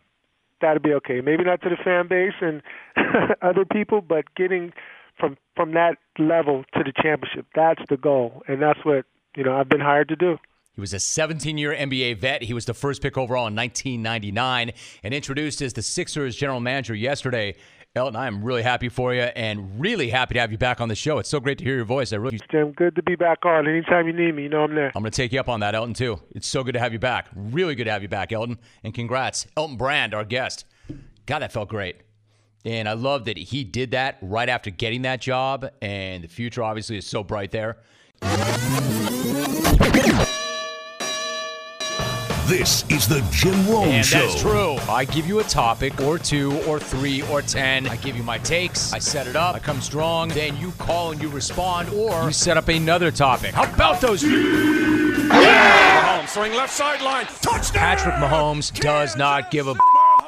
that'd 0.60 0.82
be 0.82 0.94
okay. 0.94 1.20
Maybe 1.20 1.44
not 1.44 1.60
to 1.62 1.68
the 1.68 1.76
fan 1.76 2.08
base 2.08 2.34
and 2.40 2.62
other 3.42 3.64
people, 3.64 4.00
but 4.00 4.24
getting 4.34 4.72
from 5.18 5.36
from 5.54 5.72
that 5.72 5.98
level 6.18 6.64
to 6.74 6.82
the 6.82 6.92
championship, 7.00 7.46
that's 7.54 7.82
the 7.88 7.96
goal, 7.96 8.42
and 8.48 8.60
that's 8.60 8.84
what 8.84 9.04
you 9.36 9.44
know 9.44 9.56
I've 9.56 9.68
been 9.68 9.80
hired 9.80 10.08
to 10.08 10.16
do. 10.16 10.38
He 10.74 10.80
was 10.80 10.92
a 10.92 10.98
17 10.98 11.56
year 11.56 11.72
NBA 11.72 12.18
vet. 12.18 12.42
He 12.42 12.52
was 12.52 12.64
the 12.64 12.74
first 12.74 13.00
pick 13.00 13.16
overall 13.16 13.46
in 13.46 13.54
1999 13.54 14.72
and 15.02 15.14
introduced 15.14 15.62
as 15.62 15.72
the 15.72 15.82
Sixers 15.82 16.36
general 16.36 16.60
manager 16.60 16.94
yesterday. 16.94 17.54
Elton, 17.96 18.16
I 18.16 18.26
am 18.26 18.42
really 18.42 18.62
happy 18.62 18.88
for 18.88 19.14
you 19.14 19.22
and 19.22 19.80
really 19.80 20.10
happy 20.10 20.34
to 20.34 20.40
have 20.40 20.50
you 20.50 20.58
back 20.58 20.80
on 20.80 20.88
the 20.88 20.96
show. 20.96 21.18
It's 21.18 21.28
so 21.28 21.38
great 21.38 21.58
to 21.58 21.64
hear 21.64 21.76
your 21.76 21.84
voice. 21.84 22.12
I 22.12 22.16
really 22.16 22.40
Jim, 22.50 22.72
good 22.72 22.96
to 22.96 23.04
be 23.04 23.14
back 23.14 23.46
on. 23.46 23.68
Anytime 23.68 24.08
you 24.08 24.12
need 24.12 24.34
me, 24.34 24.42
you 24.42 24.48
know 24.48 24.64
I'm 24.64 24.74
there. 24.74 24.90
I'm 24.96 25.02
going 25.02 25.12
to 25.12 25.16
take 25.16 25.32
you 25.32 25.38
up 25.38 25.48
on 25.48 25.60
that, 25.60 25.76
Elton, 25.76 25.94
too. 25.94 26.20
It's 26.32 26.48
so 26.48 26.64
good 26.64 26.72
to 26.72 26.80
have 26.80 26.92
you 26.92 26.98
back. 26.98 27.28
Really 27.36 27.76
good 27.76 27.84
to 27.84 27.92
have 27.92 28.02
you 28.02 28.08
back, 28.08 28.32
Elton. 28.32 28.58
And 28.82 28.92
congrats. 28.92 29.46
Elton 29.56 29.76
Brand, 29.76 30.12
our 30.12 30.24
guest. 30.24 30.64
God, 31.26 31.38
that 31.38 31.52
felt 31.52 31.68
great. 31.68 31.98
And 32.64 32.88
I 32.88 32.94
love 32.94 33.26
that 33.26 33.36
he 33.36 33.62
did 33.62 33.92
that 33.92 34.18
right 34.20 34.48
after 34.48 34.70
getting 34.70 35.02
that 35.02 35.20
job. 35.20 35.70
And 35.80 36.24
the 36.24 36.28
future 36.28 36.64
obviously 36.64 36.96
is 36.96 37.06
so 37.06 37.22
bright 37.22 37.52
there. 37.52 37.76
This 42.56 42.84
is 42.88 43.08
the 43.08 43.20
Jim 43.32 43.68
Rome 43.68 43.88
and 43.88 44.06
Show. 44.06 44.20
that's 44.20 44.40
true. 44.40 44.76
I 44.88 45.04
give 45.06 45.26
you 45.26 45.40
a 45.40 45.42
topic 45.42 46.00
or 46.02 46.20
two 46.20 46.52
or 46.68 46.78
three 46.78 47.20
or 47.22 47.42
ten. 47.42 47.88
I 47.88 47.96
give 47.96 48.16
you 48.16 48.22
my 48.22 48.38
takes. 48.38 48.92
I 48.92 49.00
set 49.00 49.26
it 49.26 49.34
up. 49.34 49.56
I 49.56 49.58
come 49.58 49.80
strong. 49.80 50.28
Then 50.28 50.56
you 50.58 50.70
call 50.78 51.10
and 51.10 51.20
you 51.20 51.28
respond, 51.28 51.88
or 51.88 52.26
you 52.26 52.32
set 52.32 52.56
up 52.56 52.68
another 52.68 53.10
topic. 53.10 53.54
How 53.54 53.64
about 53.64 54.00
those? 54.00 54.22
Mahomes 54.22 56.28
throwing 56.28 56.54
left 56.54 56.72
sideline. 56.72 57.26
Touchdown! 57.42 57.72
Patrick 57.72 58.14
Mahomes 58.14 58.72
does 58.80 59.16
not 59.16 59.50
give 59.50 59.66
a. 59.66 59.74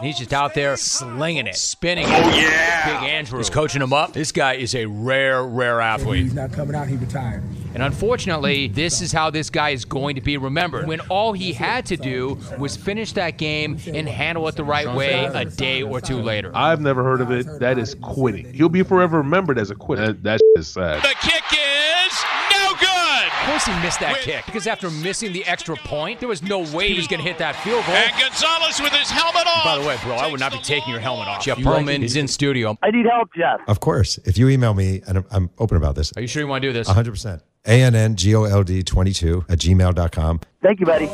He's 0.03 0.19
just 0.19 0.33
out 0.33 0.53
there 0.53 0.77
slinging 0.77 1.47
it, 1.47 1.55
spinning 1.55 2.09
it. 2.09 2.11
Oh, 2.11 2.37
yeah. 2.37 3.03
Big 3.03 3.09
Andrew 3.09 3.39
is 3.39 3.49
coaching 3.49 3.81
him 3.81 3.93
up. 3.93 4.15
This 4.15 4.33
guy 4.33 4.55
is 4.55 4.75
a 4.75 4.87
rare, 4.87 5.45
rare 5.45 5.81
athlete. 5.81 6.25
He's 6.25 6.35
not 6.35 6.53
coming 6.53 6.75
out. 6.75 6.89
He 6.89 6.97
retired. 6.97 7.45
And 7.77 7.83
unfortunately, 7.83 8.69
this 8.69 9.03
is 9.03 9.13
how 9.13 9.29
this 9.29 9.51
guy 9.51 9.69
is 9.69 9.85
going 9.85 10.15
to 10.15 10.23
be 10.23 10.39
remembered. 10.39 10.87
When 10.87 11.01
all 11.11 11.35
he 11.35 11.53
had 11.53 11.85
to 11.87 11.99
do 11.99 12.39
was 12.59 12.75
finish 12.75 13.13
that 13.13 13.37
game 13.37 13.77
and 13.87 14.09
handle 14.09 14.49
it 14.49 14.57
the 14.57 14.65
right 14.65 14.91
way 14.95 15.27
a 15.27 15.45
day 15.45 15.83
or 15.83 16.01
two 16.01 16.23
later. 16.23 16.51
I've 16.55 16.81
never 16.81 17.05
heard 17.05 17.21
of 17.21 17.31
it. 17.31 17.47
That 17.61 17.79
is 17.79 17.95
quitting. 18.01 18.51
He'll 18.55 18.71
be 18.71 18.83
forever 18.83 19.19
remembered 19.19 19.59
as 19.59 19.71
a 19.71 19.75
quitter. 19.75 20.07
That, 20.07 20.23
that 20.23 20.41
is 20.57 20.69
sad. 20.69 21.03
The 21.03 21.15
kick 21.21 21.43
is 21.53 22.25
no 22.53 22.73
good. 22.81 23.27
Of 23.27 23.47
course, 23.51 23.67
he 23.67 23.83
missed 23.83 24.01
that 24.01 24.21
kick 24.23 24.47
because 24.47 24.67
after 24.67 24.91
missing 24.91 25.35
the 25.35 25.45
extra 25.45 25.77
point, 25.77 26.19
there 26.19 26.31
was 26.31 26.43
no 26.43 26.61
way 26.75 26.89
he 26.89 26.97
was 26.97 27.07
going 27.07 27.21
to 27.21 27.29
hit 27.29 27.37
that 27.39 27.57
field 27.57 27.85
goal. 27.85 27.95
And 27.95 28.13
Gonzalez 28.19 28.81
with 28.81 28.95
his 28.95 29.11
helmet 29.11 29.47
off. 29.47 29.65
By 29.65 29.79
the 29.79 29.87
way, 29.87 29.99
bro, 30.03 30.15
I 30.15 30.31
would 30.31 30.41
not 30.41 30.53
be 30.53 30.61
taking 30.61 30.89
your 30.91 31.01
helmet 31.01 31.29
off. 31.29 31.45
Jeff 31.45 31.59
Pearlman 31.59 32.03
is 32.03 32.17
in 32.17 32.27
studio. 32.27 32.79
I 32.83 32.91
need 32.91 33.05
help, 33.05 33.29
Jeff. 33.37 33.61
Of 33.69 33.81
course. 33.81 34.17
If 34.25 34.39
you 34.39 34.49
email 34.49 34.73
me, 34.73 35.03
and 35.07 35.19
I'm, 35.19 35.27
I'm 35.31 35.51
open 35.59 35.77
about 35.77 35.95
this. 35.95 36.11
Are 36.17 36.23
you 36.23 36.27
sure 36.27 36.41
you 36.41 36.49
want 36.49 36.63
to 36.63 36.69
do 36.69 36.73
this? 36.73 36.89
100%. 36.89 37.43
A-N-N-G-O-L-D 37.67 38.83
22 38.83 39.45
at 39.49 39.59
gmail.com. 39.59 40.41
Thank 40.63 40.81
you, 40.81 40.87
buddy. 40.87 41.09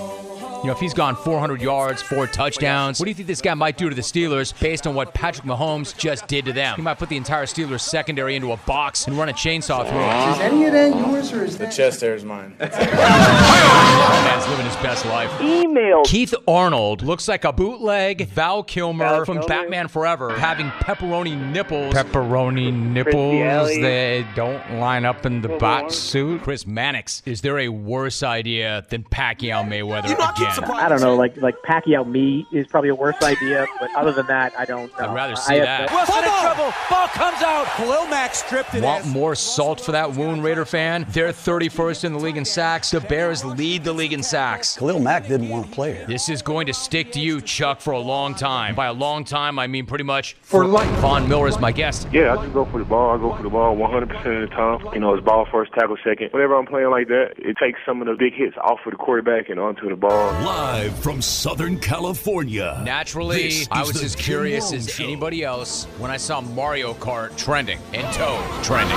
You 0.63 0.69
know, 0.69 0.75
if 0.75 0.79
he's 0.79 0.95
gone 0.95 1.17
400 1.17 1.61
yards, 1.61 2.03
four 2.03 2.29
touchdowns, 2.29 3.01
what 3.01 3.07
do 3.07 3.11
you 3.11 3.17
think 3.17 3.27
this 3.27 3.41
guy 3.41 3.53
might 3.55 3.77
do 3.77 3.89
to 3.89 3.97
the 3.97 4.01
Steelers 4.03 4.57
based 4.61 4.87
on 4.87 4.95
what 4.95 5.13
Patrick 5.13 5.45
Mahomes 5.45 5.97
just 5.99 6.29
did 6.29 6.45
to 6.45 6.53
them? 6.53 6.77
He 6.77 6.83
might 6.83 7.01
put 7.01 7.09
the 7.09 7.17
entire 7.17 7.47
Steelers 7.47 7.81
secondary 7.81 8.37
into 8.37 8.53
a 8.53 8.57
box 8.59 9.09
and 9.09 9.19
run 9.19 9.29
a 9.29 9.33
chainsaw 9.33 9.85
through 9.89 9.99
it. 9.99 10.33
Is 10.35 10.39
any 10.39 10.67
of 10.67 10.73
that 10.73 10.97
yours 10.97 11.33
or 11.33 11.43
is 11.45 11.59
that? 11.59 11.71
The 11.71 11.77
chest 11.77 11.99
there 11.99 12.15
is 12.15 12.25
mine. 12.25 12.55
man's 12.61 14.47
living 14.47 14.65
his 14.67 14.77
best 14.77 15.05
life. 15.07 15.33
Email. 15.41 16.05
Keith 16.05 16.33
Arnold 16.47 17.03
looks 17.03 17.27
like 17.27 17.45
a 17.45 17.53
bootleg 17.53 18.29
Val 18.29 18.63
Kilmer 18.63 19.25
from 19.25 19.41
Batman 19.49 19.89
Forever, 19.89 20.39
having 20.39 20.69
pepperoni 20.69 21.37
nipples. 21.51 21.93
Pepperoni 21.93 22.73
nipples 22.73 23.43
Elliott. 23.43 23.83
that 23.83 24.37
don't 24.37 24.79
line 24.79 25.05
up 25.05 25.27
in 25.27 25.43
the 25.43 25.49
bot 25.49 25.93
suit. 25.93 26.41
Chris 26.43 26.69
Mannix, 26.69 27.21
is 27.27 27.41
there 27.41 27.59
a 27.59 27.69
worse 27.69 28.23
idea 28.23 28.87
than 28.91 29.03
Pacquiao 29.03 29.65
Mayweather 29.67 30.13
again? 30.13 30.52
I 30.59 30.89
don't 30.89 31.01
know, 31.01 31.15
like 31.17 31.37
like 31.39 31.57
Pacquiao 31.63 32.07
me 32.07 32.47
is 32.53 32.67
probably 32.67 32.91
a 32.91 32.95
worse 32.95 33.17
idea, 33.23 33.67
but 33.81 33.91
other 33.97 34.13
than 34.13 34.27
that, 34.27 34.53
I 34.59 34.65
don't 34.65 34.93
know. 34.99 35.09
I'd 35.09 35.15
rather 35.15 35.33
I 35.33 35.37
see 35.37 35.55
have 35.57 35.65
that. 35.65 35.91
no- 35.91 35.97
Wilson 35.97 36.25
in 36.25 36.41
trouble. 36.41 36.73
Ball 36.91 37.09
comes 37.09 37.43
out. 37.43 37.67
Khalil 37.77 38.07
Mack 38.09 38.35
stripped 38.35 38.75
it. 38.75 38.83
Want 38.83 39.07
more 39.07 39.35
salt 39.35 39.81
for 39.81 39.93
that 39.93 40.13
wound, 40.13 40.43
Raider 40.45 40.65
fan? 40.65 41.07
They're 41.11 41.33
31st 41.33 42.05
in 42.05 42.13
the 42.13 42.19
league 42.19 42.37
in 42.37 42.45
sacks. 42.45 42.91
The 42.91 43.01
Bears 43.01 43.45
lead 43.45 43.85
the 43.85 43.93
league 43.93 44.13
in 44.13 44.23
sacks. 44.23 44.77
Khalil 44.77 45.01
Mack 45.01 45.29
didn't 45.29 45.49
want 45.49 45.67
to 45.67 45.73
play 45.73 45.95
here. 45.95 46.07
This 46.07 46.29
is 46.29 46.43
going 46.43 46.67
to 46.67 46.75
stick 46.75 47.13
to 47.13 47.21
you, 47.21 47.41
Chuck, 47.41 47.81
for 47.81 47.93
a 47.93 47.99
long 47.99 48.35
time. 48.35 48.75
By 48.75 48.87
a 48.87 48.93
long 48.93 49.25
time, 49.25 49.59
I 49.59 49.67
mean 49.67 49.87
pretty 49.87 50.05
much 50.05 50.35
For 50.43 50.67
life. 50.67 50.89
Von 51.01 51.29
Miller 51.29 51.49
is 51.49 51.59
my 51.59 51.73
guest. 51.73 52.09
Yeah, 52.13 52.35
I 52.35 52.43
just 52.43 52.53
go 52.53 52.65
for 52.67 52.79
the 52.79 52.85
ball. 52.85 53.15
I 53.15 53.19
go 53.19 53.37
for 53.37 53.43
the 53.43 53.51
ball 53.51 53.77
100% 53.77 54.43
of 54.43 54.49
the 54.51 54.55
time. 54.55 54.81
You 54.95 55.01
know, 55.01 55.15
it's 55.15 55.25
ball 55.25 55.47
first, 55.51 55.73
tackle 55.73 55.97
second. 56.05 56.29
Whenever 56.33 56.55
I'm 56.57 56.67
playing 56.67 56.91
like 56.91 57.09
that, 57.09 57.35
it 57.39 57.57
takes 57.59 57.79
some 57.87 58.01
of 58.03 58.07
the 58.09 58.15
big 58.15 58.35
hits 58.35 58.57
off 58.63 58.81
of 58.85 58.91
the 58.93 58.97
quarterback 58.97 59.49
and 59.49 59.59
onto 59.59 59.89
the 59.89 59.97
ball. 59.97 60.31
Live 60.45 60.99
from 60.99 61.23
Southern 61.23 61.79
California. 61.79 62.81
Naturally, 62.85 63.43
This 63.45 63.69
I 63.71 63.83
was 63.83 64.03
as 64.03 64.17
curious 64.17 64.73
Rome 64.73 64.75
as 64.81 64.93
Show. 64.93 65.05
anybody 65.05 65.45
else 65.45 65.85
when 65.99 66.11
I 66.11 66.17
saw 66.17 66.41
Mario 66.41 66.95
Kart 66.95 67.37
trending 67.37 67.79
and 67.95 68.13
Toad 68.13 68.43
trending. 68.65 68.97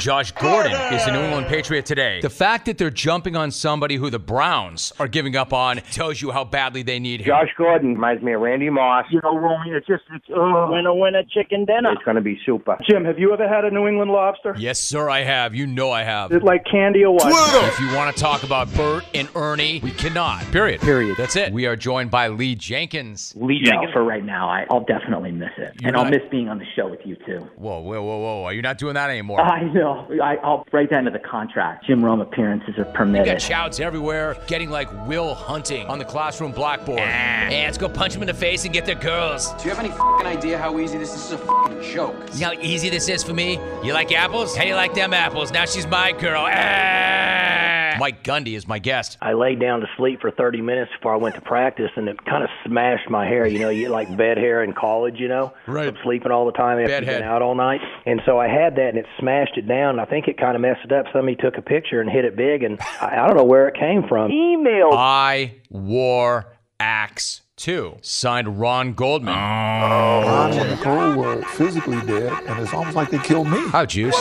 Josh 0.00 0.30
Gordon 0.32 0.70
is 0.94 1.04
a 1.06 1.12
New 1.12 1.18
England 1.20 1.48
Patriot 1.48 1.84
today. 1.84 2.20
The 2.20 2.30
fact 2.30 2.66
that 2.66 2.78
they're 2.78 2.90
jumping 2.90 3.34
on 3.34 3.50
somebody 3.50 3.96
who 3.96 4.08
the 4.08 4.20
Browns 4.20 4.92
are 5.00 5.08
giving 5.08 5.34
up 5.34 5.52
on 5.52 5.78
tells 5.90 6.22
you 6.22 6.30
how 6.30 6.44
badly 6.44 6.82
they 6.82 7.00
need 7.00 7.22
him. 7.22 7.26
Josh 7.26 7.48
Gordon 7.58 7.94
reminds 7.94 8.22
me 8.22 8.32
of 8.34 8.40
Randy 8.40 8.70
Moss. 8.70 9.06
You 9.10 9.20
know, 9.24 9.36
Romy, 9.36 9.70
it's 9.72 9.86
just, 9.88 10.04
it's, 10.14 10.26
uh, 10.30 10.68
winner, 10.70 10.94
winner, 10.94 11.22
chicken 11.28 11.64
dinner. 11.64 11.90
It's 11.92 12.04
going 12.04 12.14
to 12.14 12.20
be 12.20 12.38
super. 12.46 12.78
Jim, 12.88 13.04
have 13.04 13.18
you 13.18 13.32
ever 13.32 13.48
had 13.48 13.64
a 13.64 13.70
New 13.70 13.88
England 13.88 14.12
lobster? 14.12 14.54
Yes, 14.56 14.78
sir, 14.78 15.10
I 15.10 15.22
have. 15.24 15.56
You 15.56 15.66
know 15.66 15.90
I 15.90 16.04
have. 16.04 16.30
Is 16.30 16.36
it 16.36 16.44
like 16.44 16.64
candy 16.70 17.04
or 17.04 17.14
what? 17.14 17.64
If 17.64 17.80
you 17.80 17.92
want 17.96 18.14
to 18.14 18.22
talk 18.22 18.44
about 18.44 18.72
Bert 18.74 19.04
and 19.12 19.28
Ernie, 19.34 19.80
we 19.82 19.90
cannot. 19.90 20.35
Period. 20.52 20.80
Period. 20.80 21.16
That's 21.16 21.36
it. 21.36 21.52
We 21.52 21.66
are 21.66 21.76
joined 21.76 22.10
by 22.10 22.28
Lee 22.28 22.54
Jenkins. 22.54 23.34
Lee 23.36 23.60
Jenkins. 23.62 23.92
for 23.92 24.04
right 24.04 24.24
now, 24.24 24.48
I, 24.48 24.66
I'll 24.70 24.84
definitely 24.84 25.32
miss 25.32 25.50
it, 25.56 25.74
You're 25.80 25.88
and 25.88 25.96
I'll 25.96 26.08
miss 26.10 26.22
being 26.30 26.48
on 26.48 26.58
the 26.58 26.64
show 26.74 26.88
with 26.88 27.00
you 27.04 27.16
too. 27.26 27.40
Whoa, 27.56 27.80
whoa, 27.80 28.02
whoa, 28.02 28.18
whoa. 28.18 28.44
Are 28.44 28.52
you 28.52 28.62
not 28.62 28.78
doing 28.78 28.94
that 28.94 29.10
anymore? 29.10 29.40
I 29.40 29.62
know. 29.72 30.06
I, 30.22 30.36
I'll 30.36 30.66
write 30.72 30.90
that 30.90 31.00
into 31.00 31.10
the 31.10 31.18
contract. 31.18 31.86
Jim 31.86 32.04
Rome 32.04 32.20
appearances 32.20 32.74
are 32.78 32.84
permitted. 32.84 32.96
You 32.96 32.96
permitted. 32.96 33.26
got 33.26 33.42
shouts 33.42 33.80
everywhere, 33.80 34.36
getting 34.46 34.70
like 34.70 34.88
Will 35.06 35.34
Hunting 35.34 35.86
on 35.86 35.98
the 35.98 36.04
classroom 36.04 36.52
blackboard. 36.52 37.00
Hey, 37.00 37.64
let's 37.64 37.78
go 37.78 37.88
punch 37.88 38.14
him 38.14 38.22
in 38.22 38.28
the 38.28 38.34
face 38.34 38.64
and 38.64 38.72
get 38.72 38.86
their 38.86 38.94
girls. 38.94 39.52
Do 39.54 39.64
you 39.64 39.70
have 39.70 39.78
any 39.78 39.90
fucking 39.90 40.26
idea 40.26 40.58
how 40.58 40.78
easy 40.78 40.98
this 40.98 41.10
is? 41.10 41.16
This 41.16 41.26
is 41.26 41.32
a 41.32 41.38
fucking 41.38 41.82
joke. 41.82 42.14
You 42.34 42.40
know 42.40 42.46
how 42.48 42.60
easy 42.60 42.90
this 42.90 43.08
is 43.08 43.22
for 43.22 43.32
me? 43.32 43.54
You 43.82 43.92
like 43.94 44.12
apples? 44.12 44.54
How 44.54 44.64
you 44.64 44.74
like 44.74 44.94
them 44.94 45.14
apples? 45.14 45.50
Now 45.50 45.64
she's 45.64 45.86
my 45.86 46.12
girl. 46.12 46.46
Ah! 46.46 47.85
Mike 47.98 48.22
Gundy 48.24 48.56
is 48.56 48.66
my 48.66 48.78
guest. 48.78 49.18
I 49.20 49.32
laid 49.32 49.60
down 49.60 49.80
to 49.80 49.86
sleep 49.96 50.20
for 50.20 50.30
30 50.30 50.60
minutes 50.62 50.90
before 50.98 51.14
I 51.14 51.16
went 51.16 51.34
to 51.36 51.40
practice, 51.40 51.90
and 51.96 52.08
it 52.08 52.24
kind 52.24 52.42
of 52.42 52.50
smashed 52.64 53.08
my 53.10 53.26
hair. 53.26 53.46
You 53.46 53.58
know, 53.58 53.68
you 53.68 53.82
get 53.82 53.90
like 53.90 54.16
bed 54.16 54.38
hair 54.38 54.62
in 54.62 54.72
college, 54.72 55.16
you 55.18 55.28
know, 55.28 55.52
right? 55.66 55.86
From 55.86 55.96
sleeping 56.02 56.32
all 56.32 56.46
the 56.46 56.52
time 56.52 56.78
after 56.78 56.88
Bed 56.88 57.04
you've 57.04 57.14
been 57.14 57.22
out 57.22 57.42
all 57.42 57.54
night, 57.54 57.80
and 58.04 58.20
so 58.26 58.38
I 58.38 58.48
had 58.48 58.76
that, 58.76 58.88
and 58.90 58.98
it 58.98 59.06
smashed 59.18 59.56
it 59.56 59.66
down. 59.68 59.98
I 59.98 60.04
think 60.04 60.28
it 60.28 60.38
kind 60.38 60.54
of 60.54 60.60
messed 60.62 60.84
it 60.84 60.92
up. 60.92 61.06
Somebody 61.12 61.36
took 61.36 61.56
a 61.56 61.62
picture 61.62 62.00
and 62.00 62.10
hit 62.10 62.24
it 62.24 62.36
big, 62.36 62.62
and 62.62 62.78
I, 63.00 63.22
I 63.22 63.26
don't 63.26 63.36
know 63.36 63.44
where 63.44 63.68
it 63.68 63.74
came 63.78 64.06
from. 64.08 64.30
Email. 64.30 64.90
I 64.92 65.54
wore 65.70 66.46
Axe 66.78 67.42
2. 67.56 67.96
Signed 68.02 68.60
Ron 68.60 68.92
Goldman. 68.92 69.34
Ron 69.34 70.52
and 70.52 70.70
Nicole 70.70 71.16
were 71.16 71.42
physically 71.42 72.00
dead, 72.02 72.32
and 72.46 72.60
it's 72.60 72.74
almost 72.74 72.96
like 72.96 73.10
they 73.10 73.18
killed 73.18 73.48
me. 73.48 73.58
How 73.68 73.86
juice? 73.86 74.14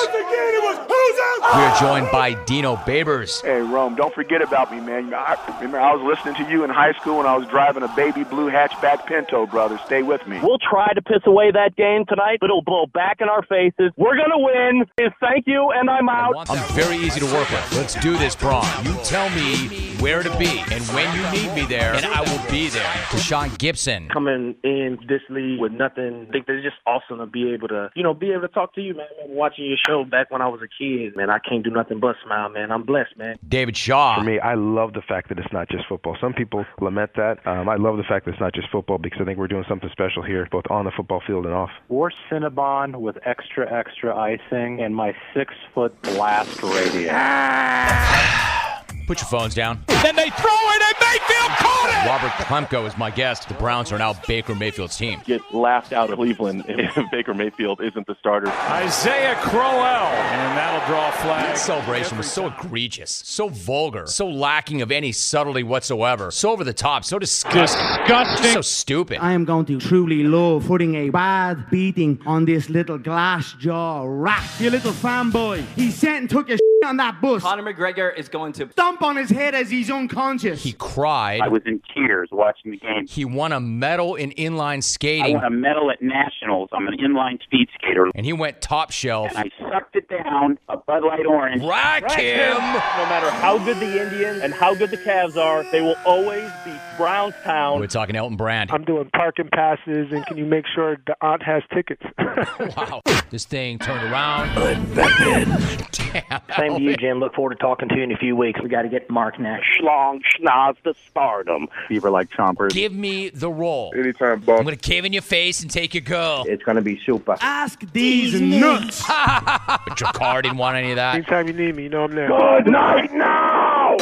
We 1.56 1.62
are 1.62 1.80
joined 1.80 2.12
by 2.12 2.34
Dino 2.46 2.76
Babers. 2.76 3.42
Hey, 3.42 3.62
Rome, 3.62 3.96
don't 3.96 4.14
forget 4.14 4.42
about 4.42 4.72
me, 4.72 4.82
man. 4.82 5.14
I, 5.14 5.38
remember, 5.58 5.80
I 5.80 5.94
was 5.94 6.04
listening 6.04 6.44
to 6.44 6.52
you 6.52 6.64
in 6.64 6.70
high 6.70 6.94
school 6.94 7.20
when 7.20 7.28
I 7.28 7.38
was 7.38 7.48
driving 7.48 7.84
a 7.84 7.88
baby 7.96 8.24
blue 8.24 8.50
hatchback 8.50 9.06
Pinto, 9.06 9.46
brother. 9.46 9.80
Stay 9.86 10.02
with 10.02 10.26
me. 10.28 10.40
We'll 10.42 10.58
try 10.58 10.92
to 10.94 11.02
piss 11.02 11.22
away 11.26 11.52
that 11.52 11.76
game 11.76 12.06
tonight, 12.08 12.40
but 12.42 12.48
it'll 12.48 12.64
blow 12.64 12.88
back 12.88 13.22
in 13.22 13.30
our 13.30 13.44
faces. 13.44 13.92
We're 13.96 14.18
going 14.18 14.32
to 14.32 14.40
win. 14.40 15.12
Thank 15.22 15.48
you, 15.48 15.72
and 15.72 15.90
I'm 15.90 16.10
out. 16.10 16.50
I'm 16.50 16.74
very 16.74 16.98
easy 16.98 17.20
to 17.20 17.26
work 17.28 17.50
with. 17.50 17.74
Let's 17.74 17.94
do 17.96 18.18
this, 18.18 18.36
Braun. 18.36 18.66
You 18.84 18.96
tell 19.04 19.30
me 19.30 19.96
where 20.00 20.24
to 20.24 20.38
be 20.38 20.64
and 20.72 20.84
when 20.88 21.16
you 21.16 21.24
need 21.32 21.54
me 21.56 21.66
there, 21.68 21.94
and 21.94 22.06
I 22.06 22.22
will 22.22 22.52
be 22.52 22.70
there. 22.70 22.84
Deshaun 23.12 23.58
Gibson. 23.60 24.10
Coming 24.10 24.56
in 24.64 24.98
this 25.08 25.22
league 25.30 25.60
with 25.60 25.72
nothing, 25.72 26.26
I 26.28 26.32
think 26.32 26.48
that 26.48 26.54
it's 26.54 26.66
just 26.66 26.78
awesome 26.86 27.20
to 27.20 27.28
be 27.28 27.54
able 27.54 27.68
to, 27.70 27.92
you 27.96 28.04
know, 28.04 28.14
be 28.14 28.32
able 28.32 28.42
to 28.42 28.48
talk 28.50 28.74
to 28.76 28.82
you, 28.82 28.96
man. 28.96 29.06
I 29.10 29.22
remember 29.22 29.40
watching 29.40 29.66
your 29.66 29.78
show 29.88 30.04
back 30.04 30.32
when 30.32 30.42
I 30.42 30.48
was 30.48 30.62
a 30.62 30.65
kid, 30.68 31.16
man. 31.16 31.30
I 31.30 31.40
can't 31.40 31.64
do 31.64 31.70
nothing 31.70 32.00
but 32.00 32.16
smile, 32.24 32.50
man. 32.50 32.72
I'm 32.72 32.84
blessed, 32.84 33.18
man. 33.18 33.38
David 33.48 33.78
Shaw. 33.78 34.16
For 34.16 34.24
me, 34.24 34.40
I 34.40 34.56
love 34.56 34.94
the 34.94 35.02
fact 35.02 35.30
that 35.30 35.40
it's 35.40 35.52
not 35.52 35.70
just 35.70 35.86
football. 35.88 36.18
Some 36.20 36.34
people 36.34 36.66
lament 36.80 37.12
that. 37.16 37.46
Um, 37.46 37.70
I 37.70 37.76
love 37.76 37.98
the 37.98 38.04
fact 38.04 38.26
that 38.26 38.32
it's 38.32 38.42
not 38.42 38.54
just 38.54 38.70
football 38.72 38.98
because 38.98 39.22
I 39.22 39.26
think 39.26 39.40
we're 39.40 39.48
doing 39.48 39.66
something 39.68 39.90
special 39.92 40.24
here, 40.24 40.48
both 40.52 40.66
on 40.70 40.86
the 40.86 40.92
football 40.92 41.22
field 41.26 41.46
and 41.46 41.54
off. 41.54 41.72
Or 41.90 42.12
Cinnabon 42.30 42.96
with 42.98 43.18
extra, 43.26 43.72
extra 43.72 44.16
icing 44.16 44.82
and 44.82 44.96
my 44.96 45.16
six 45.34 45.54
foot 45.74 46.00
blast 46.02 46.62
radius. 46.62 47.12
Put 49.08 49.22
your 49.22 49.28
phones 49.28 49.54
down. 49.54 49.84
Then 49.88 50.16
they 50.16 50.30
throw 50.32 50.52
it, 50.52 50.82
and 50.82 50.96
Mayfield 51.00 51.58
caught 51.58 51.90
it. 51.90 52.08
Robert 52.08 52.32
Klemko 52.46 52.88
is 52.88 52.98
my 52.98 53.12
guest. 53.12 53.48
The 53.48 53.54
Browns 53.56 53.92
are 53.92 53.98
now 53.98 54.14
Baker 54.28 54.56
Mayfield's 54.56 54.98
team. 54.98 55.22
Get 55.26 55.42
laughed 55.54 55.94
out 55.94 56.10
of 56.10 56.16
Cleveland 56.18 56.66
if 56.68 57.12
Baker 57.12 57.34
Mayfield 57.34 57.82
isn't 57.82 58.06
the 58.08 58.16
starter. 58.20 58.50
Isaiah 58.50 59.36
Crowell, 59.36 59.76
and 59.76 60.58
that'll 60.58 60.86
draw 60.88 61.10
a 61.10 61.12
flag. 61.14 61.46
That 61.46 61.58
celebration 61.58 62.18
was 62.18 62.32
so 62.32 62.48
egregious, 62.48 63.12
so 63.26 63.50
vulgar, 63.50 64.06
so 64.08 64.28
lacking 64.28 64.82
of 64.82 64.92
any 64.92 65.12
subtlety 65.12 65.64
whatsoever, 65.64 66.32
so 66.32 66.52
over 66.52 66.64
the 66.64 66.74
top, 66.74 67.06
so 67.06 67.20
disgusting. 67.20 67.86
Disgusting. 68.00 68.54
So 68.54 68.62
stupid. 68.62 69.20
I 69.22 69.34
am 69.34 69.46
going 69.46 69.66
to 69.66 69.80
truly 69.80 70.24
love 70.24 70.66
putting 70.66 70.96
a 70.96 71.10
bad 71.10 71.70
beating 71.70 72.20
on 72.26 72.46
this 72.46 72.70
little 72.70 72.98
glass 72.98 73.54
jaw 73.54 74.04
rat. 74.06 74.44
You 74.60 74.70
little 74.70 74.92
fanboy. 74.92 75.66
He 75.76 75.92
sat 75.92 76.18
and 76.18 76.30
took 76.30 76.50
a 76.50 76.54
shit 76.54 76.62
on 76.86 76.98
that 76.98 77.22
bus. 77.22 77.42
Conor 77.42 77.64
McGregor 77.74 78.16
is 78.18 78.30
going 78.30 78.54
to 78.54 78.70
Stomp 78.72 79.02
on 79.02 79.16
his 79.16 79.30
head 79.30 79.54
as 79.56 79.70
he's 79.70 79.90
unconscious. 79.92 80.64
He 80.64 80.74
cried. 80.74 81.42
I 81.42 81.48
was 81.48 81.62
in 81.66 81.82
tears 81.94 82.30
watching 82.32 82.72
the 82.72 82.78
game. 82.78 83.06
He 83.08 83.26
won 83.26 83.52
a 83.52 83.60
medal 83.60 84.16
in 84.16 84.32
inline 84.32 84.84
skating. 84.84 85.36
I 85.36 85.40
won 85.42 85.46
a 85.46 85.50
medal 85.56 85.92
at 85.92 86.02
nationals. 86.02 86.70
I'm 86.74 86.88
an 86.88 86.98
inline 86.98 87.42
speed 87.44 87.68
skater. 87.76 88.10
and 88.16 88.26
he 88.26 88.34
went 88.34 88.62
top 88.62 88.92
shelf. 88.92 89.30
And 89.36 89.38
I 89.40 89.70
sucked 89.72 89.96
it 89.96 90.08
down, 90.10 90.58
a 90.70 90.78
Bud 90.78 91.04
Light 91.04 91.26
Orange. 91.26 91.64
Rack 91.64 92.12
him! 92.12 92.56
No 92.58 93.06
matter 93.10 93.30
how 93.32 93.58
good 93.58 93.78
the 93.78 94.04
Indians 94.04 94.42
and 94.42 94.54
how 94.54 94.74
good 94.76 94.92
the 94.92 94.98
Cavs 94.98 95.36
are, 95.38 95.64
they 95.72 95.82
will 95.82 95.96
always 96.06 96.50
be 96.64 96.72
Brownstown. 96.98 97.80
We're 97.80 97.88
talking 97.88 98.16
Elton 98.16 98.38
Brand. 98.38 98.72
I'm 98.72 98.84
doing 98.86 99.10
parking 99.16 99.50
passes, 99.54 100.12
and 100.12 100.26
can 100.26 100.38
you 100.38 100.46
make 100.46 100.66
sure 100.74 100.98
the 101.08 101.16
aunt 101.22 101.44
has 101.44 101.64
tickets? 101.74 102.02
Wow. 102.76 103.02
This 103.30 103.46
thing 103.46 103.80
turned 103.80 104.12
around. 104.12 104.54
Damn. 104.96 106.42
Same 106.58 106.75
to 106.78 106.84
you, 106.84 106.96
Jim. 106.98 107.20
Look 107.20 107.36
forward 107.36 107.52
to 107.52 107.56
talking 107.56 107.90
to 107.90 107.96
you 107.96 108.04
in 108.04 108.12
a 108.12 108.18
few 108.18 108.36
weeks. 108.36 108.62
We 108.62 108.70
got 108.70 108.84
to 108.84 108.90
get 108.90 109.10
Mark 109.10 109.40
next. 109.40 109.68
Schlong 109.80 110.20
schnoz 110.22 110.76
to 110.84 110.94
stardom. 111.08 111.68
Fever 111.88 112.10
like 112.10 112.30
chompers. 112.30 112.72
Give 112.72 112.94
me 112.94 113.30
the 113.30 113.50
roll. 113.50 113.94
Anytime, 113.98 114.34
I'm 114.34 114.40
boss. 114.42 114.64
going 114.64 114.76
to 114.76 114.82
cave 114.82 115.06
in 115.06 115.14
your 115.14 115.22
face 115.22 115.62
and 115.62 115.70
take 115.70 115.94
your 115.94 116.02
girl. 116.02 116.44
It's 116.48 116.64
going 116.64 116.76
to 116.76 116.82
be 116.82 117.00
super. 117.06 117.38
Ask 117.42 117.82
these 117.92 118.40
nuts. 118.40 119.04
But 119.08 120.00
your 120.00 120.12
car 120.14 120.42
didn't 120.42 120.58
want 120.58 120.78
any 120.78 120.92
of 120.92 120.96
that. 120.98 121.16
Anytime 121.16 121.48
you 121.48 121.54
need 121.54 121.76
me, 121.76 121.84
you 121.84 121.90
know 121.90 122.04
I'm 122.04 122.16
there. 122.16 122.28
Good 122.28 122.68
night 122.68 123.14
now! 123.14 123.98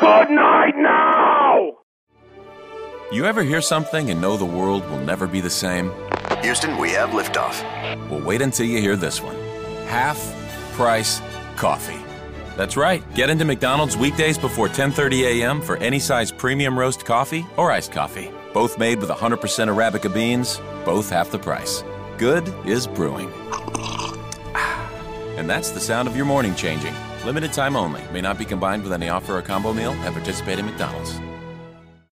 Good 0.00 0.30
night 0.30 0.76
now! 0.76 1.72
You 3.12 3.24
ever 3.24 3.42
hear 3.42 3.60
something 3.60 4.10
and 4.10 4.20
know 4.20 4.36
the 4.36 4.44
world 4.44 4.88
will 4.90 5.00
never 5.00 5.26
be 5.26 5.40
the 5.40 5.50
same? 5.50 5.92
Houston, 6.42 6.76
we 6.78 6.90
have 6.90 7.10
liftoff. 7.10 7.62
Well, 8.10 8.20
wait 8.20 8.42
until 8.42 8.66
you 8.66 8.80
hear 8.80 8.96
this 8.96 9.22
one 9.22 9.36
half 9.86 10.18
price 10.76 11.20
coffee. 11.56 12.02
That's 12.56 12.76
right. 12.76 13.02
Get 13.14 13.30
into 13.30 13.44
McDonald's 13.44 13.96
weekdays 13.96 14.38
before 14.38 14.68
10:30 14.68 15.22
a.m. 15.24 15.60
for 15.60 15.76
any 15.78 15.98
size 15.98 16.30
premium 16.30 16.78
roast 16.78 17.04
coffee 17.04 17.44
or 17.56 17.72
iced 17.72 17.92
coffee. 17.92 18.30
Both 18.52 18.78
made 18.78 19.00
with 19.00 19.10
100% 19.10 19.68
Arabica 19.68 20.12
beans, 20.12 20.60
both 20.84 21.10
half 21.10 21.30
the 21.30 21.38
price. 21.38 21.84
Good 22.18 22.46
is 22.66 22.86
brewing. 22.86 23.30
And 25.36 25.50
that's 25.50 25.70
the 25.70 25.80
sound 25.80 26.08
of 26.08 26.16
your 26.16 26.24
morning 26.24 26.54
changing. 26.54 26.94
Limited 27.26 27.52
time 27.52 27.76
only. 27.76 28.00
May 28.10 28.22
not 28.22 28.38
be 28.38 28.46
combined 28.46 28.82
with 28.82 28.92
any 28.94 29.10
offer 29.10 29.36
or 29.36 29.42
combo 29.42 29.74
meal 29.74 29.92
at 29.92 30.14
participating 30.14 30.64
McDonald's. 30.64 31.20